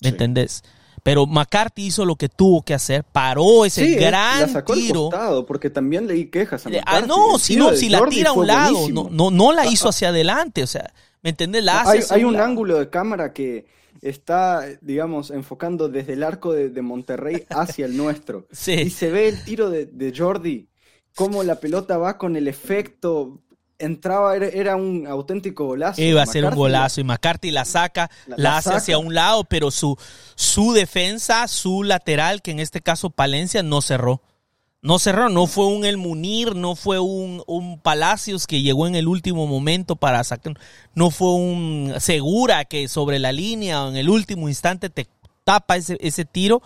¿me 0.00 0.10
entendés? 0.10 0.62
Pero 1.02 1.26
McCarthy 1.26 1.86
hizo 1.86 2.04
lo 2.04 2.14
que 2.14 2.28
tuvo 2.28 2.62
que 2.62 2.74
hacer, 2.74 3.02
paró 3.02 3.64
ese 3.64 3.96
gran 3.96 4.52
la 4.52 4.64
tiro. 4.64 5.10
porque 5.48 5.68
también 5.68 6.06
leí 6.06 6.26
quejas 6.26 6.64
a 6.66 6.70
Ah, 6.86 7.00
no, 7.00 7.40
si, 7.40 7.56
no, 7.56 7.74
si 7.74 7.88
la 7.88 8.06
tira 8.06 8.30
a 8.30 8.34
un 8.34 8.46
lado, 8.46 8.88
no, 8.88 9.08
no, 9.10 9.32
no 9.32 9.52
la 9.52 9.66
hizo 9.66 9.88
hacia 9.88 10.10
adelante, 10.10 10.62
o 10.62 10.66
sea, 10.68 10.92
¿Me 11.22 11.30
entiendes? 11.30 11.64
La 11.64 11.84
hay, 12.10 12.24
un 12.24 12.36
ángulo 12.36 12.78
de 12.78 12.90
cámara 12.90 13.32
que 13.32 13.66
está, 14.00 14.66
digamos, 14.80 15.30
enfocando 15.30 15.88
desde 15.88 16.14
el 16.14 16.24
arco 16.24 16.52
de, 16.52 16.82
Monterrey 16.82 17.46
hacia 17.48 17.86
el 17.86 17.96
nuestro. 17.96 18.46
Y 18.66 18.90
se 18.90 19.10
ve 19.10 19.28
el 19.28 19.44
tiro 19.44 19.70
de, 19.70 20.14
Jordi, 20.16 20.68
cómo 21.14 21.44
la 21.44 21.56
pelota 21.56 21.96
va 21.96 22.18
con 22.18 22.36
el 22.36 22.48
efecto. 22.48 23.40
Entraba, 23.78 24.36
era, 24.36 24.76
un 24.76 25.06
auténtico 25.06 25.66
golazo. 25.66 26.02
Iba 26.02 26.22
a 26.22 26.26
ser 26.26 26.44
un 26.44 26.54
golazo 26.54 27.00
y 27.00 27.04
McCarthy 27.04 27.50
la 27.50 27.64
saca, 27.64 28.10
la, 28.26 28.56
hace 28.56 28.74
hacia 28.74 28.98
un 28.98 29.14
lado, 29.14 29.44
pero 29.44 29.70
su, 29.70 29.96
su 30.34 30.72
defensa, 30.72 31.48
su 31.48 31.82
lateral, 31.82 32.42
que 32.42 32.52
en 32.52 32.60
este 32.60 32.80
caso 32.80 33.10
Palencia, 33.10 33.62
no 33.62 33.80
cerró. 33.80 34.22
No 34.84 34.98
cerró, 34.98 35.28
no 35.28 35.46
fue 35.46 35.66
un 35.66 35.84
El 35.84 35.96
Munir, 35.96 36.56
no 36.56 36.74
fue 36.74 36.98
un, 36.98 37.44
un, 37.46 37.78
Palacios 37.78 38.48
que 38.48 38.62
llegó 38.62 38.88
en 38.88 38.96
el 38.96 39.06
último 39.06 39.46
momento 39.46 39.94
para 39.94 40.24
sacar, 40.24 40.58
no 40.96 41.12
fue 41.12 41.34
un 41.34 41.94
Segura 42.00 42.64
que 42.64 42.88
sobre 42.88 43.20
la 43.20 43.30
línea 43.30 43.84
o 43.84 43.90
en 43.90 43.96
el 43.96 44.10
último 44.10 44.48
instante 44.48 44.90
te 44.90 45.06
tapa 45.44 45.76
ese, 45.76 45.98
ese 46.00 46.24
tiro 46.24 46.62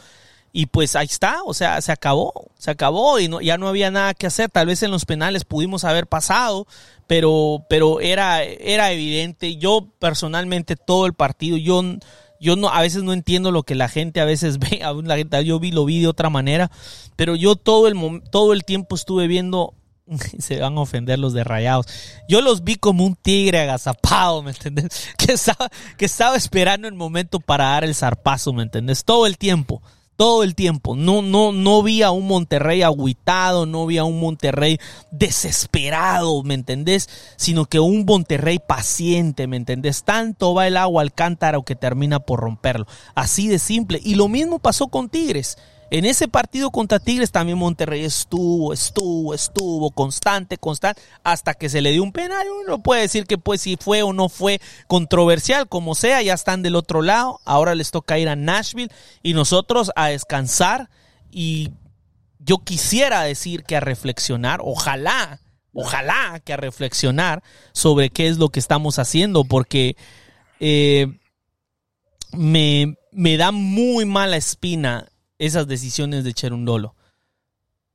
y 0.50 0.64
pues 0.64 0.96
ahí 0.96 1.04
está, 1.04 1.42
o 1.44 1.52
sea, 1.52 1.82
se 1.82 1.92
acabó, 1.92 2.32
se 2.56 2.70
acabó 2.70 3.18
y 3.20 3.28
no, 3.28 3.42
ya 3.42 3.58
no 3.58 3.68
había 3.68 3.90
nada 3.90 4.14
que 4.14 4.26
hacer, 4.26 4.48
tal 4.48 4.68
vez 4.68 4.82
en 4.82 4.90
los 4.90 5.04
penales 5.04 5.44
pudimos 5.44 5.84
haber 5.84 6.06
pasado, 6.06 6.66
pero, 7.06 7.66
pero 7.68 8.00
era, 8.00 8.42
era 8.42 8.90
evidente, 8.92 9.56
yo 9.56 9.86
personalmente 9.98 10.76
todo 10.76 11.04
el 11.04 11.12
partido, 11.12 11.58
yo 11.58 11.82
yo 12.40 12.56
no, 12.56 12.68
a 12.68 12.80
veces 12.80 13.02
no 13.02 13.12
entiendo 13.12 13.50
lo 13.50 13.62
que 13.62 13.74
la 13.74 13.88
gente 13.88 14.20
a 14.20 14.24
veces 14.24 14.58
ve, 14.60 14.82
yo 15.44 15.60
vi, 15.60 15.70
lo 15.70 15.84
vi 15.84 16.00
de 16.00 16.08
otra 16.08 16.30
manera, 16.30 16.70
pero 17.16 17.36
yo 17.36 17.56
todo 17.56 17.88
el, 17.88 18.22
todo 18.30 18.52
el 18.52 18.64
tiempo 18.64 18.94
estuve 18.94 19.26
viendo, 19.26 19.74
se 20.38 20.60
van 20.60 20.76
a 20.76 20.80
ofender 20.80 21.18
los 21.18 21.32
de 21.32 21.44
rayados, 21.44 21.86
yo 22.28 22.40
los 22.40 22.64
vi 22.64 22.76
como 22.76 23.04
un 23.04 23.16
tigre 23.16 23.60
agazapado, 23.60 24.42
¿me 24.42 24.50
entiendes? 24.50 25.08
Que 25.16 25.32
estaba, 25.32 25.68
que 25.96 26.04
estaba 26.04 26.36
esperando 26.36 26.88
el 26.88 26.94
momento 26.94 27.40
para 27.40 27.70
dar 27.70 27.84
el 27.84 27.94
zarpazo, 27.94 28.52
¿me 28.52 28.62
entiendes? 28.62 29.04
Todo 29.04 29.26
el 29.26 29.38
tiempo 29.38 29.82
todo 30.16 30.42
el 30.42 30.54
tiempo. 30.54 30.96
No, 30.96 31.22
no, 31.22 31.52
no 31.52 31.82
vi 31.82 32.02
a 32.02 32.10
un 32.10 32.26
Monterrey 32.26 32.82
aguitado, 32.82 33.66
no 33.66 33.86
vi 33.86 33.98
a 33.98 34.04
un 34.04 34.18
Monterrey 34.18 34.78
desesperado, 35.10 36.42
¿me 36.42 36.54
entendés? 36.54 37.08
Sino 37.36 37.66
que 37.66 37.80
un 37.80 38.04
Monterrey 38.04 38.58
paciente, 38.58 39.46
¿me 39.46 39.56
entendés? 39.56 40.04
Tanto 40.04 40.54
va 40.54 40.66
el 40.66 40.76
agua 40.76 41.02
al 41.02 41.12
cántaro 41.12 41.62
que 41.62 41.76
termina 41.76 42.20
por 42.20 42.40
romperlo. 42.40 42.86
Así 43.14 43.48
de 43.48 43.58
simple. 43.58 44.00
Y 44.02 44.14
lo 44.14 44.28
mismo 44.28 44.58
pasó 44.58 44.88
con 44.88 45.08
Tigres. 45.08 45.58
En 45.90 46.04
ese 46.04 46.26
partido 46.26 46.70
contra 46.70 46.98
Tigres 46.98 47.30
también 47.30 47.58
Monterrey 47.58 48.04
estuvo, 48.04 48.72
estuvo, 48.72 49.34
estuvo 49.34 49.92
constante, 49.92 50.58
constante, 50.58 51.00
hasta 51.22 51.54
que 51.54 51.68
se 51.68 51.80
le 51.80 51.92
dio 51.92 52.02
un 52.02 52.12
penal. 52.12 52.44
Uno 52.64 52.82
puede 52.82 53.02
decir 53.02 53.26
que 53.26 53.38
pues 53.38 53.60
si 53.60 53.76
fue 53.76 54.02
o 54.02 54.12
no 54.12 54.28
fue 54.28 54.60
controversial, 54.88 55.68
como 55.68 55.94
sea, 55.94 56.22
ya 56.22 56.34
están 56.34 56.62
del 56.62 56.74
otro 56.74 57.02
lado. 57.02 57.40
Ahora 57.44 57.76
les 57.76 57.92
toca 57.92 58.18
ir 58.18 58.28
a 58.28 58.34
Nashville 58.34 58.90
y 59.22 59.34
nosotros 59.34 59.92
a 59.94 60.08
descansar. 60.08 60.90
Y 61.30 61.70
yo 62.40 62.58
quisiera 62.58 63.22
decir 63.22 63.62
que 63.62 63.76
a 63.76 63.80
reflexionar, 63.80 64.60
ojalá, 64.64 65.40
ojalá 65.72 66.40
que 66.44 66.52
a 66.52 66.56
reflexionar 66.56 67.44
sobre 67.72 68.10
qué 68.10 68.26
es 68.26 68.38
lo 68.38 68.48
que 68.48 68.58
estamos 68.58 68.98
haciendo, 68.98 69.44
porque 69.44 69.96
eh, 70.58 71.06
me 72.32 72.96
me 73.12 73.38
da 73.38 73.50
muy 73.50 74.04
mala 74.04 74.36
espina 74.36 75.06
esas 75.38 75.66
decisiones 75.68 76.24
de 76.24 76.32
Cherundolo. 76.34 76.94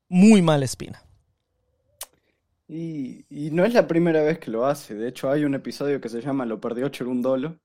Muy 0.10 0.42
mala 0.42 0.66
espina. 0.66 1.04
Y, 2.68 3.26
y 3.30 3.52
no 3.52 3.66
es 3.66 3.74
la 3.74 3.88
primera 3.88 4.24
vez 4.24 4.40
que 4.40 4.52
lo 4.52 4.66
hace. 4.66 4.96
De 4.96 5.10
hecho, 5.10 5.30
hay 5.30 5.44
un 5.44 5.56
episodio 5.56 6.00
que 6.00 6.10
se 6.10 6.22
llama 6.22 6.46
Lo 6.46 6.60
perdió 6.62 6.90
Cherundolo. 6.90 7.58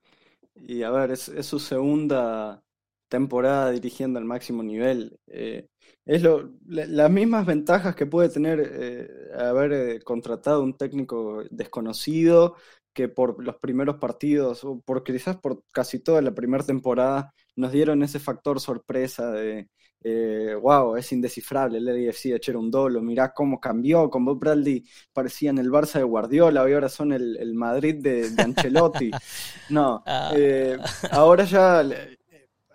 Y 0.56 0.82
a 0.82 0.90
ver, 0.90 1.12
es, 1.12 1.32
su 1.42 1.60
segunda 1.60 2.62
temporada 3.08 3.70
dirigiendo 3.72 4.18
al 4.18 4.24
máximo 4.26 4.62
nivel. 4.62 5.18
Eh, 5.28 5.68
es 6.06 6.22
lo, 6.22 6.52
la- 6.66 6.86
las 6.86 7.10
mismas 7.10 7.46
ventajas 7.46 7.96
que 7.96 8.06
puede 8.06 8.28
tener 8.30 8.60
eh, 8.64 9.08
haber 9.38 9.72
eh, 9.72 10.00
contratado 10.02 10.62
un 10.62 10.76
técnico 10.76 11.44
desconocido 11.50 12.56
que 12.94 13.08
por 13.08 13.42
los 13.44 13.56
primeros 13.58 13.96
partidos, 13.98 14.64
o 14.64 14.80
por 14.80 15.04
quizás 15.04 15.36
por 15.38 15.62
casi 15.72 16.00
toda 16.00 16.22
la 16.22 16.34
primera 16.34 16.64
temporada, 16.64 17.32
nos 17.56 17.72
dieron 17.72 18.02
ese 18.02 18.18
factor 18.20 18.60
sorpresa 18.60 19.30
de, 19.32 19.68
eh, 20.02 20.54
wow, 20.60 20.96
es 20.96 21.10
indescifrable 21.12 21.78
el 21.78 21.84
LAFC 21.86 22.30
de 22.32 22.40
Cherundolo, 22.40 23.02
mirá 23.02 23.32
cómo 23.34 23.60
cambió, 23.60 24.08
con 24.10 24.24
Bob 24.24 24.38
Bradley 24.38 24.84
parecían 25.12 25.58
el 25.58 25.70
Barça 25.70 25.94
de 25.98 26.04
Guardiola 26.04 26.68
y 26.68 26.72
ahora 26.74 26.88
son 26.88 27.12
el, 27.12 27.36
el 27.38 27.54
Madrid 27.54 27.96
de, 28.02 28.30
de 28.30 28.42
Ancelotti. 28.42 29.10
No, 29.68 30.06
Ah. 30.06 30.30
eh, 30.36 30.78
ahora 31.10 31.44
ya 31.44 31.82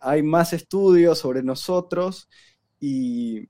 hay 0.01 0.23
más 0.23 0.53
estudios 0.53 1.19
sobre 1.19 1.43
nosotros 1.43 2.27
y 2.79 3.47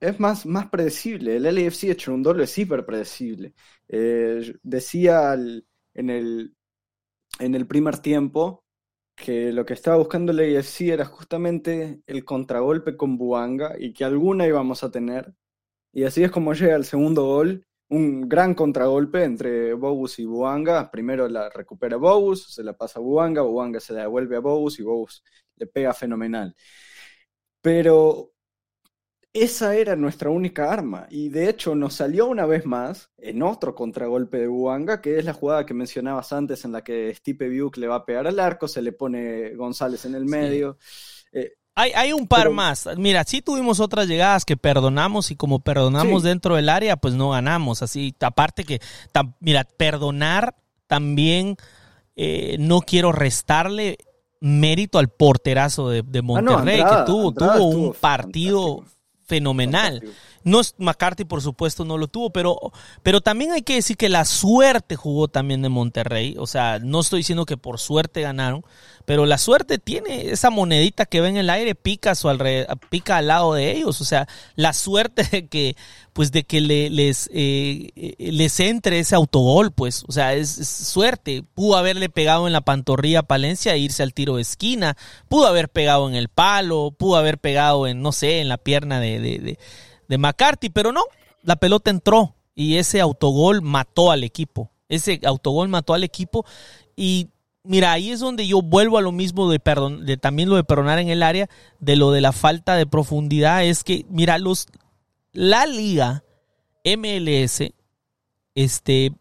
es 0.00 0.18
más, 0.20 0.46
más 0.46 0.68
predecible. 0.70 1.36
El 1.36 1.42
LAFC 1.44 1.88
de 1.88 1.96
Cherundolo 1.96 2.42
es 2.42 2.56
hiper 2.58 2.86
predecible. 2.86 3.54
Eh, 3.88 4.54
decía 4.62 5.34
en 5.94 6.10
el, 6.10 6.54
en 7.38 7.54
el 7.54 7.66
primer 7.66 7.98
tiempo 7.98 8.64
que 9.20 9.52
lo 9.52 9.66
que 9.66 9.74
estaba 9.74 9.98
buscando 9.98 10.32
el 10.32 10.38
LAFC 10.54 10.82
era 10.92 11.04
justamente 11.04 12.00
el 12.06 12.24
contragolpe 12.24 12.96
con 12.96 13.18
Buanga 13.18 13.74
y 13.78 13.92
que 13.92 14.04
alguna 14.04 14.46
íbamos 14.46 14.82
a 14.82 14.90
tener. 14.90 15.34
Y 15.92 16.04
así 16.04 16.24
es 16.24 16.30
como 16.30 16.54
llega 16.54 16.76
el 16.76 16.84
segundo 16.84 17.24
gol, 17.26 17.66
un 17.88 18.28
gran 18.28 18.54
contragolpe 18.54 19.24
entre 19.24 19.74
Bogus 19.74 20.18
y 20.20 20.24
Buanga. 20.24 20.90
Primero 20.90 21.28
la 21.28 21.50
recupera 21.50 21.96
Bogus, 21.96 22.54
se 22.54 22.62
la 22.64 22.76
pasa 22.76 23.00
a 23.00 23.02
Buanga, 23.02 23.42
Buanga 23.42 23.80
se 23.80 23.92
la 23.92 24.02
devuelve 24.02 24.36
a 24.36 24.40
Bogus 24.40 24.78
y 24.80 24.82
Bogus 24.82 25.22
le 25.56 25.66
pega 25.66 25.92
fenomenal. 25.94 26.54
Pero 27.60 28.32
esa 29.32 29.76
era 29.76 29.94
nuestra 29.94 30.30
única 30.30 30.72
arma 30.72 31.06
y 31.08 31.28
de 31.28 31.48
hecho 31.48 31.74
nos 31.76 31.94
salió 31.94 32.26
una 32.26 32.46
vez 32.46 32.66
más 32.66 33.10
en 33.18 33.42
otro 33.42 33.74
contragolpe 33.76 34.38
de 34.38 34.48
Buanga, 34.48 35.00
que 35.00 35.18
es 35.18 35.24
la 35.24 35.32
jugada 35.34 35.64
que 35.66 35.74
mencionabas 35.74 36.32
antes 36.32 36.64
en 36.64 36.72
la 36.72 36.82
que 36.82 37.14
Stipe 37.14 37.48
Buick 37.48 37.76
le 37.76 37.86
va 37.86 37.96
a 37.96 38.04
pegar 38.04 38.26
al 38.26 38.40
arco, 38.40 38.66
se 38.66 38.82
le 38.82 38.90
pone 38.92 39.54
González 39.54 40.04
en 40.04 40.14
el 40.16 40.24
medio. 40.26 40.78
Eh, 41.32 41.52
Hay, 41.76 41.92
hay 41.94 42.12
un 42.12 42.26
par 42.26 42.40
Pero- 42.42 42.52
más. 42.54 42.88
Mira, 42.98 43.22
sí 43.24 43.40
tuvimos 43.40 43.78
otras 43.78 44.08
llegadas 44.08 44.44
que 44.44 44.56
perdonamos 44.56 45.30
y 45.30 45.36
como 45.36 45.60
perdonamos 45.60 46.22
Sí. 46.22 46.28
dentro 46.28 46.56
del 46.56 46.68
área, 46.68 46.96
pues 46.96 47.14
no 47.14 47.30
ganamos. 47.30 47.82
Así, 47.82 48.12
aparte 48.20 48.64
que, 48.64 48.80
tam- 49.14 49.34
mira, 49.38 49.62
perdonar 49.76 50.56
también 50.88 51.56
eh, 52.16 52.56
no 52.58 52.80
quiero 52.80 53.12
restarle 53.12 53.96
mérito 54.40 54.98
al 54.98 55.08
porterazo 55.08 55.88
de, 55.88 56.02
de 56.02 56.18
ah, 56.18 56.22
no, 56.22 56.24
Monterrey, 56.24 56.80
Andrada- 56.80 57.04
que 57.04 57.12
tuvo, 57.12 57.28
Andrada 57.28 57.56
tuvo 57.58 57.68
un 57.68 57.94
partido 57.94 58.76
fantástico. 58.78 58.99
Fenomenal. 59.30 60.00
No 60.42 60.60
es 60.60 60.74
McCarthy, 60.78 61.24
por 61.24 61.42
supuesto, 61.42 61.84
no 61.84 61.98
lo 61.98 62.08
tuvo, 62.08 62.30
pero, 62.30 62.58
pero 63.02 63.20
también 63.20 63.52
hay 63.52 63.62
que 63.62 63.74
decir 63.74 63.96
que 63.96 64.08
la 64.08 64.24
suerte 64.24 64.96
jugó 64.96 65.28
también 65.28 65.62
de 65.62 65.68
Monterrey. 65.68 66.34
O 66.38 66.46
sea, 66.46 66.78
no 66.78 67.00
estoy 67.00 67.20
diciendo 67.20 67.44
que 67.44 67.56
por 67.56 67.78
suerte 67.78 68.22
ganaron, 68.22 68.64
pero 69.04 69.26
la 69.26 69.38
suerte 69.38 69.78
tiene 69.78 70.30
esa 70.30 70.50
monedita 70.50 71.04
que 71.04 71.20
ve 71.20 71.28
en 71.28 71.36
el 71.36 71.50
aire, 71.50 71.74
pica, 71.74 72.14
su 72.14 72.28
pica 72.88 73.18
al 73.18 73.26
lado 73.26 73.54
de 73.54 73.72
ellos. 73.72 74.00
O 74.00 74.04
sea, 74.04 74.28
la 74.56 74.72
suerte 74.72 75.24
de 75.24 75.46
que, 75.48 75.76
pues, 76.12 76.32
de 76.32 76.44
que 76.44 76.60
le- 76.60 76.90
les, 76.90 77.28
eh, 77.34 78.14
les 78.18 78.60
entre 78.60 78.98
ese 78.98 79.14
autogol, 79.14 79.72
pues, 79.72 80.04
o 80.08 80.12
sea, 80.12 80.34
es, 80.34 80.50
suerte. 80.68 81.42
Pudo 81.54 81.76
haberle 81.76 82.08
pegado 82.08 82.46
en 82.46 82.52
la 82.52 82.60
pantorrilla 82.62 83.20
a 83.20 83.24
Palencia 83.24 83.74
e 83.74 83.78
irse 83.78 84.02
al 84.02 84.14
tiro 84.14 84.36
de 84.36 84.42
esquina, 84.42 84.96
pudo 85.28 85.46
haber 85.46 85.68
pegado 85.68 86.08
en 86.08 86.14
el 86.14 86.28
palo, 86.28 86.94
pudo 86.96 87.16
haber 87.16 87.38
pegado 87.38 87.86
en, 87.86 88.00
no 88.02 88.12
sé, 88.12 88.40
en 88.40 88.48
la 88.48 88.58
pierna 88.58 89.00
de- 89.00 89.58
de 90.10 90.18
McCarthy, 90.18 90.70
pero 90.70 90.90
no, 90.90 91.04
la 91.44 91.54
pelota 91.54 91.88
entró 91.88 92.34
y 92.56 92.78
ese 92.78 93.00
autogol 93.00 93.62
mató 93.62 94.10
al 94.10 94.24
equipo. 94.24 94.72
Ese 94.88 95.20
autogol 95.24 95.68
mató 95.68 95.94
al 95.94 96.02
equipo 96.02 96.44
y 96.96 97.28
mira, 97.62 97.92
ahí 97.92 98.10
es 98.10 98.18
donde 98.18 98.44
yo 98.44 98.60
vuelvo 98.60 98.98
a 98.98 99.02
lo 99.02 99.12
mismo 99.12 99.48
de, 99.48 99.60
perdon, 99.60 100.04
de 100.04 100.16
también 100.16 100.48
lo 100.48 100.56
de 100.56 100.64
perdonar 100.64 100.98
en 100.98 101.10
el 101.10 101.22
área, 101.22 101.48
de 101.78 101.94
lo 101.94 102.10
de 102.10 102.20
la 102.20 102.32
falta 102.32 102.74
de 102.74 102.86
profundidad, 102.86 103.64
es 103.64 103.84
que 103.84 104.04
mira, 104.08 104.38
los 104.38 104.66
la 105.32 105.64
liga 105.66 106.24
MLS 106.84 107.72
este 108.56 109.12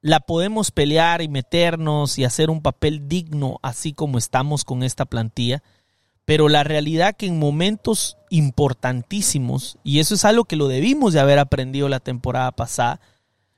la 0.00 0.20
podemos 0.20 0.70
pelear 0.70 1.20
y 1.20 1.28
meternos 1.28 2.18
y 2.18 2.24
hacer 2.24 2.48
un 2.48 2.62
papel 2.62 3.08
digno 3.08 3.58
así 3.60 3.92
como 3.92 4.16
estamos 4.16 4.64
con 4.64 4.82
esta 4.82 5.04
plantilla 5.04 5.62
pero 6.24 6.48
la 6.48 6.64
realidad 6.64 7.16
que 7.16 7.26
en 7.26 7.38
momentos 7.38 8.16
importantísimos, 8.30 9.76
y 9.84 9.98
eso 9.98 10.14
es 10.14 10.24
algo 10.24 10.44
que 10.44 10.56
lo 10.56 10.68
debimos 10.68 11.12
de 11.12 11.20
haber 11.20 11.38
aprendido 11.38 11.88
la 11.88 12.00
temporada 12.00 12.52
pasada, 12.52 13.00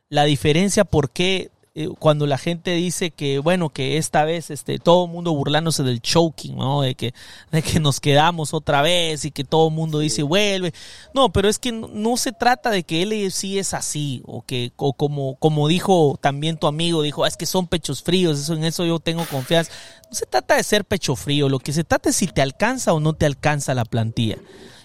la 0.08 0.24
diferencia 0.24 0.84
por 0.84 1.10
qué 1.10 1.51
eh, 1.74 1.88
cuando 1.98 2.26
la 2.26 2.36
gente 2.36 2.72
dice 2.72 3.10
que, 3.12 3.38
bueno, 3.38 3.70
que 3.70 3.96
esta 3.96 4.24
vez 4.24 4.50
este, 4.50 4.78
todo 4.78 5.06
el 5.06 5.10
mundo 5.10 5.32
burlándose 5.32 5.82
del 5.82 6.02
choking, 6.02 6.54
¿no? 6.56 6.82
De 6.82 6.94
que, 6.94 7.14
de 7.50 7.62
que 7.62 7.80
nos 7.80 7.98
quedamos 7.98 8.52
otra 8.52 8.82
vez 8.82 9.24
y 9.24 9.30
que 9.30 9.42
todo 9.42 9.68
el 9.68 9.74
mundo 9.74 9.98
dice 9.98 10.22
vuelve. 10.22 10.74
No, 11.14 11.32
pero 11.32 11.48
es 11.48 11.58
que 11.58 11.72
no, 11.72 11.88
no 11.88 12.18
se 12.18 12.32
trata 12.32 12.70
de 12.70 12.82
que 12.82 13.02
él 13.02 13.32
sí 13.32 13.58
es 13.58 13.72
así, 13.72 14.22
o 14.26 14.42
que, 14.42 14.72
o 14.76 14.92
como, 14.92 15.36
como 15.36 15.66
dijo 15.66 16.18
también 16.20 16.58
tu 16.58 16.66
amigo, 16.66 17.00
dijo, 17.00 17.24
"Ah, 17.24 17.28
es 17.28 17.38
que 17.38 17.46
son 17.46 17.66
pechos 17.66 18.02
fríos, 18.02 18.38
eso, 18.38 18.52
en 18.52 18.64
eso 18.64 18.84
yo 18.84 18.98
tengo 18.98 19.24
confianza. 19.24 19.72
No 20.10 20.14
se 20.14 20.26
trata 20.26 20.56
de 20.56 20.64
ser 20.64 20.84
pecho 20.84 21.16
frío, 21.16 21.48
lo 21.48 21.58
que 21.58 21.72
se 21.72 21.84
trata 21.84 22.10
es 22.10 22.16
si 22.16 22.26
te 22.26 22.42
alcanza 22.42 22.92
o 22.92 23.00
no 23.00 23.14
te 23.14 23.24
alcanza 23.24 23.72
la 23.74 23.86
plantilla. 23.86 24.36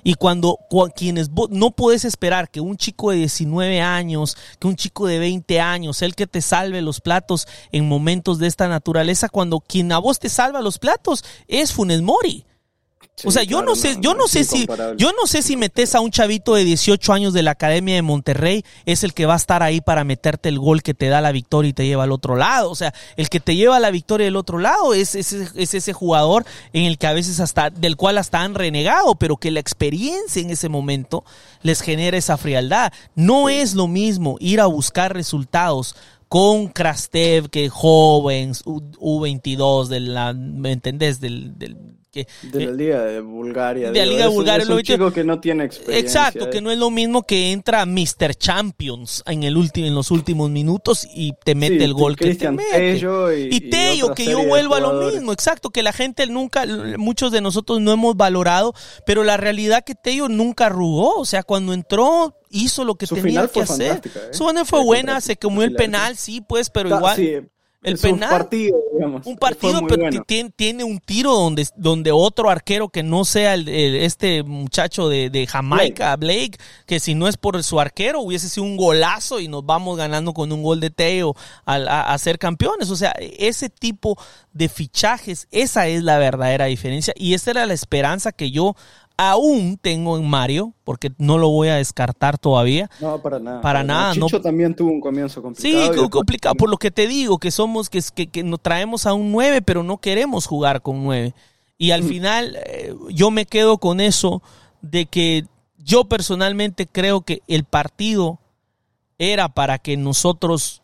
Y 0.07 0.13
cuando 0.13 0.57
cua- 0.69 0.89
quienes 0.95 1.29
vo- 1.29 1.49
no 1.51 1.71
puedes 1.71 2.05
esperar 2.05 2.49
que 2.49 2.61
un 2.61 2.77
chico 2.77 3.11
de 3.11 3.17
19 3.17 3.81
años, 3.81 4.37
que 4.57 4.67
un 4.67 4.77
chico 4.77 5.05
de 5.05 5.19
20 5.19 5.59
años, 5.59 6.01
el 6.01 6.15
que 6.15 6.27
te 6.27 6.39
salve 6.39 6.81
los 6.81 7.01
platos 7.01 7.45
en 7.73 7.89
momentos 7.89 8.39
de 8.39 8.47
esta 8.47 8.69
naturaleza, 8.69 9.27
cuando 9.27 9.59
quien 9.59 9.91
a 9.91 9.97
vos 9.97 10.17
te 10.19 10.29
salva 10.29 10.61
los 10.61 10.77
platos 10.79 11.25
es 11.49 11.73
Funes 11.73 12.01
Mori. 12.01 12.45
Sí, 13.19 13.27
o 13.27 13.31
sea, 13.31 13.41
yo 13.41 13.57
claro, 13.57 13.65
no 13.71 13.75
sé, 13.75 13.97
yo 13.99 14.13
no 14.13 14.27
sé 14.27 14.43
si, 14.43 14.67
yo 14.95 15.11
no 15.11 15.25
sé 15.25 15.41
si 15.41 15.57
metes 15.57 15.95
a 15.95 16.01
un 16.01 16.11
chavito 16.11 16.53
de 16.53 16.63
18 16.63 17.13
años 17.13 17.33
de 17.33 17.41
la 17.41 17.49
Academia 17.51 17.95
de 17.95 18.03
Monterrey 18.03 18.63
es 18.85 19.03
el 19.03 19.15
que 19.15 19.25
va 19.25 19.33
a 19.33 19.37
estar 19.37 19.63
ahí 19.63 19.81
para 19.81 20.03
meterte 20.03 20.49
el 20.49 20.59
gol 20.59 20.83
que 20.83 20.93
te 20.93 21.07
da 21.07 21.19
la 21.19 21.31
victoria 21.31 21.69
y 21.69 21.73
te 21.73 21.87
lleva 21.87 22.03
al 22.03 22.11
otro 22.11 22.35
lado. 22.35 22.69
O 22.69 22.75
sea, 22.75 22.93
el 23.15 23.29
que 23.29 23.39
te 23.39 23.55
lleva 23.55 23.77
a 23.77 23.79
la 23.79 23.89
victoria 23.89 24.25
del 24.25 24.35
otro 24.35 24.59
lado 24.59 24.93
es, 24.93 25.15
es, 25.15 25.33
es 25.33 25.73
ese 25.73 25.93
jugador 25.93 26.45
en 26.73 26.83
el 26.85 26.99
que 26.99 27.07
a 27.07 27.13
veces 27.13 27.39
hasta, 27.39 27.71
del 27.71 27.95
cual 27.95 28.19
hasta 28.19 28.41
han 28.41 28.53
renegado, 28.53 29.15
pero 29.15 29.37
que 29.37 29.49
la 29.49 29.61
experiencia 29.61 30.39
en 30.39 30.51
ese 30.51 30.69
momento 30.69 31.25
les 31.63 31.81
genera 31.81 32.17
esa 32.17 32.37
frialdad. 32.37 32.93
No 33.15 33.49
es 33.49 33.73
lo 33.73 33.87
mismo 33.87 34.37
ir 34.39 34.61
a 34.61 34.67
buscar 34.67 35.15
resultados 35.15 35.95
con 36.29 36.67
Krastev, 36.67 37.49
que 37.49 37.69
joven, 37.69 38.51
U- 38.65 38.81
U22 38.99 39.87
de 39.87 40.01
la, 40.01 40.33
¿me 40.33 40.71
entendés? 40.73 41.19
Del, 41.19 41.57
del, 41.57 41.77
que, 42.11 42.27
De 42.43 42.65
la 42.65 42.71
Liga 42.71 43.03
de 43.03 43.19
Bulgaria. 43.21 43.91
de 43.91 43.99
la 43.99 44.05
Liga 44.05 44.23
de 44.23 44.29
es- 44.29 44.35
Bulgaria, 44.35 44.63
Es 44.63 44.69
un 44.69 44.77
dicho. 44.77 44.93
chico 44.93 45.11
que 45.11 45.23
no 45.23 45.39
tiene 45.39 45.65
experiencia. 45.65 45.99
Exacto, 45.99 46.49
que 46.49 46.59
eh. 46.59 46.61
no 46.61 46.71
es 46.71 46.77
lo 46.77 46.89
mismo 46.89 47.23
que 47.23 47.51
entra 47.51 47.85
Mr. 47.85 48.35
Champions 48.35 49.23
en 49.25 49.43
el 49.43 49.57
último, 49.57 49.87
en 49.87 49.95
los 49.95 50.09
últimos 50.11 50.49
minutos 50.49 51.07
y 51.13 51.33
te 51.43 51.53
mete 51.55 51.77
Sí, 51.79 51.83
el 51.83 51.93
gol 51.93 52.15
que 52.15 52.33
te 52.35 52.51
mete. 52.51 52.71
Tello 52.71 53.31
y- 53.33 53.43
y 53.51 53.55
y 53.57 53.69
Tello, 53.69 54.05
otra 54.05 54.15
que 54.15 54.25
yo 54.25 54.43
vuelvo 54.45 54.75
a 54.75 54.79
lo 54.79 54.93
mismo, 55.11 55.31
exacto, 55.33 55.69
que 55.69 55.83
la 55.83 55.93
gente 55.93 56.25
nunca, 56.27 56.65
muchos 56.97 57.31
de 57.31 57.41
nosotros 57.41 57.81
no 57.81 57.91
hemos 57.91 58.15
valorado, 58.15 58.73
pero 59.05 59.23
la 59.23 59.37
realidad 59.37 59.83
que 59.85 59.95
Tello 59.95 60.27
nunca 60.29 60.67
arrugó, 60.67 61.15
o 61.19 61.25
sea, 61.25 61.43
cuando 61.43 61.73
entró 61.73 62.35
hizo 62.49 62.85
lo 62.85 62.95
que 62.95 63.05
Su 63.07 63.15
tenía 63.15 63.29
final 63.29 63.51
que 63.51 63.65
fue 63.65 63.75
hacer. 63.75 64.01
¿eh? 64.05 64.09
Su 64.31 64.47
final 64.47 64.65
fue 64.65 64.81
buena, 64.83 65.19
se 65.21 65.35
comió 65.35 65.63
el 65.63 65.73
penal, 65.75 66.15
sí, 66.15 66.41
pues, 66.41 66.69
pero 66.69 66.89
Ta- 66.89 66.95
igual 66.97 67.15
sí, 67.17 67.33
el 67.83 67.97
penal 67.97 68.29
partido, 68.29 68.77
digamos, 68.91 69.25
un 69.25 69.37
partido, 69.37 69.81
pero 69.87 70.01
bueno. 70.01 70.23
tiene, 70.27 70.49
tiene 70.49 70.83
un 70.83 70.99
tiro 70.99 71.33
donde, 71.33 71.65
donde 71.75 72.11
otro 72.11 72.49
arquero 72.49 72.89
que 72.89 73.03
no 73.03 73.23
sea 73.23 73.53
el, 73.53 73.69
el- 73.69 73.95
este 73.97 74.43
muchacho 74.43 75.07
de, 75.09 75.29
de 75.29 75.45
Jamaica, 75.47 76.15
Blake. 76.15 76.57
que 76.85 76.99
si 76.99 77.13
no 77.15 77.27
es 77.27 77.37
por 77.37 77.63
su 77.63 77.79
arquero 77.79 78.21
hubiese 78.21 78.49
sido 78.49 78.65
un 78.65 78.77
golazo 78.77 79.39
y 79.39 79.47
nos 79.47 79.65
vamos 79.65 79.95
ganando 79.97 80.33
con 80.33 80.51
un 80.51 80.63
gol 80.63 80.79
de 80.79 80.89
Teo 80.89 81.35
al- 81.65 81.87
a, 81.87 82.11
a 82.11 82.17
ser 82.17 82.39
campeones. 82.39 82.89
O 82.89 82.95
sea, 82.95 83.11
ese 83.19 83.69
tipo 83.69 84.17
de 84.53 84.69
fichajes, 84.69 85.47
esa 85.51 85.87
es 85.87 86.03
la 86.03 86.17
verdadera 86.17 86.65
diferencia 86.65 87.13
y 87.15 87.35
esa 87.35 87.51
era 87.51 87.65
la 87.67 87.73
esperanza 87.73 88.31
que 88.31 88.49
yo 88.51 88.75
aún 89.17 89.77
tengo 89.81 90.17
en 90.17 90.27
Mario, 90.29 90.73
porque 90.83 91.11
no 91.17 91.37
lo 91.37 91.49
voy 91.49 91.69
a 91.69 91.75
descartar 91.75 92.37
todavía. 92.37 92.89
No, 93.01 93.21
para 93.21 93.39
nada. 93.39 93.61
Para 93.61 93.83
nada, 93.83 94.13
no. 94.13 94.27
Chicho 94.27 94.41
también 94.41 94.75
tuvo 94.75 94.91
un 94.91 95.01
comienzo 95.01 95.41
complicado. 95.41 95.93
Sí, 95.93 96.09
complicado. 96.09 96.55
Por 96.55 96.69
lo 96.69 96.77
que 96.77 96.91
te 96.91 97.07
digo, 97.07 97.39
que 97.39 97.51
somos, 97.51 97.89
que, 97.89 98.01
que, 98.13 98.27
que 98.27 98.43
nos 98.43 98.61
traemos 98.61 99.05
a 99.07 99.13
un 99.13 99.31
9, 99.31 99.61
pero 99.63 99.83
no 99.83 99.97
queremos 99.97 100.45
jugar 100.45 100.81
con 100.81 101.03
9. 101.03 101.33
Y 101.77 101.91
al 101.91 102.03
final 102.03 102.57
eh, 102.65 102.95
yo 103.09 103.29
me 103.29 103.45
quedo 103.45 103.77
con 103.77 103.99
eso 103.99 104.41
de 104.81 105.05
que 105.05 105.45
yo 105.77 106.05
personalmente 106.05 106.87
creo 106.87 107.21
que 107.21 107.41
el 107.47 107.63
partido 107.63 108.39
era 109.19 109.49
para 109.49 109.77
que 109.77 109.95
nosotros 109.97 110.81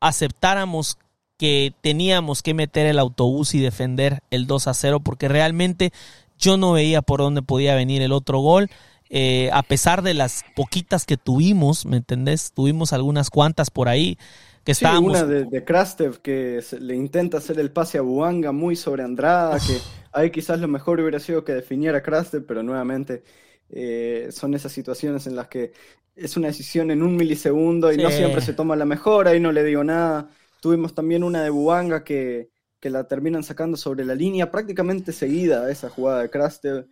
aceptáramos 0.00 0.98
que 1.36 1.74
teníamos 1.80 2.42
que 2.42 2.54
meter 2.54 2.86
el 2.86 2.98
autobús 2.98 3.54
y 3.54 3.60
defender 3.60 4.22
el 4.30 4.46
2 4.46 4.68
a 4.68 4.74
0 4.74 5.00
porque 5.00 5.28
realmente 5.28 5.92
yo 6.38 6.56
no 6.56 6.72
veía 6.72 7.02
por 7.02 7.20
dónde 7.20 7.42
podía 7.42 7.74
venir 7.74 8.02
el 8.02 8.12
otro 8.12 8.38
gol. 8.38 8.70
Eh, 9.08 9.50
a 9.52 9.62
pesar 9.62 10.02
de 10.02 10.14
las 10.14 10.44
poquitas 10.56 11.04
que 11.06 11.16
tuvimos, 11.16 11.86
¿me 11.86 11.98
entendés? 11.98 12.52
Tuvimos 12.52 12.92
algunas 12.92 13.30
cuantas 13.30 13.70
por 13.70 13.88
ahí 13.88 14.18
que 14.64 14.72
estábamos... 14.72 15.10
una 15.10 15.24
de, 15.24 15.44
de 15.44 15.64
Krastev 15.64 16.20
que 16.20 16.60
le 16.80 16.96
intenta 16.96 17.38
hacer 17.38 17.60
el 17.60 17.70
pase 17.70 17.98
a 17.98 18.00
Buanga 18.00 18.50
muy 18.50 18.74
sobre 18.74 19.04
Andrada, 19.04 19.58
que 19.60 19.78
ahí 20.12 20.30
quizás 20.32 20.58
lo 20.58 20.66
mejor 20.66 20.98
hubiera 21.00 21.20
sido 21.20 21.44
que 21.44 21.52
definiera 21.52 22.02
Krastev, 22.02 22.44
pero 22.46 22.64
nuevamente 22.64 23.22
eh, 23.70 24.28
son 24.32 24.54
esas 24.54 24.72
situaciones 24.72 25.28
en 25.28 25.36
las 25.36 25.46
que 25.46 25.72
es 26.16 26.36
una 26.36 26.48
decisión 26.48 26.90
en 26.90 27.02
un 27.02 27.14
milisegundo 27.14 27.92
y 27.92 27.96
no 27.96 28.10
siempre 28.10 28.40
se 28.40 28.54
toma 28.54 28.74
la 28.74 28.86
mejor, 28.86 29.28
ahí 29.28 29.38
no 29.38 29.52
le 29.52 29.62
digo 29.62 29.84
nada. 29.84 30.30
Tuvimos 30.60 30.94
también 30.94 31.22
una 31.22 31.44
de 31.44 31.50
Buanga 31.50 32.02
que, 32.02 32.48
que 32.86 32.90
la 32.90 33.08
terminan 33.08 33.42
sacando 33.42 33.76
sobre 33.76 34.04
la 34.04 34.14
línea, 34.14 34.48
prácticamente 34.48 35.10
seguida 35.10 35.68
esa 35.68 35.90
jugada 35.90 36.22
de 36.22 36.30
Krastev 36.30 36.86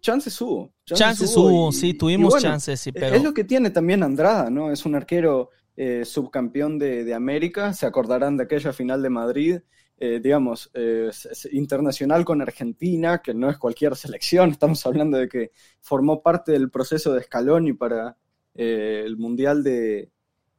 chances 0.00 0.40
hubo. 0.40 0.72
Chances, 0.84 1.36
hubo, 1.36 1.70
sí, 1.70 1.94
tuvimos 1.94 2.36
chances, 2.42 2.80
sí, 2.80 2.90
pero... 2.90 3.14
Es 3.14 3.22
lo 3.22 3.32
que 3.32 3.44
tiene 3.44 3.70
también 3.70 4.02
Andrada, 4.02 4.50
¿no? 4.50 4.72
Es 4.72 4.84
un 4.84 4.96
arquero 4.96 5.50
eh, 5.76 6.04
subcampeón 6.04 6.80
de, 6.80 7.14
América, 7.14 7.72
se 7.72 7.86
acordarán 7.86 8.36
de 8.36 8.42
aquella 8.42 8.72
final 8.72 9.02
de 9.02 9.10
Madrid, 9.10 9.58
eh, 9.98 10.18
digamos, 10.20 10.68
eh, 10.74 11.12
internacional 11.52 12.24
con 12.24 12.42
Argentina, 12.42 13.22
que 13.22 13.32
no 13.32 13.48
es 13.48 13.56
cualquier 13.56 13.94
selección, 13.94 14.50
estamos 14.50 14.84
hablando 14.84 15.16
de 15.16 15.28
que 15.28 15.52
formó 15.80 16.22
parte 16.22 16.50
del 16.50 16.70
proceso 16.70 17.12
de 17.12 17.22
Scaloni 17.22 17.72
para 17.72 18.16
el 18.58 19.18
Mundial 19.18 19.62
de, 19.62 20.10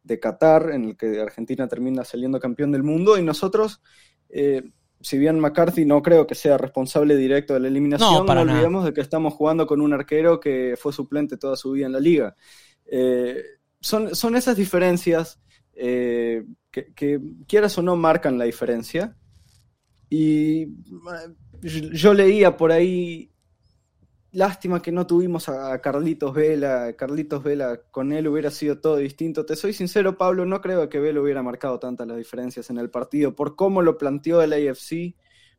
de 0.03 0.19
Qatar, 0.19 0.69
en 0.71 0.85
el 0.85 0.95
que 0.95 1.19
Argentina 1.19 1.67
termina 1.67 2.03
saliendo 2.03 2.39
campeón 2.39 2.71
del 2.71 2.83
mundo, 2.83 3.17
y 3.17 3.23
nosotros 3.23 3.81
si 5.01 5.17
bien 5.17 5.39
McCarthy 5.39 5.85
no 5.85 6.01
creo 6.01 6.25
que 6.25 6.35
sea 6.35 6.57
responsable 6.57 7.15
directo 7.15 7.53
de 7.53 7.59
la 7.59 7.67
eliminación, 7.67 8.25
no, 8.25 8.41
olvidemos 8.41 8.85
de 8.85 8.93
que 8.93 9.01
estamos 9.01 9.33
jugando 9.33 9.67
con 9.67 9.81
un 9.81 9.93
arquero 9.93 10.39
que 10.39 10.75
fue 10.79 10.91
suplente 10.91 11.37
toda 11.37 11.55
su 11.55 11.71
vida 11.71 11.85
en 11.85 11.91
la 11.91 11.99
liga. 11.99 12.35
Eh, 12.85 13.41
son, 13.79 14.15
son, 14.15 14.35
esas 14.35 14.57
diferencias 14.57 15.39
eh, 15.73 16.43
que, 16.71 17.21
quieras 17.47 17.77
o 17.77 17.81
no, 17.81 17.95
marcan 17.95 18.37
la 18.37 18.45
diferencia. 18.45 19.15
Y 20.09 20.63
eh, 20.63 20.69
yo 21.61 22.13
leía 22.13 22.57
por 22.57 22.71
ahí 22.71 23.31
Lástima 24.33 24.81
que 24.81 24.91
no 24.91 25.07
tuvimos 25.07 25.47
a 25.47 25.79
Carlitos 25.79 26.33
Vela. 26.33 26.93
Carlitos 26.93 27.43
Vela, 27.43 27.79
con 27.91 28.11
él 28.11 28.27
hubiera 28.27 28.51
sido 28.51 28.79
todo 28.79 28.97
distinto. 28.97 29.45
Te 29.45 29.55
soy 29.55 29.73
sincero, 29.73 30.17
Pablo, 30.17 30.45
no 30.45 30.61
creo 30.61 30.89
que 30.89 30.99
Vela 30.99 31.21
hubiera 31.21 31.41
marcado 31.41 31.79
tantas 31.79 32.07
las 32.07 32.17
diferencias 32.17 32.69
en 32.69 32.77
el 32.77 32.89
partido. 32.89 33.35
Por 33.35 33.55
cómo 33.55 33.81
lo 33.81 33.97
planteó 33.97 34.41
el 34.41 34.53
AFC, 34.53 35.15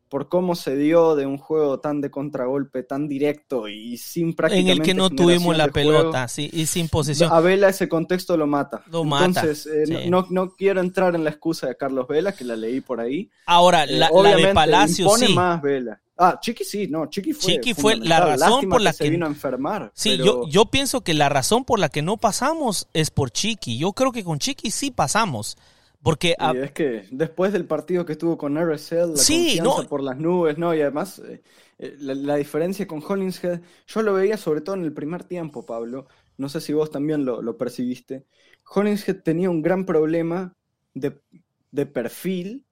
por 0.09 0.27
cómo 0.27 0.55
se 0.55 0.75
dio 0.75 1.15
de 1.15 1.27
un 1.27 1.37
juego 1.37 1.79
tan 1.79 2.01
de 2.01 2.09
contragolpe, 2.09 2.81
tan 2.81 3.07
directo 3.07 3.67
y 3.67 3.97
sin 3.97 4.33
prácticamente. 4.33 4.71
En 4.71 4.79
el 4.79 4.85
que 4.85 4.93
no 4.95 5.09
tuvimos 5.11 5.55
la 5.55 5.67
pelota, 5.67 6.27
sí, 6.27 6.49
y 6.51 6.65
sin 6.65 6.89
posición. 6.89 7.31
A 7.31 7.39
Vela 7.39 7.69
ese 7.69 7.87
contexto 7.87 8.35
lo 8.35 8.47
mata. 8.47 8.83
Lo 8.87 9.03
Entonces, 9.03 9.67
eh, 9.67 10.09
no, 10.09 10.25
no, 10.31 10.55
quiero 10.55 10.81
entrar 10.81 11.13
en 11.13 11.23
la 11.23 11.29
excusa 11.29 11.67
de 11.67 11.77
Carlos 11.77 12.07
Vela, 12.07 12.31
que 12.33 12.43
la 12.43 12.55
leí 12.55 12.81
por 12.81 12.99
ahí. 12.99 13.29
Ahora, 13.45 13.85
la, 13.85 14.07
eh, 14.07 14.23
la 14.23 14.35
de 14.35 14.53
Palacio 14.53 15.09
sí. 15.11 15.33
más 15.33 15.61
Vela. 15.61 16.01
Ah, 16.17 16.37
Chiqui 16.41 16.65
sí, 16.65 16.87
no, 16.87 17.05
Chiqui 17.05 17.31
fue. 17.31 17.53
Chiqui 17.53 17.73
fue 17.73 17.95
la 17.95 18.19
razón 18.19 18.67
por 18.67 18.81
la 18.81 18.91
que, 18.91 18.97
se 18.97 19.09
vino 19.09 19.25
a 19.25 19.29
enfermar. 19.29 19.91
Sí, 19.93 20.17
yo, 20.17 20.45
yo 20.49 20.65
pienso 20.65 21.01
que 21.01 21.13
la 21.13 21.29
razón 21.29 21.63
por 21.63 21.79
la 21.79 21.87
que 21.87 22.01
no 22.01 22.17
pasamos 22.17 22.87
es 22.93 23.09
por 23.11 23.29
Chiqui. 23.31 23.77
Yo 23.77 23.93
creo 23.93 24.11
que 24.11 24.23
con 24.23 24.39
Chiqui 24.39 24.71
sí 24.71 24.91
pasamos. 24.91 25.55
Porque 26.01 26.35
y 26.53 26.57
es 26.57 26.71
que 26.71 27.05
después 27.11 27.51
del 27.51 27.65
partido 27.65 28.05
que 28.05 28.13
estuvo 28.13 28.37
con 28.37 28.57
RSL, 28.57 29.11
la 29.11 29.17
sí, 29.17 29.57
confianza 29.57 29.89
por 29.89 30.01
las 30.01 30.17
nubes, 30.17 30.57
¿no? 30.57 30.73
Y 30.73 30.81
además, 30.81 31.19
eh, 31.19 31.41
eh, 31.77 31.95
la, 31.99 32.35
diferencia 32.35 32.87
con 32.87 33.03
Hollingshead, 33.05 33.61
yo 33.85 34.01
lo 34.01 34.13
veía 34.13 34.37
sobre 34.37 34.61
todo 34.61 34.75
en 34.75 34.83
el 34.83 34.93
primer 34.93 35.25
tiempo, 35.25 35.65
Pablo. 35.65 36.07
No 36.37 36.47
sé 36.47 36.61
si 36.61 36.71
vos 36.71 36.89
también 36.89 37.25
lo, 37.25 37.41
lo 37.41 37.57
percibiste. 37.57 38.25
Hollingshead 38.73 39.23
tenía 39.23 39.49
un 39.49 39.61
gran 39.61 39.85
problema 39.85 40.55
de, 40.93 41.19
de 41.71 41.85
perfil 41.85 42.65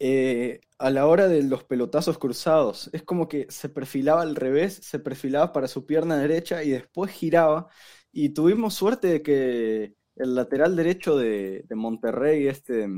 eh, 0.00 0.60
a 0.78 0.90
la 0.90 1.06
hora 1.06 1.26
de 1.26 1.42
los 1.42 1.64
pelotazos 1.64 2.18
cruzados. 2.18 2.88
Es 2.92 3.02
como 3.02 3.28
que 3.28 3.46
se 3.50 3.68
perfilaba 3.68 4.22
al 4.22 4.36
revés, 4.36 4.74
se 4.74 5.00
perfilaba 5.00 5.52
para 5.52 5.68
su 5.68 5.86
pierna 5.86 6.16
derecha 6.16 6.62
y 6.62 6.70
después 6.70 7.10
giraba. 7.12 7.68
Y 8.12 8.30
tuvimos 8.30 8.74
suerte 8.74 9.08
de 9.08 9.22
que 9.22 9.94
el 10.18 10.34
lateral 10.34 10.76
derecho 10.76 11.16
de, 11.16 11.64
Monterrey, 11.74 12.46
este, 12.48 12.88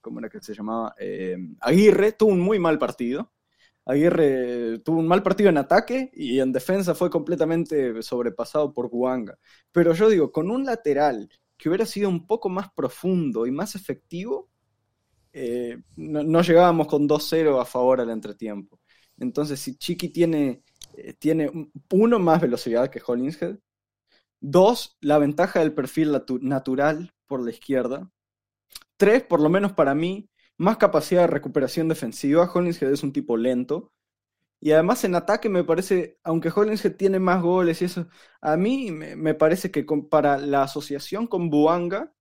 ¿cómo 0.00 0.20
era 0.20 0.28
que 0.28 0.40
se 0.40 0.54
llamaba? 0.54 0.94
Eh, 0.98 1.36
Aguirre, 1.60 2.12
tuvo 2.12 2.30
un 2.30 2.40
muy 2.40 2.58
mal 2.58 2.78
partido. 2.78 3.32
Aguirre 3.84 4.78
tuvo 4.80 5.00
un 5.00 5.08
mal 5.08 5.22
partido 5.22 5.50
en 5.50 5.58
ataque 5.58 6.10
y 6.14 6.38
en 6.38 6.52
defensa 6.52 6.94
fue 6.94 7.10
completamente 7.10 8.02
sobrepasado 8.02 8.72
por 8.72 8.88
Guanga. 8.88 9.38
Pero 9.72 9.94
yo 9.94 10.08
digo, 10.08 10.30
con 10.30 10.50
un 10.50 10.64
lateral 10.64 11.28
que 11.56 11.68
hubiera 11.68 11.86
sido 11.86 12.08
un 12.08 12.26
poco 12.26 12.48
más 12.48 12.70
profundo 12.72 13.46
y 13.46 13.50
más 13.50 13.74
efectivo, 13.74 14.48
eh, 15.32 15.78
no, 15.96 16.42
llegábamos 16.42 16.86
con 16.86 17.08
2-0 17.08 17.60
a 17.60 17.64
favor 17.64 18.00
al 18.00 18.10
entretiempo. 18.10 18.80
Entonces, 19.18 19.60
si 19.60 19.76
Chiqui 19.76 20.08
tiene, 20.08 20.62
eh, 20.96 21.14
tiene 21.14 21.50
uno 21.92 22.18
más 22.18 22.40
velocidad 22.40 22.90
que 22.90 23.02
Hollingshead, 23.04 23.58
dos, 24.40 24.96
la 25.00 25.18
ventaja 25.18 25.60
del 25.60 25.74
perfil 25.74 26.12
natural 26.42 27.14
por 27.26 27.42
la 27.42 27.50
izquierda, 27.50 28.10
tres, 28.96 29.22
por 29.22 29.40
lo 29.40 29.48
menos 29.48 29.72
para 29.72 29.94
mí, 29.94 30.28
más 30.56 30.76
capacidad 30.76 31.22
de 31.22 31.28
recuperación 31.28 31.88
defensiva. 31.88 32.50
Hollingshead 32.52 32.92
es 32.92 33.02
un 33.02 33.12
tipo 33.12 33.36
lento. 33.36 33.92
Y 34.60 34.72
además 34.72 35.04
en 35.04 35.14
ataque 35.14 35.48
me 35.48 35.64
parece, 35.64 36.18
aunque 36.22 36.52
Hollingshead 36.54 36.96
tiene 36.96 37.18
más 37.18 37.42
goles 37.42 37.80
y 37.80 37.86
eso, 37.86 38.08
a 38.42 38.58
mí 38.58 38.90
me, 38.90 39.34
parece 39.34 39.70
que 39.70 39.86
para 40.10 40.36
la 40.38 40.64
asociación 40.64 41.26
con 41.26 41.48
Buanga, 41.48 42.12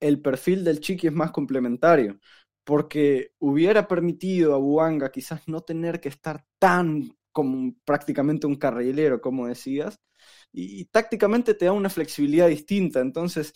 el 0.00 0.20
perfil 0.22 0.64
del 0.64 0.80
Chiqui 0.80 1.08
es 1.08 1.12
más 1.12 1.32
complementario 1.32 2.20
porque 2.64 3.32
hubiera 3.38 3.88
permitido 3.88 4.54
a 4.54 4.58
Buanga 4.58 5.10
quizás 5.10 5.48
no 5.48 5.62
tener 5.62 6.00
que 6.00 6.08
estar 6.08 6.44
tan 6.58 7.16
como 7.32 7.74
prácticamente 7.84 8.46
un 8.46 8.56
carrilero, 8.56 9.20
como 9.20 9.46
decías, 9.46 10.00
y, 10.52 10.84
tácticamente 10.86 11.54
te 11.54 11.64
da 11.64 11.72
una 11.72 11.90
flexibilidad 11.90 12.48
distinta. 12.48 13.00
Entonces, 13.00 13.52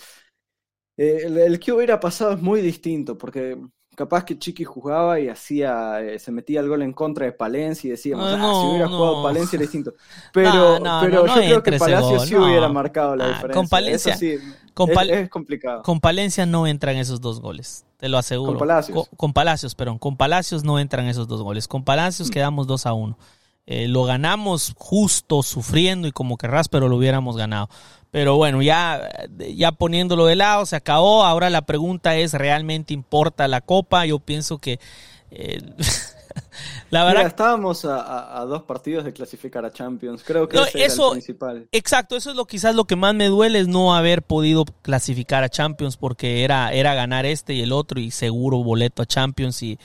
eh, 0.97 1.27
el, 1.27 1.61
que 1.61 1.72
hubiera 1.72 2.01
pasado 2.01 2.33
es 2.33 2.41
muy 2.41 2.61
distinto, 2.62 3.18
porque 3.18 3.59
capaz 3.95 4.24
que 4.24 4.39
Chiqui 4.39 4.64
jugaba 4.64 5.18
y 5.18 5.29
hacía, 5.29 6.01
eh, 6.03 6.18
se 6.18 6.31
metía 6.31 6.61
el 6.61 6.68
gol 6.68 6.83
en 6.83 6.93
contra 6.93 7.27
de 7.27 7.33
Palencia 7.33 7.89
y 7.89 7.91
decíamos, 7.93 8.27
ah, 8.29 8.61
si 8.61 8.68
hubiera 8.68 8.89
jugado 8.89 9.22
Palencia 9.22 9.57
era 9.57 9.62
distinto. 9.62 9.95
Pero, 10.33 10.79
pero 11.01 11.27
yo 11.27 11.33
creo 11.35 11.62
que 11.62 11.72
Palacio 11.72 12.20
sí 12.20 12.37
hubiera 12.37 12.68
marcado 12.68 13.16
la 13.16 13.24
ah, 13.24 13.29
diferencia. 13.29 13.55
Con 13.55 13.68
Palencia, 13.68 14.16
con 14.74 14.91
es, 14.91 15.31
complicado. 15.31 15.83
Con 15.83 16.01
Palencia 16.01 16.45
no 16.45 16.66
entran 16.66 16.97
esos 16.97 17.20
dos 17.20 17.41
goles, 17.41 17.87
te 17.97 18.09
lo 18.09 18.18
aseguro. 18.18 18.53
Con 18.53 18.59
Palacios. 18.59 19.09
Con, 19.16 19.33
Palacios, 19.33 19.74
perdón. 19.74 19.99
Con 19.99 20.16
Palacios 20.16 20.64
no 20.64 20.79
entran 20.79 21.07
esos 21.07 21.27
dos 21.27 21.43
goles. 21.43 21.66
Con 21.66 21.83
Palacios 21.83 22.29
mm. 22.29 22.33
quedamos 22.33 22.66
2 22.66 22.87
a 22.87 22.93
1. 22.93 23.18
Eh, 23.67 23.89
lo 23.89 24.05
ganamos 24.05 24.75
justo, 24.77 25.43
sufriendo 25.43 26.07
y 26.07 26.12
como 26.12 26.37
querrás, 26.37 26.69
pero 26.69 26.89
lo 26.89 26.97
hubiéramos 26.97 27.37
ganado. 27.37 27.69
Pero 28.12 28.37
bueno, 28.37 28.62
ya, 28.62 29.29
ya 29.55 29.73
poniéndolo 29.73 30.27
de 30.27 30.37
lado, 30.37 30.64
se 30.67 30.77
acabó. 30.77 31.25
Ahora 31.25 31.51
la 31.51 31.62
pregunta 31.62 32.17
es, 32.17 32.33
¿realmente 32.33 32.95
importa 32.95 33.49
la 33.49 33.61
copa? 33.61 34.07
Yo 34.07 34.19
pienso 34.19 34.59
que... 34.59 34.79
Eh, 35.31 35.61
La 36.91 37.05
verdad. 37.05 37.27
estábamos 37.27 37.85
a, 37.85 38.45
dos 38.49 38.62
partidos 38.62 39.05
de 39.05 39.12
clasificar 39.12 39.64
a 39.64 39.73
Champions. 39.73 40.23
Creo 40.25 40.49
que 40.49 40.57
ese 40.57 40.85
eso, 40.85 41.09
el 41.09 41.12
principal. 41.19 41.69
Exacto, 41.73 42.17
eso 42.17 42.31
es 42.31 42.37
lo 42.37 42.47
quizás 42.47 42.75
lo 42.75 42.85
que 42.85 42.97
más 42.97 43.14
me 43.14 43.27
duele 43.27 43.59
es 43.59 43.69
no 43.69 43.95
haber 43.95 44.23
podido 44.23 44.64
clasificar 44.83 45.43
a 45.43 45.49
Champions 45.49 45.97
porque 45.97 46.45
era, 46.45 46.73
era 46.73 46.95
ganar 46.95 47.27
este 47.27 47.55
y 47.55 47.62
el 47.62 47.73
otro 47.73 48.01
y 48.01 48.11
seguro 48.11 48.62
boleto 48.62 49.03
a 49.03 49.07
Champions 49.07 49.62
y, 49.62 49.79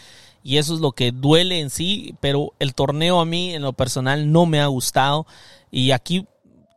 y 0.43 0.57
eso 0.57 0.73
es 0.73 0.79
lo 0.79 0.91
que 0.91 1.11
duele 1.11 1.59
en 1.59 1.69
sí, 1.69 2.15
pero 2.19 2.53
el 2.59 2.73
torneo 2.73 3.19
a 3.19 3.25
mí 3.25 3.53
en 3.53 3.61
lo 3.61 3.73
personal 3.73 4.31
no 4.31 4.45
me 4.45 4.59
ha 4.59 4.67
gustado. 4.67 5.25
Y 5.69 5.91
aquí 5.91 6.25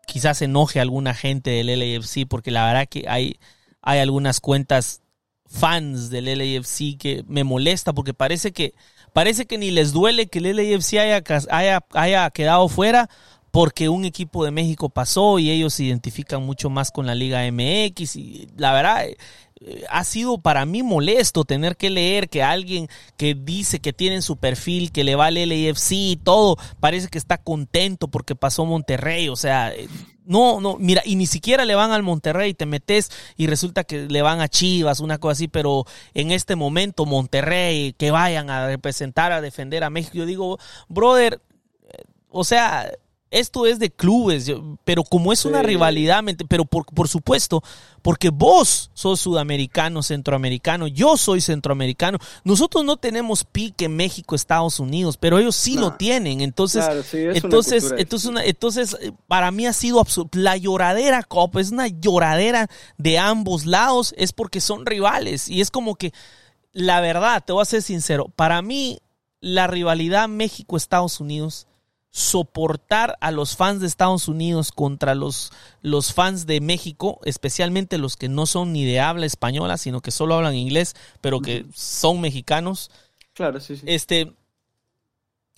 quizás 0.07 0.43
enoje 0.43 0.79
a 0.79 0.83
alguna 0.83 1.15
gente 1.15 1.51
del 1.51 1.79
LAFC 1.79 2.27
porque 2.29 2.51
la 2.51 2.67
verdad 2.67 2.89
que 2.89 3.07
hay, 3.09 3.39
hay 3.83 4.01
algunas 4.01 4.41
cuentas 4.41 5.03
fans 5.47 6.11
del 6.11 6.27
LAFC 6.27 6.99
que 6.99 7.25
me 7.27 7.45
molesta 7.45 7.93
porque 7.93 8.15
parece 8.15 8.53
que 8.53 8.75
Parece 9.15 9.47
que 9.47 9.59
ni 9.59 9.71
les 9.71 9.93
duele 9.93 10.27
que 10.27 10.41
el 10.41 10.57
LAFC 10.57 10.95
haya, 10.95 11.23
haya, 11.49 11.85
haya 11.93 12.31
quedado 12.31 12.69
fuera 12.69 13.09
porque 13.53 13.89
un 13.89 14.05
equipo 14.05 14.45
de 14.45 14.51
México 14.51 14.89
pasó 14.89 15.39
y 15.39 15.53
ellos 15.53 15.73
se 15.75 15.85
identifican 15.85 16.43
mucho 16.43 16.69
más 16.69 16.91
con 16.91 17.07
la 17.07 17.15
Liga 17.15 17.43
MX 17.49 18.17
y 18.17 18.49
la 18.57 18.73
verdad 18.73 19.05
ha 19.89 20.05
sido 20.05 20.39
para 20.39 20.67
mí 20.67 20.83
molesto 20.83 21.45
tener 21.45 21.77
que 21.77 21.91
leer 21.91 22.29
que 22.29 22.43
alguien 22.43 22.89
que 23.17 23.35
dice 23.35 23.81
que 23.81 23.93
tiene 23.93 24.17
en 24.17 24.23
su 24.23 24.37
perfil, 24.37 24.93
que 24.93 25.05
le 25.05 25.15
vale 25.15 25.45
el 25.45 25.71
AFC 25.71 25.93
y 25.93 26.17
todo, 26.17 26.57
parece 26.81 27.09
que 27.09 27.19
está 27.19 27.39
contento 27.39 28.09
porque 28.09 28.35
pasó 28.35 28.65
Monterrey. 28.65 29.29
O 29.29 29.37
sea, 29.37 29.73
eh, 29.75 29.89
no, 30.25 30.61
no, 30.61 30.77
mira, 30.79 31.03
y 31.05 31.17
ni 31.17 31.27
siquiera 31.27 31.65
le 31.65 31.75
van 31.75 31.93
al 31.93 32.03
Monterrey, 32.03 32.55
te 32.55 32.67
metes 32.67 33.11
y 33.37 33.47
resulta 33.47 33.85
que 33.85 34.07
le 34.07 34.23
van 34.23 34.41
a 34.41 34.49
Chivas, 34.49 35.01
una 35.01 35.19
cosa 35.19 35.33
así, 35.33 35.49
pero 35.49 35.87
en 36.15 36.31
este 36.31 36.57
momento 36.57 37.07
Monterrey, 37.07 37.95
que 37.95 38.11
vayan 38.11 38.51
a 38.51 38.67
representar, 38.67 39.33
a 39.33 39.41
defender 39.41 39.85
a 39.85 39.91
México, 39.91 40.17
yo 40.17 40.27
digo, 40.27 40.59
brother, 40.89 41.41
eh, 41.89 42.05
o 42.29 42.45
sea, 42.45 42.91
esto 43.35 43.67
es 43.67 43.81
de 43.81 43.91
clubes, 43.91 44.51
pero 44.85 45.03
como 45.03 45.33
es 45.33 45.45
una 45.45 45.61
rivalidad, 45.61 46.23
pero 46.49 46.65
por, 46.65 46.87
por, 46.87 47.09
supuesto, 47.09 47.65
porque 48.01 48.31
vos 48.31 48.93
sos 48.95 49.19
sudamericano, 49.19 50.05
centroamericano, 50.05 50.87
yo 50.87 51.17
soy 51.17 51.41
centroamericano, 51.41 52.19
nosotros 52.45 52.85
no 52.85 52.97
tenemos 52.97 53.43
pique 53.43 53.89
México, 53.89 54.37
Estados 54.37 54.79
Unidos, 54.79 55.17
pero 55.17 55.41
ellos 55.41 55.57
sí 55.57 55.75
lo 55.77 55.95
tienen, 55.95 56.43
entonces, 56.43 56.85
entonces, 57.13 57.93
entonces, 57.99 58.33
entonces, 58.45 58.97
para 59.27 59.51
mí 59.51 59.67
ha 59.67 59.73
sido 59.73 60.07
la 60.33 60.57
lloradera 60.57 61.25
Copa 61.25 61.61
es 61.61 61.73
una 61.73 61.89
lloradera 61.89 62.71
de 62.99 63.19
ambos 63.19 63.67
lados, 63.67 64.15
es 64.17 64.33
porque 64.33 64.61
son 64.61 64.87
rivales 64.87 65.49
y 65.49 65.61
es 65.61 65.73
como 65.73 65.97
que, 65.97 66.13
la 66.73 67.01
verdad, 67.01 67.43
te 67.45 67.53
voy 67.53 67.63
a 67.63 67.67
ser 67.67 67.83
sincero, 67.83 68.31
para 68.37 68.63
mí 68.63 69.01
la 69.41 69.67
rivalidad 69.67 70.29
México-Estados 70.29 71.19
Unidos 71.19 71.67
soportar 72.15 73.17
a 73.21 73.33
los 73.33 73.57
fans 73.57 73.81
de 73.81 73.89
Estados 73.89 74.29
Unidos 74.29 74.71
contra 74.71 75.17
los, 75.17 75.51
los 75.83 76.15
fans 76.15 76.47
de 76.47 76.61
México, 76.61 77.19
especialmente 77.25 77.99
los 77.99 78.17
que 78.17 78.29
no 78.29 78.47
son 78.47 78.73
ni 78.73 78.85
de 78.85 79.01
habla 79.01 79.27
española, 79.27 79.77
sino 79.79 80.01
que 80.01 80.13
solo 80.13 80.37
hablan 80.37 80.55
inglés, 80.55 80.95
pero 81.21 81.41
que 81.41 81.67
son 81.75 82.21
mexicanos. 82.21 82.93
Claro, 83.33 83.59
sí, 83.59 83.75
sí. 83.75 83.83
Este, 83.87 84.33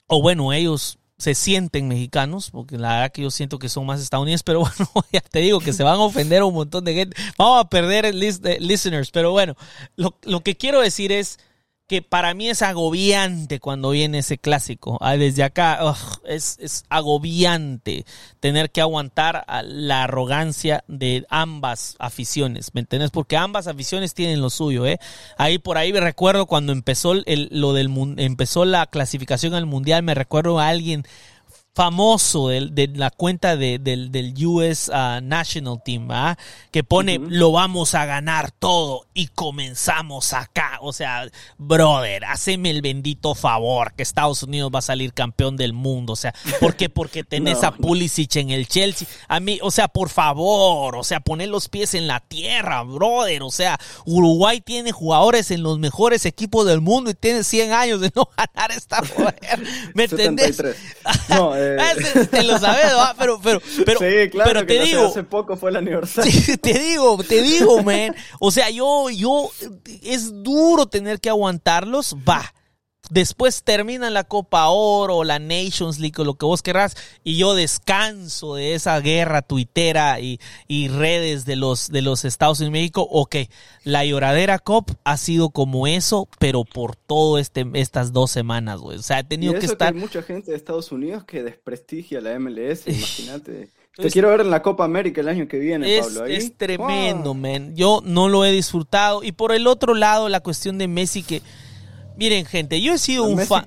o 0.07 0.23
bueno, 0.23 0.55
ellos 0.55 0.99
se 1.19 1.35
sienten 1.35 1.89
mexicanos, 1.89 2.51
porque 2.51 2.79
la 2.79 2.95
verdad 2.95 3.13
que 3.13 3.21
yo 3.21 3.31
siento 3.31 3.59
que 3.59 3.69
son 3.69 3.85
más 3.85 4.01
estadounidenses, 4.01 4.43
pero 4.43 4.61
bueno, 4.95 5.07
ya 5.13 5.21
te 5.21 5.41
digo 5.41 5.61
que 5.61 5.75
se 5.75 5.83
van 5.83 5.97
a 5.97 6.05
ofender 6.05 6.41
a 6.41 6.47
un 6.47 6.55
montón 6.55 6.87
de 6.87 6.95
gente. 6.95 7.17
Vamos 7.37 7.61
a 7.61 7.69
perder 7.69 8.07
el 8.07 8.19
list 8.19 8.43
de 8.43 8.59
listeners, 8.61 9.11
pero 9.11 9.31
bueno, 9.31 9.57
lo, 9.97 10.17
lo 10.23 10.41
que 10.41 10.57
quiero 10.57 10.81
decir 10.81 11.13
es 11.13 11.39
que 11.87 12.03
para 12.03 12.35
mí 12.35 12.49
es 12.49 12.63
agobiante 12.63 13.61
cuando 13.61 13.91
viene 13.91 14.19
ese 14.19 14.39
clásico. 14.39 14.99
Ah, 15.01 15.17
desde 15.17 15.45
acá 15.45 15.79
es, 16.25 16.59
es, 16.61 16.85
agobiante 16.89 18.05
tener 18.41 18.71
que 18.71 18.81
aguantar 18.81 19.45
la 19.65 20.05
arrogancia 20.05 20.83
de 20.89 21.27
ambas 21.31 21.95
aficiones, 21.99 22.75
¿me 22.75 22.81
entiendes? 22.81 23.11
Porque 23.11 23.37
ambas 23.37 23.69
aficiones 23.69 24.15
tienen 24.15 24.41
lo 24.41 24.51
suyo, 24.51 24.85
¿eh? 24.87 24.99
Ahí 25.39 25.59
por 25.59 25.79
ahí 25.79 25.93
me 25.93 26.01
recuerdo 26.01 26.47
cuando 26.47 26.73
empezó 26.73 27.13
el, 27.13 27.49
lo 27.53 27.73
del 27.73 27.89
empezó 28.19 28.65
la 28.65 28.87
clasificación 28.87 29.55
al 29.55 29.67
mundial, 29.67 30.03
me 30.03 30.15
recuerdo 30.15 30.59
a 30.59 30.69
alguien 30.69 31.05
famoso 31.77 32.49
de, 32.49 32.69
de 32.73 32.89
la 32.89 33.11
cuenta 33.11 33.55
de, 33.55 33.79
del, 33.79 34.11
del, 34.11 34.33
US 34.47 34.89
uh, 34.89 35.21
National 35.23 35.83
Team, 35.85 36.11
¿ah? 36.11 36.39
que 36.71 36.83
pone 36.83 37.19
lo 37.19 37.53
vamos 37.53 37.95
a 37.95 38.07
ganar 38.07 38.51
todo 38.51 39.05
y 39.13 39.27
comenzamos 39.27 40.33
acá. 40.33 40.79
O 40.81 40.95
sea, 40.95 41.29
brother, 41.59 42.25
haceme 42.25 42.71
el 42.71 42.81
bendito 42.81 43.35
favor 43.35 43.93
que 43.93 44.03
Estados 44.03 44.43
Unidos 44.43 44.71
va 44.75 44.79
a 44.79 44.83
salir 44.83 45.13
campeón 45.13 45.59
del 45.59 45.75
mundo. 45.75 46.15
O 46.15 46.17
sea, 46.17 46.35
¿por 46.61 46.77
qué? 46.77 46.89
Porque 46.89 47.25
tenés 47.29 47.63
a 47.63 47.73
Pulisic 47.73 48.37
en 48.37 48.49
el 48.49 48.69
Chelsea. 48.69 49.07
A 49.29 49.39
mí, 49.39 49.59
o 49.61 49.71
sea, 49.71 49.89
por 49.89 50.09
favor, 50.09 50.97
o 50.97 51.05
sea, 51.05 51.21
poner 51.21 51.51
los 51.51 51.69
pies 51.69 51.93
en 51.93 52.07
la 52.07 52.21
tierra, 52.21 52.85
brother. 52.85 53.43
O 53.43 53.51
sea, 53.51 53.79
Uruguay 54.07 54.63
tiene 54.63 54.93
jugadores 54.93 55.51
en 55.51 55.63
los 55.63 55.79
mejores 55.79 56.25
equipos 56.25 56.65
del 56.65 56.81
mundo 56.81 57.11
y 57.11 57.15
tiene 57.15 57.45
100 57.45 57.73
años 57.73 58.01
de 58.01 58.11
no 58.15 58.31
ganar 58.37 58.73
esta 58.73 59.03
joder. 59.07 59.63
¿Me 59.93 60.05
entendés? 60.05 60.63
No, 61.29 61.55
eh, 61.66 61.66
Ah, 61.79 61.93
te 62.31 62.43
lo 62.43 62.59
sabes, 62.59 62.87
pero, 63.19 63.41
pero, 63.43 63.61
pero, 63.85 63.99
sí, 63.99 64.31
claro, 64.31 64.51
pero 64.51 64.67
te 64.67 64.81
digo. 64.81 65.07
Hace 65.07 65.23
poco 65.23 65.57
fue 65.57 65.71
el 65.71 65.77
aniversario. 65.77 66.33
Te 66.63 66.79
digo, 66.79 67.23
te 67.23 67.43
digo, 67.43 67.83
man. 67.83 68.15
O 68.41 68.51
sea, 68.51 68.71
yo, 68.71 69.11
yo, 69.11 69.51
es 70.03 70.43
duro 70.43 70.87
tener 70.87 71.21
que 71.21 71.29
aguantarlos, 71.29 72.17
va. 72.29 72.53
Después 73.11 73.63
termina 73.63 74.11
la 74.11 74.25
Copa 74.25 74.69
Oro, 74.69 75.23
la 75.23 75.39
Nations 75.39 76.01
League 76.01 76.15
o 76.19 76.25
lo 76.25 76.35
que 76.35 76.45
vos 76.45 76.63
querrás, 76.63 76.97
y 77.23 77.37
yo 77.37 77.55
descanso 77.55 78.57
de 78.57 78.75
esa 78.75 78.99
guerra 79.01 79.43
tuitera 79.43 80.19
y, 80.19 80.41
y 80.67 80.89
redes 80.89 81.45
de 81.45 81.55
los, 81.55 81.89
de 81.91 82.03
los 82.03 82.25
Estados 82.25 82.59
Unidos 82.59 82.71
y 82.71 82.81
México. 82.81 83.07
Ok, 83.09 83.37
la 83.85 84.05
lloradera 84.05 84.59
COP 84.59 84.91
ha 85.05 85.17
sido 85.17 85.51
como 85.51 85.87
eso, 85.87 86.29
pero 86.41 86.65
por 86.65 86.97
todo 86.97 87.39
este, 87.39 87.65
estas 87.75 88.13
dos 88.13 88.33
semanas, 88.33 88.81
güey. 88.81 88.99
O 88.99 89.03
sea, 89.03 89.21
he 89.21 89.25
tenido 89.25 89.55
que 89.55 89.67
estar. 89.67 89.95
hay 89.95 90.01
mucha 90.01 90.23
gente 90.23 90.51
de 90.51 90.57
Estados 90.57 90.91
Unidos 90.91 91.25
que 91.25 91.45
desprestigia 91.45 92.21
la 92.21 92.37
MLS, 92.41 92.87
imagínate. 92.87 93.71
Te 93.97 94.11
quiero 94.11 94.29
ver 94.29 94.43
en 94.43 94.51
la 94.51 94.61
Copa 94.61 94.85
América 94.85 95.23
el 95.23 95.29
año 95.29 95.49
que 95.49 95.59
viene, 95.59 95.97
es, 95.97 96.07
Pablo. 96.07 96.25
Ahí. 96.25 96.35
Es 96.35 96.55
tremendo, 96.57 97.33
man. 97.33 97.75
Yo 97.77 98.03
no 98.05 98.29
lo 98.29 98.45
he 98.45 98.53
disfrutado. 98.53 99.23
Y 99.23 99.33
por 99.33 99.53
el 99.53 99.67
otro 99.67 99.95
lado, 99.95 100.29
la 100.29 100.41
cuestión 100.41 100.77
de 100.77 100.87
Messi 100.87 101.23
que 101.23 101.41
Miren, 102.17 102.47
gente, 102.47 102.81
yo 102.81 102.95
he 102.95 102.99
sido 102.99 103.25
un 103.25 103.39
fan. 103.41 103.67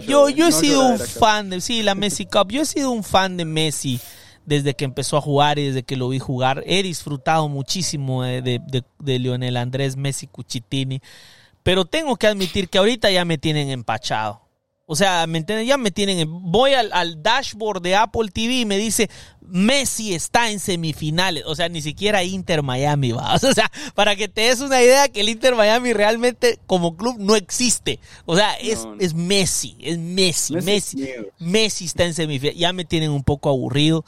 yo. 0.00 0.28
Yo, 0.28 0.46
he 0.48 0.52
sido 0.52 0.86
un 0.86 0.98
fan 0.98 1.50
de. 1.50 1.60
Sí, 1.60 1.82
la 1.82 1.94
Messi 1.94 2.26
Cup. 2.26 2.50
Yo 2.50 2.62
he 2.62 2.66
sido 2.66 2.90
un 2.90 3.02
fan 3.02 3.36
de 3.36 3.44
Messi 3.44 4.00
desde 4.46 4.74
que 4.74 4.84
empezó 4.84 5.16
a 5.16 5.20
jugar 5.20 5.58
y 5.58 5.66
desde 5.66 5.82
que 5.82 5.96
lo 5.96 6.08
vi 6.08 6.18
jugar. 6.18 6.62
He 6.66 6.82
disfrutado 6.82 7.48
muchísimo 7.48 8.22
de, 8.22 8.42
de, 8.42 8.84
de 8.98 9.18
Lionel 9.18 9.56
Andrés 9.56 9.96
Messi 9.96 10.26
Cuchitini. 10.26 11.00
Pero 11.62 11.84
tengo 11.84 12.16
que 12.16 12.26
admitir 12.26 12.68
que 12.68 12.78
ahorita 12.78 13.10
ya 13.10 13.24
me 13.24 13.38
tienen 13.38 13.70
empachado. 13.70 14.41
O 14.92 14.94
sea, 14.94 15.26
¿me 15.26 15.38
entienden? 15.38 15.66
Ya 15.66 15.78
me 15.78 15.90
tienen. 15.90 16.28
Voy 16.28 16.74
al, 16.74 16.92
al, 16.92 17.22
dashboard 17.22 17.80
de 17.80 17.96
Apple 17.96 18.28
TV 18.30 18.60
y 18.60 18.66
me 18.66 18.76
dice 18.76 19.08
Messi 19.40 20.12
está 20.12 20.50
en 20.50 20.60
semifinales. 20.60 21.44
O 21.46 21.54
sea, 21.54 21.70
ni 21.70 21.80
siquiera 21.80 22.22
Inter 22.22 22.62
Miami 22.62 23.12
va. 23.12 23.36
O 23.42 23.54
sea, 23.54 23.72
para 23.94 24.16
que 24.16 24.28
te 24.28 24.42
des 24.42 24.60
una 24.60 24.82
idea 24.82 25.08
que 25.08 25.22
el 25.22 25.30
Inter 25.30 25.54
Miami 25.54 25.94
realmente 25.94 26.58
como 26.66 26.94
club 26.98 27.16
no 27.18 27.36
existe. 27.36 28.00
O 28.26 28.36
sea, 28.36 28.52
es, 28.56 28.86
es 28.98 29.14
Messi, 29.14 29.78
es 29.80 29.96
Messi, 29.96 30.56
Messi. 30.56 31.08
Messi, 31.38 31.86
está 31.86 32.04
en 32.04 32.12
semifinales. 32.12 32.60
Ya 32.60 32.74
me 32.74 32.84
tienen 32.84 33.12
un 33.12 33.24
poco 33.24 33.48
aburrido. 33.48 34.04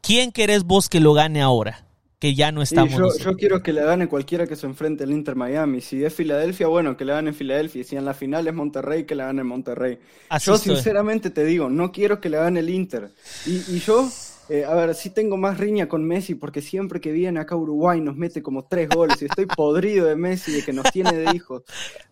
¿Quién 0.00 0.32
querés 0.32 0.64
vos 0.64 0.88
que 0.88 1.00
lo 1.00 1.12
gane 1.12 1.42
ahora? 1.42 1.84
Que 2.22 2.36
ya 2.36 2.52
no 2.52 2.62
estamos. 2.62 3.18
yo, 3.18 3.34
quiero 3.34 3.64
que 3.64 3.72
le 3.72 3.82
gane 3.82 4.06
cualquiera 4.06 4.46
que 4.46 4.54
se 4.54 4.64
enfrente 4.64 5.02
al 5.02 5.10
Inter 5.10 5.34
Miami. 5.34 5.80
Si 5.80 6.04
es 6.04 6.14
Filadelfia, 6.14 6.68
bueno, 6.68 6.96
que 6.96 7.04
le 7.04 7.14
gane 7.14 7.32
Filadelfia. 7.32 7.82
Si 7.82 7.96
en 7.96 8.04
la 8.04 8.14
final 8.14 8.46
es 8.46 8.54
Monterrey, 8.54 9.02
que 9.06 9.16
le 9.16 9.24
gane 9.24 9.42
Monterrey. 9.42 9.98
yo 10.40 10.56
sinceramente 10.56 11.30
te 11.30 11.44
digo, 11.44 11.68
no 11.68 11.90
quiero 11.90 12.20
que 12.20 12.28
le 12.28 12.36
gane 12.36 12.60
el 12.60 12.70
Inter. 12.70 13.10
Y, 13.44 13.80
yo, 13.80 14.08
eh, 14.48 14.64
a 14.64 14.72
ver, 14.72 14.94
sí 14.94 15.10
tengo 15.10 15.36
más 15.36 15.58
riña 15.58 15.88
con 15.88 16.04
Messi 16.04 16.36
porque 16.36 16.62
siempre 16.62 17.00
que 17.00 17.10
viene 17.10 17.40
acá 17.40 17.56
a 17.56 17.58
Uruguay 17.58 18.00
nos 18.00 18.14
mete 18.14 18.40
como 18.40 18.66
tres 18.66 18.88
goles 18.88 19.20
y 19.20 19.24
estoy 19.24 19.46
podrido 19.46 20.06
de 20.06 20.14
Messi, 20.14 20.52
de 20.52 20.64
que 20.64 20.72
nos 20.72 20.92
tiene 20.92 21.14
de 21.14 21.34
hijos. 21.34 21.64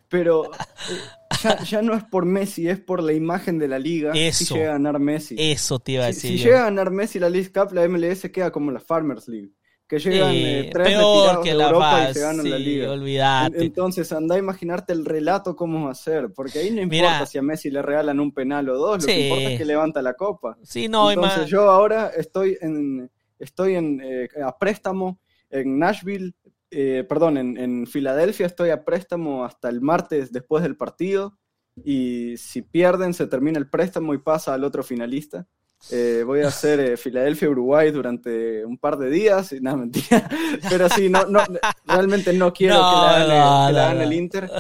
Pero 0.08 0.50
eh, 0.90 1.56
ya, 1.68 1.82
no 1.82 1.94
es 1.94 2.02
por 2.02 2.24
Messi, 2.24 2.68
es 2.68 2.80
por 2.80 3.00
la 3.00 3.12
imagen 3.12 3.60
de 3.60 3.68
la 3.68 3.78
liga. 3.78 4.10
Eso. 4.16 4.44
Si 4.44 4.54
llega 4.54 4.70
a 4.70 4.72
ganar 4.72 4.98
Messi. 4.98 5.36
Eso 5.38 5.78
te 5.78 5.92
iba 5.92 6.02
a 6.02 6.06
decir. 6.08 6.32
Si, 6.32 6.38
si 6.38 6.44
llega 6.46 6.62
a 6.62 6.64
ganar 6.64 6.90
Messi 6.90 7.20
la 7.20 7.30
League 7.30 7.52
Cup, 7.52 7.72
la 7.72 7.86
MLS 7.86 8.28
queda 8.32 8.50
como 8.50 8.72
la 8.72 8.80
Farmers 8.80 9.28
League 9.28 9.52
que 9.90 9.98
llegan 9.98 10.30
eh, 10.32 10.70
tres 10.72 10.86
peor 10.86 11.42
que 11.42 11.52
la 11.52 11.66
Europa 11.66 12.10
y 12.10 12.14
se 12.14 12.20
ganan 12.20 12.48
la 12.48 12.58
liga. 12.60 12.92
Olvidate. 12.92 13.64
Entonces 13.64 14.12
anda 14.12 14.36
a 14.36 14.38
imaginarte 14.38 14.92
el 14.92 15.04
relato 15.04 15.56
cómo 15.56 15.86
va 15.86 15.90
a 15.90 15.96
ser, 15.96 16.32
porque 16.32 16.60
ahí 16.60 16.70
no 16.70 16.80
importa 16.80 17.26
si 17.26 17.38
a 17.38 17.42
Messi 17.42 17.70
le 17.70 17.82
regalan 17.82 18.20
un 18.20 18.32
penal 18.32 18.68
o 18.68 18.78
dos, 18.78 19.02
lo 19.02 19.06
que 19.06 19.28
importa 19.28 19.50
es 19.50 19.58
que 19.58 19.64
levanta 19.64 20.00
la 20.00 20.14
copa. 20.14 20.56
Sí, 20.62 20.86
no, 20.86 21.10
Entonces 21.10 21.48
yo 21.48 21.68
ahora 21.68 22.12
estoy 22.16 22.56
en 22.60 23.10
estoy 23.40 23.74
en 23.74 24.00
eh, 24.00 24.28
a 24.44 24.56
préstamo 24.56 25.18
en 25.48 25.80
Nashville, 25.80 26.34
eh, 26.70 27.04
perdón, 27.08 27.36
en, 27.36 27.56
en 27.56 27.86
Filadelfia 27.88 28.46
estoy 28.46 28.70
a 28.70 28.84
préstamo 28.84 29.44
hasta 29.44 29.68
el 29.68 29.80
martes 29.80 30.30
después 30.30 30.62
del 30.62 30.76
partido 30.76 31.36
y 31.82 32.36
si 32.36 32.62
pierden 32.62 33.12
se 33.12 33.26
termina 33.26 33.58
el 33.58 33.68
préstamo 33.68 34.14
y 34.14 34.18
pasa 34.18 34.54
al 34.54 34.62
otro 34.62 34.84
finalista. 34.84 35.48
Eh, 35.90 36.22
voy 36.26 36.42
a 36.42 36.48
hacer 36.48 36.78
eh, 36.78 36.96
Filadelfia-Uruguay 36.96 37.90
durante 37.90 38.64
un 38.64 38.76
par 38.76 38.98
de 38.98 39.08
días. 39.08 39.52
Y, 39.52 39.60
nada, 39.60 39.78
mentira. 39.78 40.28
Pero 40.68 40.88
sí, 40.88 41.08
no, 41.08 41.24
no, 41.26 41.40
realmente 41.86 42.32
no 42.32 42.52
quiero 42.52 42.74
que 42.74 42.80
la 42.80 43.66
hagan, 43.66 44.00
el 44.00 44.12
Inter. 44.12 44.50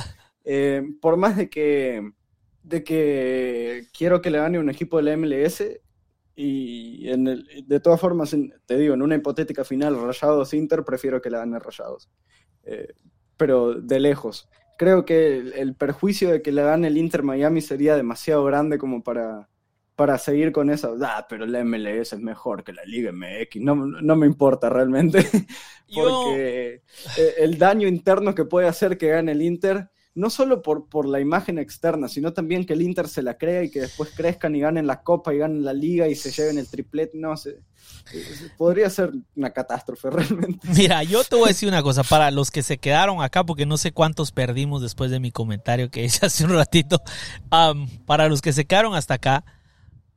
Eh, 0.44 0.82
por 1.00 1.16
más 1.16 1.36
de 1.36 1.50
que, 1.50 2.10
de 2.62 2.82
que 2.82 3.86
quiero 3.96 4.22
que 4.22 4.30
le 4.30 4.38
gane 4.38 4.58
un 4.58 4.70
equipo 4.70 4.96
de 4.96 5.02
la 5.02 5.16
MLS. 5.16 5.62
Y 6.34 7.10
en 7.10 7.28
el, 7.28 7.66
de 7.66 7.80
todas 7.80 8.00
formas, 8.00 8.34
te 8.64 8.78
digo, 8.78 8.94
en 8.94 9.02
una 9.02 9.16
hipotética 9.16 9.62
final, 9.62 10.00
Rayados 10.00 10.54
Inter, 10.54 10.84
prefiero 10.84 11.20
que 11.20 11.28
le 11.28 11.36
gane 11.36 11.58
Rayados. 11.58 12.08
pero 13.36 13.74
de 13.74 14.00
lejos. 14.00 14.48
Creo 14.78 15.04
que 15.04 15.36
el, 15.36 15.52
el 15.52 15.74
perjuicio 15.74 16.30
de 16.30 16.40
que 16.40 16.52
le 16.52 16.62
gane 16.62 16.88
el 16.88 16.96
Inter 16.96 17.22
Miami 17.22 17.60
sería 17.60 17.94
demasiado 17.94 18.42
grande 18.44 18.78
como 18.78 19.02
para 19.02 19.49
para 20.00 20.16
seguir 20.16 20.50
con 20.50 20.70
eso. 20.70 20.96
Ah, 21.02 21.26
pero 21.28 21.44
la 21.44 21.62
MLS 21.62 22.14
es 22.14 22.20
mejor 22.20 22.64
que 22.64 22.72
la 22.72 22.86
Liga 22.86 23.12
MX. 23.12 23.60
No, 23.60 23.74
no 23.74 24.16
me 24.16 24.24
importa 24.24 24.70
realmente. 24.70 25.18
Porque 25.94 26.82
eh, 27.18 27.34
el 27.36 27.58
daño 27.58 27.86
interno 27.86 28.34
que 28.34 28.46
puede 28.46 28.66
hacer 28.66 28.96
que 28.96 29.08
gane 29.08 29.32
el 29.32 29.42
Inter 29.42 29.90
no 30.14 30.30
solo 30.30 30.62
por, 30.62 30.88
por 30.88 31.06
la 31.06 31.20
imagen 31.20 31.58
externa, 31.58 32.08
sino 32.08 32.32
también 32.32 32.64
que 32.64 32.72
el 32.72 32.80
Inter 32.80 33.08
se 33.08 33.22
la 33.22 33.36
crea 33.36 33.62
y 33.62 33.70
que 33.70 33.82
después 33.82 34.10
crezcan 34.16 34.56
y 34.56 34.60
ganen 34.60 34.86
la 34.86 35.02
Copa 35.02 35.34
y 35.34 35.38
ganen 35.38 35.66
la 35.66 35.74
Liga 35.74 36.08
y 36.08 36.14
se 36.14 36.30
lleven 36.30 36.56
el 36.56 36.66
triplete, 36.66 37.18
no 37.18 37.36
sé. 37.36 37.58
Podría 38.56 38.88
ser 38.88 39.12
una 39.36 39.50
catástrofe 39.50 40.08
realmente. 40.10 40.66
Mira, 40.74 41.02
yo 41.02 41.22
te 41.24 41.36
voy 41.36 41.44
a 41.44 41.48
decir 41.48 41.68
una 41.68 41.82
cosa, 41.82 42.04
para 42.04 42.30
los 42.30 42.50
que 42.50 42.62
se 42.62 42.78
quedaron 42.78 43.22
acá, 43.22 43.44
porque 43.44 43.66
no 43.66 43.76
sé 43.76 43.92
cuántos 43.92 44.32
perdimos 44.32 44.80
después 44.80 45.10
de 45.10 45.20
mi 45.20 45.30
comentario 45.30 45.90
que 45.90 46.04
hice 46.04 46.24
hace 46.24 46.44
un 46.44 46.54
ratito, 46.54 47.02
para 48.06 48.28
los 48.28 48.40
que 48.40 48.54
se 48.54 48.64
quedaron 48.64 48.94
hasta 48.94 49.14
acá, 49.14 49.44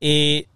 eh, 0.06 0.48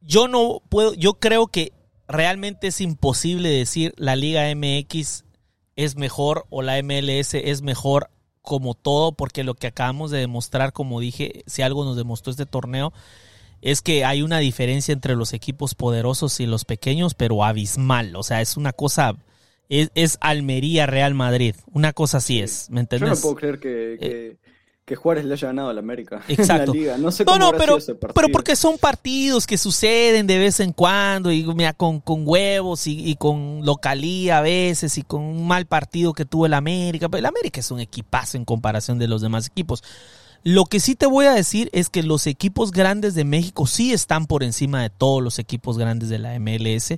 yo 0.00 0.28
no 0.28 0.62
puedo, 0.68 0.94
yo 0.94 1.14
creo 1.14 1.48
que 1.48 1.72
realmente 2.06 2.68
es 2.68 2.80
imposible 2.80 3.48
decir 3.48 3.92
la 3.96 4.14
Liga 4.14 4.44
MX 4.54 5.24
es 5.74 5.96
mejor 5.96 6.46
o 6.48 6.62
la 6.62 6.80
MLS 6.80 7.34
es 7.34 7.60
mejor 7.62 8.08
como 8.40 8.74
todo, 8.74 9.10
porque 9.10 9.42
lo 9.42 9.54
que 9.54 9.66
acabamos 9.66 10.12
de 10.12 10.18
demostrar, 10.18 10.72
como 10.72 11.00
dije, 11.00 11.42
si 11.48 11.62
algo 11.62 11.84
nos 11.84 11.96
demostró 11.96 12.30
este 12.30 12.46
torneo, 12.46 12.92
es 13.62 13.82
que 13.82 14.04
hay 14.04 14.22
una 14.22 14.38
diferencia 14.38 14.92
entre 14.92 15.16
los 15.16 15.32
equipos 15.32 15.74
poderosos 15.74 16.38
y 16.38 16.46
los 16.46 16.64
pequeños, 16.64 17.14
pero 17.14 17.42
abismal. 17.42 18.14
O 18.14 18.22
sea, 18.22 18.40
es 18.40 18.56
una 18.56 18.72
cosa, 18.72 19.16
es, 19.68 20.18
Almería 20.20 20.86
Real 20.86 21.14
Madrid. 21.14 21.56
Una 21.72 21.92
cosa 21.92 22.18
así 22.18 22.38
es, 22.38 22.70
¿me 22.70 22.78
entiendes? 22.78 23.08
Yo 23.10 23.14
no 23.16 23.20
puedo 23.20 23.34
creer 23.34 23.58
que, 23.58 23.98
eh, 24.00 24.36
que 24.88 24.96
Juárez 24.96 25.26
le 25.26 25.34
haya 25.34 25.48
ganado 25.48 25.68
a 25.68 25.74
la 25.74 25.80
América. 25.80 26.22
Exacto. 26.28 26.62
En 26.62 26.66
la 26.68 26.72
liga. 26.72 26.98
No 26.98 27.12
sé 27.12 27.26
cómo 27.26 27.38
no, 27.38 27.52
pero, 27.52 27.76
ese 27.76 27.94
pero 27.94 28.28
porque 28.32 28.56
son 28.56 28.78
partidos 28.78 29.46
que 29.46 29.58
suceden 29.58 30.26
de 30.26 30.38
vez 30.38 30.60
en 30.60 30.72
cuando 30.72 31.30
y 31.30 31.44
mira, 31.54 31.74
con, 31.74 32.00
con 32.00 32.22
huevos 32.26 32.86
y, 32.86 33.14
con 33.16 33.60
localía 33.64 34.38
a 34.38 34.40
veces 34.40 34.96
y 34.96 35.02
con 35.02 35.22
un 35.22 35.46
mal 35.46 35.66
partido 35.66 36.14
que 36.14 36.24
tuvo 36.24 36.46
el 36.46 36.54
América. 36.54 37.10
Pero 37.10 37.18
el 37.18 37.26
América 37.26 37.60
es 37.60 37.70
un 37.70 37.80
equipazo 37.80 38.38
en 38.38 38.46
comparación 38.46 38.98
de 38.98 39.08
los 39.08 39.20
demás 39.20 39.46
equipos. 39.46 39.84
Lo 40.42 40.64
que 40.64 40.80
sí 40.80 40.94
te 40.94 41.06
voy 41.06 41.26
a 41.26 41.34
decir 41.34 41.68
es 41.72 41.90
que 41.90 42.02
los 42.02 42.26
equipos 42.26 42.72
grandes 42.72 43.14
de 43.14 43.24
México 43.24 43.66
sí 43.66 43.92
están 43.92 44.24
por 44.24 44.42
encima 44.42 44.80
de 44.80 44.88
todos 44.88 45.22
los 45.22 45.38
equipos 45.38 45.76
grandes 45.76 46.08
de 46.08 46.18
la 46.18 46.38
MLS. 46.40 46.94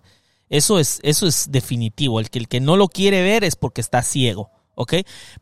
Eso 0.48 0.78
es, 0.78 1.00
eso 1.02 1.26
es 1.26 1.50
definitivo. 1.50 2.20
El 2.20 2.30
que, 2.30 2.38
el 2.38 2.46
que 2.46 2.60
no 2.60 2.76
lo 2.76 2.86
quiere 2.86 3.22
ver 3.22 3.42
es 3.42 3.56
porque 3.56 3.80
está 3.80 4.02
ciego. 4.02 4.48
¿Ok? 4.80 4.94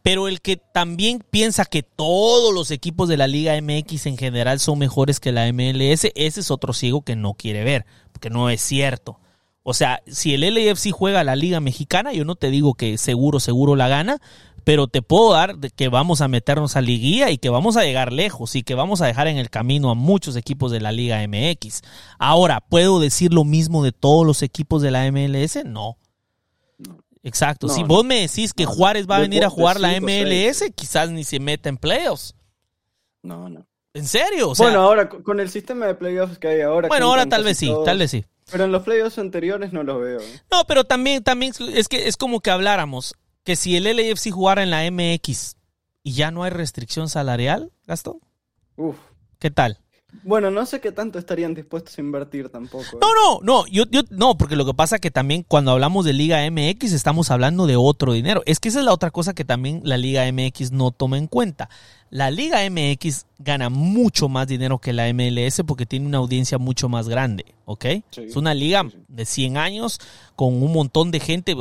Pero 0.02 0.26
el 0.26 0.40
que 0.40 0.56
también 0.56 1.22
piensa 1.30 1.64
que 1.64 1.84
todos 1.84 2.52
los 2.52 2.72
equipos 2.72 3.08
de 3.08 3.16
la 3.16 3.28
Liga 3.28 3.54
MX 3.60 4.06
en 4.06 4.18
general 4.18 4.58
son 4.58 4.80
mejores 4.80 5.20
que 5.20 5.30
la 5.30 5.50
MLS, 5.52 6.06
ese 6.16 6.40
es 6.40 6.50
otro 6.50 6.72
ciego 6.72 7.02
que 7.02 7.14
no 7.14 7.34
quiere 7.34 7.62
ver, 7.62 7.86
porque 8.10 8.30
no 8.30 8.50
es 8.50 8.60
cierto. 8.60 9.20
O 9.62 9.74
sea, 9.74 10.02
si 10.08 10.34
el 10.34 10.40
LAFC 10.40 10.90
juega 10.90 11.22
la 11.22 11.36
Liga 11.36 11.60
Mexicana, 11.60 12.12
yo 12.12 12.24
no 12.24 12.34
te 12.34 12.50
digo 12.50 12.74
que 12.74 12.98
seguro, 12.98 13.38
seguro 13.38 13.76
la 13.76 13.86
gana, 13.86 14.20
pero 14.64 14.88
te 14.88 15.02
puedo 15.02 15.32
dar 15.34 15.56
que 15.76 15.88
vamos 15.88 16.20
a 16.20 16.26
meternos 16.26 16.74
a 16.74 16.80
liguilla 16.80 17.30
y 17.30 17.38
que 17.38 17.48
vamos 17.48 17.76
a 17.76 17.84
llegar 17.84 18.12
lejos 18.12 18.56
y 18.56 18.64
que 18.64 18.74
vamos 18.74 19.02
a 19.02 19.06
dejar 19.06 19.28
en 19.28 19.36
el 19.36 19.50
camino 19.50 19.90
a 19.90 19.94
muchos 19.94 20.34
equipos 20.34 20.72
de 20.72 20.80
la 20.80 20.90
Liga 20.90 21.24
MX. 21.28 21.82
Ahora, 22.18 22.60
¿puedo 22.60 22.98
decir 22.98 23.32
lo 23.32 23.44
mismo 23.44 23.84
de 23.84 23.92
todos 23.92 24.26
los 24.26 24.42
equipos 24.42 24.82
de 24.82 24.90
la 24.90 25.10
MLS? 25.12 25.64
No. 25.64 25.96
Exacto. 27.22 27.68
si 27.68 27.82
vos 27.82 28.04
me 28.04 28.20
decís 28.20 28.52
que 28.52 28.64
Juárez 28.64 29.06
va 29.08 29.16
a 29.16 29.20
venir 29.20 29.44
a 29.44 29.50
jugar 29.50 29.80
la 29.80 30.00
MLS, 30.00 30.64
quizás 30.74 31.10
ni 31.10 31.24
se 31.24 31.40
meta 31.40 31.68
en 31.68 31.76
playoffs. 31.76 32.34
No, 33.22 33.48
no. 33.48 33.66
¿En 33.94 34.06
serio? 34.06 34.52
bueno, 34.56 34.80
ahora 34.80 35.08
con 35.08 35.40
el 35.40 35.50
sistema 35.50 35.86
de 35.86 35.94
playoffs 35.94 36.38
que 36.38 36.48
hay 36.48 36.60
ahora. 36.60 36.88
Bueno, 36.88 37.06
ahora 37.06 37.26
tal 37.26 37.42
vez 37.42 37.58
sí, 37.58 37.72
tal 37.84 37.98
vez 37.98 38.10
sí. 38.10 38.24
Pero 38.50 38.64
en 38.64 38.72
los 38.72 38.82
playoffs 38.82 39.18
anteriores 39.18 39.72
no 39.72 39.82
los 39.82 40.00
veo. 40.00 40.20
¿eh? 40.20 40.40
No, 40.50 40.64
pero 40.66 40.84
también, 40.84 41.22
también 41.22 41.52
es 41.74 41.88
que 41.88 42.08
es 42.08 42.16
como 42.16 42.40
que 42.40 42.50
habláramos 42.50 43.14
que 43.44 43.56
si 43.56 43.76
el 43.76 43.84
LAFC 43.84 44.30
jugara 44.30 44.62
en 44.62 44.70
la 44.70 44.88
MX 44.90 45.56
y 46.02 46.12
ya 46.12 46.30
no 46.30 46.44
hay 46.44 46.50
restricción 46.50 47.08
salarial, 47.08 47.72
Gastón. 47.86 48.20
Uf. 48.76 48.96
¿Qué 49.38 49.50
tal? 49.50 49.78
Bueno, 50.22 50.50
no 50.50 50.64
sé 50.64 50.80
qué 50.80 50.90
tanto 50.90 51.18
estarían 51.18 51.54
dispuestos 51.54 51.98
a 51.98 52.00
invertir 52.00 52.48
tampoco. 52.48 52.84
¿eh? 52.84 52.98
No, 53.00 53.08
no, 53.14 53.40
no, 53.42 53.66
yo, 53.66 53.84
yo, 53.90 54.02
no, 54.10 54.38
porque 54.38 54.56
lo 54.56 54.64
que 54.64 54.72
pasa 54.72 54.96
es 54.96 55.00
que 55.00 55.10
también 55.10 55.44
cuando 55.46 55.70
hablamos 55.70 56.04
de 56.04 56.14
Liga 56.14 56.38
MX 56.50 56.92
estamos 56.92 57.30
hablando 57.30 57.66
de 57.66 57.76
otro 57.76 58.14
dinero. 58.14 58.42
Es 58.46 58.58
que 58.58 58.70
esa 58.70 58.78
es 58.78 58.84
la 58.86 58.92
otra 58.92 59.10
cosa 59.10 59.34
que 59.34 59.44
también 59.44 59.80
la 59.84 59.98
Liga 59.98 60.24
MX 60.32 60.72
no 60.72 60.92
toma 60.92 61.18
en 61.18 61.26
cuenta. 61.26 61.68
La 62.10 62.30
Liga 62.30 62.58
MX 62.68 63.26
gana 63.38 63.68
mucho 63.68 64.28
más 64.30 64.46
dinero 64.46 64.78
que 64.78 64.94
la 64.94 65.12
MLS 65.12 65.62
porque 65.66 65.84
tiene 65.84 66.06
una 66.06 66.18
audiencia 66.18 66.56
mucho 66.56 66.88
más 66.88 67.08
grande, 67.08 67.44
¿ok? 67.66 67.84
es 68.16 68.36
una 68.36 68.54
liga 68.54 68.88
de 69.08 69.26
100 69.26 69.58
años 69.58 70.00
con 70.34 70.62
un 70.62 70.72
montón 70.72 71.10
de 71.10 71.20
gente. 71.20 71.54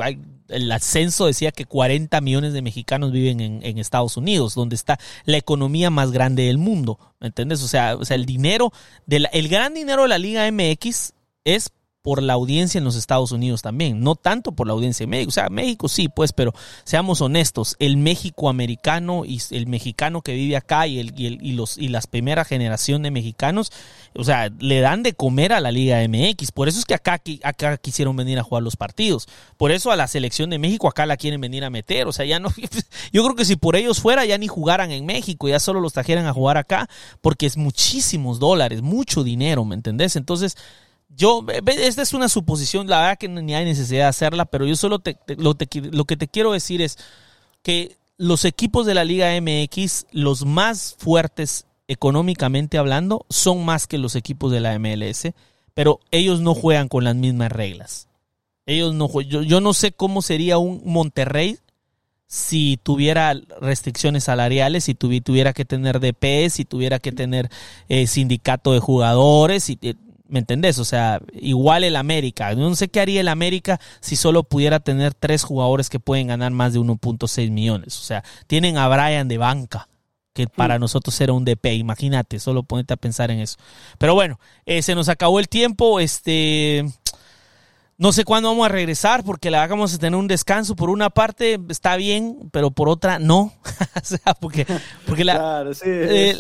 El 0.50 0.72
ascenso 0.72 1.26
decía 1.26 1.52
que 1.52 1.66
40 1.66 2.20
millones 2.22 2.54
de 2.54 2.62
mexicanos 2.62 3.12
viven 3.12 3.40
en, 3.42 3.78
Estados 3.78 4.18
Unidos, 4.18 4.56
donde 4.56 4.76
está 4.76 5.00
la 5.26 5.38
economía 5.38 5.90
más 5.90 6.12
grande 6.12 6.44
del 6.44 6.58
mundo, 6.58 7.00
¿me 7.20 7.28
entiendes? 7.28 7.64
O 7.64 7.68
sea, 7.68 7.96
o 7.96 8.06
sea 8.06 8.16
el 8.16 8.26
dinero, 8.26 8.72
de 9.06 9.28
el 9.32 9.48
gran 9.50 9.74
dinero 9.74 10.04
de 10.04 10.08
la 10.08 10.18
Liga 10.18 10.50
MX 10.52 11.14
es 11.44 11.72
por 12.02 12.24
la 12.24 12.34
audiencia 12.34 12.78
en 12.78 12.86
los 12.86 12.96
Estados 12.96 13.32
Unidos 13.34 13.62
también, 13.62 14.00
no 14.00 14.16
tanto 14.16 14.54
por 14.54 14.66
la 14.66 14.74
audiencia 14.74 15.04
en 15.04 15.10
México. 15.10 15.30
O 15.30 15.34
sea, 15.34 15.50
México 15.50 15.90
sí, 15.90 16.08
pues, 16.08 16.32
pero 16.32 16.54
seamos 16.86 17.20
honestos, 17.20 17.76
el 17.80 17.98
México 17.98 18.50
americano 18.50 19.26
y 19.26 19.42
el 19.52 19.68
mexicano 19.68 20.22
que 20.22 20.34
vive 20.34 20.56
acá 20.56 20.88
y, 20.88 21.00
el, 21.00 21.14
y, 21.18 21.52
los, 21.52 21.78
y 21.78 21.90
las 21.90 22.08
primera 22.08 22.46
generación 22.46 23.04
de 23.04 23.12
mexicanos, 23.12 23.74
o 24.16 24.24
sea, 24.24 24.50
le 24.60 24.80
dan 24.80 25.04
de 25.04 25.14
comer 25.14 25.52
a 25.52 25.60
la 25.60 25.72
Liga 25.72 26.00
MX. 26.08 26.52
Por 26.54 26.70
eso 26.70 26.80
es 26.80 26.86
que 26.86 26.94
acá, 26.94 27.22
acá 27.44 27.78
quisieron 27.78 28.16
venir 28.16 28.40
a 28.40 28.44
jugar 28.44 28.64
los 28.64 28.78
partidos. 28.78 29.28
Por 29.58 29.72
eso 29.72 29.92
a 29.92 29.98
la 29.98 30.08
selección 30.08 30.50
de 30.50 30.60
México 30.60 30.88
acá 30.88 31.06
la 31.06 31.18
quieren 31.18 31.42
venir 31.42 31.66
a 31.66 31.70
meter. 31.70 32.08
O 32.08 32.14
sea, 32.14 32.26
ya 32.26 32.40
no. 32.40 32.50
Yo 33.12 33.24
creo 33.24 33.36
que 33.36 33.46
si 33.46 33.58
por 33.58 33.76
ellos 33.76 34.00
fuera, 34.00 34.26
ya 34.26 34.38
ni 34.38 34.48
jugaran 34.48 34.92
en 34.92 35.06
México, 35.06 35.48
ya 35.50 35.60
solo 35.60 35.82
los 35.82 35.94
trajeran 35.94 36.26
a 36.26 36.34
jugar 36.34 36.58
acá, 36.58 36.88
porque 37.22 37.46
es 37.46 37.58
muchísimos 37.58 38.40
dólares, 38.40 38.82
mucho 38.82 39.24
dinero, 39.24 39.66
¿me 39.66 39.76
entendés? 39.76 40.16
Entonces 40.16 40.56
yo, 41.10 41.46
esta 41.66 42.02
es 42.02 42.14
una 42.14 42.30
suposición, 42.30 42.88
la 42.88 43.02
verdad 43.02 43.18
que 43.18 43.28
ni 43.28 43.56
hay 43.56 43.66
necesidad 43.66 44.04
de 44.04 44.10
hacerla, 44.10 44.46
pero 44.46 44.66
yo 44.66 44.76
solo 44.76 45.02
lo, 45.38 45.56
lo 45.92 46.06
que 46.06 46.18
te 46.18 46.28
quiero 46.28 46.52
decir 46.52 46.82
es 46.82 46.98
que 47.64 47.98
los 48.18 48.46
equipos 48.46 48.86
de 48.86 48.96
la 48.96 49.06
Liga 49.06 49.30
MX, 49.40 50.08
los 50.12 50.46
más 50.46 50.96
fuertes 50.98 51.66
económicamente 51.88 52.78
hablando, 52.78 53.26
son 53.30 53.64
más 53.64 53.88
que 53.88 53.98
los 53.98 54.16
equipos 54.16 54.52
de 54.52 54.60
la 54.60 54.78
MLS, 54.78 55.34
pero 55.74 56.00
ellos 56.12 56.42
no 56.42 56.54
juegan 56.54 56.88
con 56.88 57.04
las 57.04 57.16
mismas 57.16 57.52
reglas. 57.52 58.08
Ellos 58.66 58.94
no 58.94 59.22
yo, 59.22 59.44
yo 59.44 59.62
no 59.62 59.74
sé 59.74 59.94
cómo 59.94 60.22
sería 60.22 60.58
un 60.58 60.82
Monterrey 60.84 61.58
si 62.28 62.78
tuviera 62.84 63.34
restricciones 63.62 64.26
salariales, 64.26 64.84
si 64.84 64.96
tuviera 64.96 65.54
que 65.54 65.64
tener 65.64 66.02
DP, 66.02 66.50
si 66.50 66.66
tuviera 66.66 67.00
que 67.00 67.14
tener 67.14 67.50
eh, 67.88 68.06
sindicato 68.06 68.74
de 68.74 68.80
jugadores, 68.80 69.70
y, 69.70 69.80
eh, 69.82 69.96
¿Me 70.30 70.40
entendés? 70.40 70.80
O 70.80 70.86
sea, 70.86 71.22
igual 71.34 71.84
el 71.84 71.96
América. 71.96 72.54
No 72.56 72.76
sé 72.76 72.88
qué 72.90 73.00
haría 73.00 73.22
el 73.22 73.28
América 73.28 73.80
si 74.00 74.16
solo 74.16 74.44
pudiera 74.44 74.80
tener 74.80 75.14
tres 75.14 75.44
jugadores 75.44 75.90
que 75.90 76.00
pueden 76.00 76.28
ganar 76.28 76.52
más 76.52 76.74
de 76.74 76.80
1.6 76.80 77.52
millones. 77.52 77.98
O 78.00 78.04
sea, 78.04 78.24
tienen 78.48 78.78
a 78.78 78.88
Brian 78.88 79.28
de 79.28 79.38
banca, 79.38 79.88
que 80.34 80.48
para 80.48 80.80
nosotros 80.80 81.20
era 81.22 81.34
un 81.34 81.46
DP. 81.46 81.66
Imagínate, 81.74 82.40
solo 82.40 82.64
ponete 82.64 82.94
a 82.94 82.98
pensar 82.98 83.32
en 83.32 83.40
eso. 83.40 83.58
Pero 83.98 84.14
bueno, 84.14 84.40
eh, 84.66 84.82
se 84.82 84.96
nos 84.96 85.10
acabó 85.10 85.40
el 85.40 85.50
tiempo. 85.50 86.00
Este. 86.00 86.86
No 88.00 88.12
sé 88.12 88.26
cuándo 88.26 88.50
vamos 88.50 88.68
a 88.68 88.70
regresar 88.70 89.24
porque 89.24 89.50
la 89.50 89.66
vamos 89.66 89.92
a 89.92 89.98
tener 89.98 90.20
un 90.20 90.28
descanso. 90.28 90.76
Por 90.76 90.92
una 90.92 91.10
parte 91.10 91.60
está 91.68 91.96
bien, 91.96 92.48
pero 92.52 92.70
por 92.70 92.90
otra 92.90 93.18
no. 93.18 93.52
o 93.96 94.06
sea, 94.06 94.36
porque, 94.40 94.68
porque 95.08 95.24
la, 95.24 95.34
claro, 95.34 95.74
sí, 95.74 95.86
eh, 95.88 96.40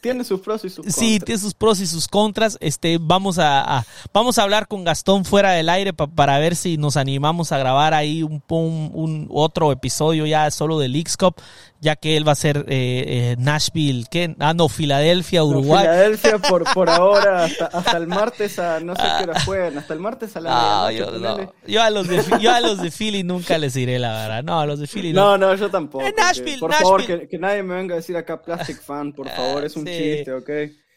tiene 0.00 0.22
sus 0.22 0.40
pros 0.40 0.64
y 0.64 0.68
sus 0.68 0.84
contras. 0.84 0.94
Sí, 0.94 1.18
tiene 1.18 1.40
sus 1.40 1.54
pros 1.54 1.80
y 1.80 1.88
sus 1.88 2.06
contras. 2.06 2.56
Este, 2.60 2.98
vamos 3.00 3.40
a, 3.40 3.84
vamos 4.12 4.38
a 4.38 4.44
hablar 4.44 4.68
con 4.68 4.84
Gastón 4.84 5.24
fuera 5.24 5.50
del 5.50 5.70
aire 5.70 5.92
para 5.92 6.38
ver 6.38 6.54
si 6.54 6.76
nos 6.76 6.96
animamos 6.96 7.50
a 7.50 7.58
grabar 7.58 7.92
ahí 7.92 8.22
un, 8.22 8.40
un, 8.48 8.90
un 8.94 9.28
otro 9.32 9.72
episodio 9.72 10.24
ya 10.24 10.48
solo 10.52 10.78
del 10.78 10.92
Leagues 10.92 11.16
Cup 11.16 11.34
ya 11.80 11.96
que 11.96 12.16
él 12.16 12.26
va 12.26 12.32
a 12.32 12.36
ser 12.36 12.64
eh, 12.68 13.04
eh, 13.06 13.36
Nashville, 13.38 14.06
¿qué? 14.10 14.34
Ah, 14.38 14.54
no, 14.54 14.68
Filadelfia, 14.68 15.44
Uruguay. 15.44 15.82
Filadelfia 15.82 16.38
por, 16.38 16.64
por 16.72 16.90
ahora, 16.90 17.44
hasta, 17.72 17.96
el 17.96 18.06
martes 18.06 18.58
a, 18.58 18.80
no 18.80 18.94
sé 18.96 19.02
qué 19.18 19.24
hora 19.24 19.40
juegan, 19.40 19.78
hasta 19.78 19.94
el 19.94 20.00
martes 20.00 20.36
a 20.36 20.40
la 20.40 20.50
no, 20.50 20.90
yo, 20.90 21.10
no. 21.12 21.52
yo, 21.66 21.82
a 21.82 21.90
los 21.90 22.08
de, 22.08 22.22
yo 22.40 22.52
a 22.52 22.60
los 22.60 22.82
de 22.82 22.90
Philly 22.90 23.22
nunca 23.22 23.58
les 23.58 23.76
iré, 23.76 23.98
la 23.98 24.12
verdad. 24.12 24.42
No, 24.42 24.60
a 24.60 24.66
los 24.66 24.80
de 24.80 24.86
Philly 24.86 25.12
no. 25.12 25.36
No, 25.36 25.48
no, 25.48 25.54
yo 25.54 25.70
tampoco. 25.70 26.04
Eh, 26.04 26.14
Nashville, 26.16 26.58
por 26.58 26.72
favor, 26.72 27.06
que, 27.06 27.28
que, 27.28 27.38
nadie 27.38 27.62
me 27.62 27.74
venga 27.74 27.94
a 27.94 27.96
decir 27.96 28.16
acá 28.16 28.40
Plastic 28.40 28.80
Fan, 28.80 29.12
por 29.12 29.28
favor, 29.36 29.64
es 29.64 29.76
un 29.76 29.84
chiste, 29.84 30.32
¿ok? 30.32 30.50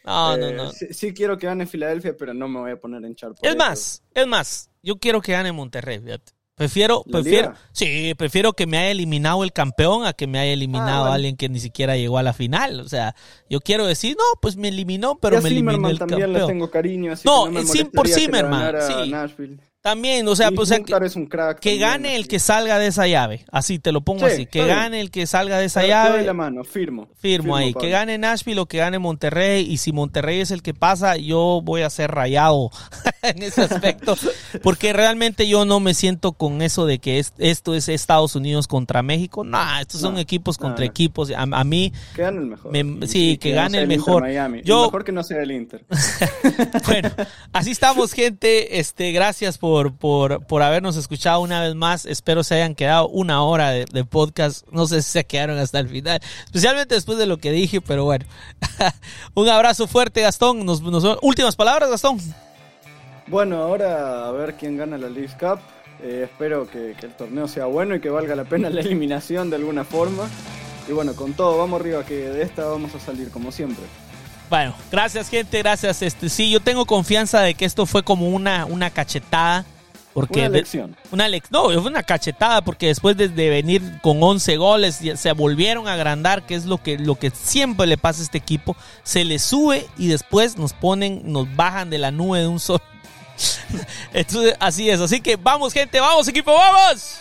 No, 0.04 0.36
no, 0.36 0.50
no. 0.52 0.72
Sí, 0.72 1.12
quiero 1.12 1.36
que 1.36 1.46
gane 1.46 1.66
Filadelfia, 1.66 2.16
pero 2.18 2.32
no 2.34 2.48
me 2.48 2.60
voy 2.60 2.70
a 2.70 2.80
poner 2.80 3.04
en 3.04 3.14
char 3.14 3.32
Es 3.42 3.56
más, 3.56 4.02
es 4.14 4.26
más, 4.26 4.70
yo 4.82 4.98
quiero 4.98 5.20
que 5.20 5.32
gane 5.32 5.52
Monterrey, 5.52 6.00
fíjate. 6.00 6.32
Prefiero, 6.60 7.02
¿La 7.06 7.22
prefiero, 7.22 7.54
sí, 7.72 8.12
prefiero 8.18 8.52
que 8.52 8.66
me 8.66 8.76
haya 8.76 8.90
eliminado 8.90 9.44
el 9.44 9.52
campeón 9.54 10.04
a 10.04 10.12
que 10.12 10.26
me 10.26 10.38
haya 10.38 10.52
eliminado 10.52 10.90
Ah, 10.90 11.00
bueno. 11.00 11.12
alguien 11.14 11.36
que 11.38 11.48
ni 11.48 11.58
siquiera 11.58 11.96
llegó 11.96 12.18
a 12.18 12.22
la 12.22 12.34
final. 12.34 12.80
O 12.80 12.88
sea, 12.88 13.14
yo 13.48 13.60
quiero 13.62 13.86
decir, 13.86 14.14
no, 14.18 14.24
pues 14.42 14.56
me 14.56 14.68
eliminó, 14.68 15.16
pero 15.18 15.40
me 15.40 15.48
eliminó 15.48 15.88
el 15.88 15.98
también 15.98 16.20
le 16.20 16.26
campeón. 16.40 16.46
tengo 16.48 16.70
cariño, 16.70 17.12
así 17.14 17.26
No, 17.26 17.44
que 17.46 17.50
no 17.52 17.60
me 17.62 17.66
sí, 17.66 17.84
por 17.84 18.06
Zimmerman, 18.08 18.74
sí. 18.86 19.10
Nashville. 19.10 19.58
También, 19.82 20.28
o 20.28 20.36
sea, 20.36 20.50
pues, 20.50 20.60
o 20.60 20.66
sea, 20.66 20.78
Mukhtar 20.78 21.00
que, 21.00 21.06
es 21.06 21.16
un 21.16 21.24
crack 21.26 21.58
que 21.58 21.70
también, 21.70 21.88
gane 21.88 22.16
el 22.16 22.28
que 22.28 22.38
salga 22.38 22.78
de 22.78 22.88
esa 22.88 23.06
llave. 23.06 23.46
Así 23.50 23.78
te 23.78 23.92
lo 23.92 24.02
pongo 24.02 24.26
Sí, 24.28 24.32
así. 24.34 24.46
Que 24.46 24.64
bien. 24.64 24.76
gane 24.76 25.00
el 25.00 25.10
que 25.10 25.26
salga 25.26 25.58
de 25.58 25.64
esa 25.64 25.80
doy 25.80 25.88
llave. 25.88 26.22
la 26.22 26.34
mano, 26.34 26.64
firmo. 26.64 27.08
Firmo 27.18 27.56
ahí, 27.56 27.72
que 27.72 27.88
gane 27.88 28.18
Nashville 28.18 28.60
o 28.60 28.66
que 28.66 28.76
gane 28.76 28.98
Monterrey. 28.98 29.64
Y 29.66 29.78
si 29.78 29.92
Monterrey 29.92 30.40
es 30.40 30.50
el 30.50 30.62
que 30.62 30.74
pasa, 30.74 31.16
yo 31.16 31.62
voy 31.64 31.80
a 31.80 31.88
ser 31.88 32.10
rayado 32.10 32.70
en 33.22 33.42
ese 33.42 33.62
aspecto. 33.62 34.16
Porque 34.62 34.92
realmente 34.92 35.48
yo 35.48 35.64
no 35.64 35.80
me 35.80 35.94
siento 35.94 36.32
con 36.32 36.60
eso 36.60 36.84
de 36.84 36.98
que 36.98 37.18
es- 37.18 37.32
esto 37.38 37.74
es 37.74 37.88
Estados 37.88 38.36
Unidos 38.36 38.66
contra 38.68 39.02
México. 39.02 39.44
No, 39.44 39.58
estos 39.80 40.02
son 40.02 40.18
equipos 40.18 40.58
contra 40.58 40.84
equipos. 40.84 41.30
A, 41.30 41.42
a 41.50 41.64
mí, 41.64 41.90
Que 42.14 42.20
gane 42.20 42.36
el 42.38 42.46
mejor. 42.48 42.70
Me- 42.70 43.06
sí, 43.06 43.38
que 43.38 43.52
gane 43.52 43.78
el 43.78 43.88
mejor. 43.88 44.20
Miami. 44.24 44.60
Yo- 44.62 44.84
mejor 44.84 45.04
que 45.06 45.12
no 45.12 45.22
sea 45.22 45.40
el 45.42 45.52
Inter. 45.52 45.86
bueno, 46.86 47.10
así 47.54 47.70
estamos, 47.70 48.12
gente. 48.12 48.78
Este, 48.78 49.12
gracias 49.12 49.56
por, 49.56 49.69
por, 49.98 50.44
por 50.46 50.62
habernos 50.62 50.96
escuchado 50.96 51.40
una 51.40 51.60
vez 51.62 51.74
más. 51.74 52.06
Espero 52.06 52.42
se 52.44 52.54
hayan 52.56 52.74
quedado 52.74 53.08
una 53.08 53.42
hora 53.42 53.70
de, 53.70 53.84
de 53.84 54.04
podcast. 54.04 54.66
No 54.70 54.86
sé 54.86 55.02
si 55.02 55.10
se 55.10 55.24
quedaron 55.24 55.58
hasta 55.58 55.78
el 55.78 55.88
final, 55.88 56.20
especialmente 56.44 56.94
después 56.94 57.18
de 57.18 57.26
lo 57.26 57.38
que 57.38 57.50
dije, 57.52 57.80
pero 57.80 58.04
bueno. 58.04 58.24
Un 59.34 59.48
abrazo 59.48 59.86
fuerte, 59.86 60.20
Gastón. 60.22 60.64
Nos, 60.64 60.80
nos- 60.82 61.18
últimas 61.22 61.56
palabras, 61.56 61.90
Gastón. 61.90 62.18
Bueno, 63.26 63.62
ahora 63.62 64.26
a 64.28 64.32
ver 64.32 64.54
quién 64.54 64.76
gana 64.76 64.98
la 64.98 65.08
League 65.08 65.34
Cup. 65.38 65.60
Eh, 66.02 66.22
espero 66.30 66.68
que, 66.68 66.94
que 66.98 67.06
el 67.06 67.14
torneo 67.14 67.46
sea 67.46 67.66
bueno 67.66 67.94
y 67.94 68.00
que 68.00 68.08
valga 68.10 68.34
la 68.34 68.44
pena 68.44 68.70
la 68.70 68.80
eliminación 68.80 69.50
de 69.50 69.56
alguna 69.56 69.84
forma. 69.84 70.28
Y 70.88 70.92
bueno, 70.92 71.14
con 71.14 71.34
todo, 71.34 71.58
vamos 71.58 71.80
arriba, 71.80 72.04
que 72.04 72.14
de 72.16 72.42
esta 72.42 72.64
vamos 72.64 72.94
a 72.94 73.00
salir 73.00 73.30
como 73.30 73.52
siempre. 73.52 73.84
Bueno, 74.50 74.74
gracias, 74.90 75.30
gente. 75.30 75.58
Gracias. 75.58 76.02
Este, 76.02 76.28
sí, 76.28 76.50
yo 76.50 76.58
tengo 76.60 76.84
confianza 76.84 77.40
de 77.40 77.54
que 77.54 77.64
esto 77.64 77.86
fue 77.86 78.02
como 78.02 78.28
una, 78.28 78.66
una 78.66 78.90
cachetada. 78.90 79.64
Porque 80.12 80.40
Una 80.40 80.48
lección. 80.48 80.96
Una 81.12 81.28
lex 81.28 81.52
no, 81.52 81.66
fue 81.66 81.78
una 81.78 82.02
cachetada 82.02 82.62
porque 82.62 82.88
después 82.88 83.16
de, 83.16 83.28
de 83.28 83.48
venir 83.48 83.80
con 84.02 84.20
11 84.20 84.56
goles 84.56 85.00
se 85.14 85.32
volvieron 85.32 85.86
a 85.86 85.92
agrandar, 85.92 86.44
que 86.44 86.56
es 86.56 86.64
lo 86.64 86.82
que, 86.82 86.98
lo 86.98 87.14
que 87.14 87.30
siempre 87.30 87.86
le 87.86 87.96
pasa 87.96 88.20
a 88.20 88.24
este 88.24 88.38
equipo. 88.38 88.76
Se 89.04 89.22
les 89.22 89.40
sube 89.42 89.86
y 89.96 90.08
después 90.08 90.56
nos 90.56 90.72
ponen, 90.72 91.22
nos 91.26 91.54
bajan 91.54 91.90
de 91.90 91.98
la 91.98 92.10
nube 92.10 92.40
de 92.40 92.48
un 92.48 92.58
solo. 92.58 92.82
Entonces, 94.12 94.56
así 94.58 94.90
es. 94.90 95.00
Así 95.00 95.20
que 95.20 95.36
vamos, 95.36 95.72
gente, 95.72 96.00
vamos, 96.00 96.26
equipo, 96.26 96.52
vamos. 96.52 97.20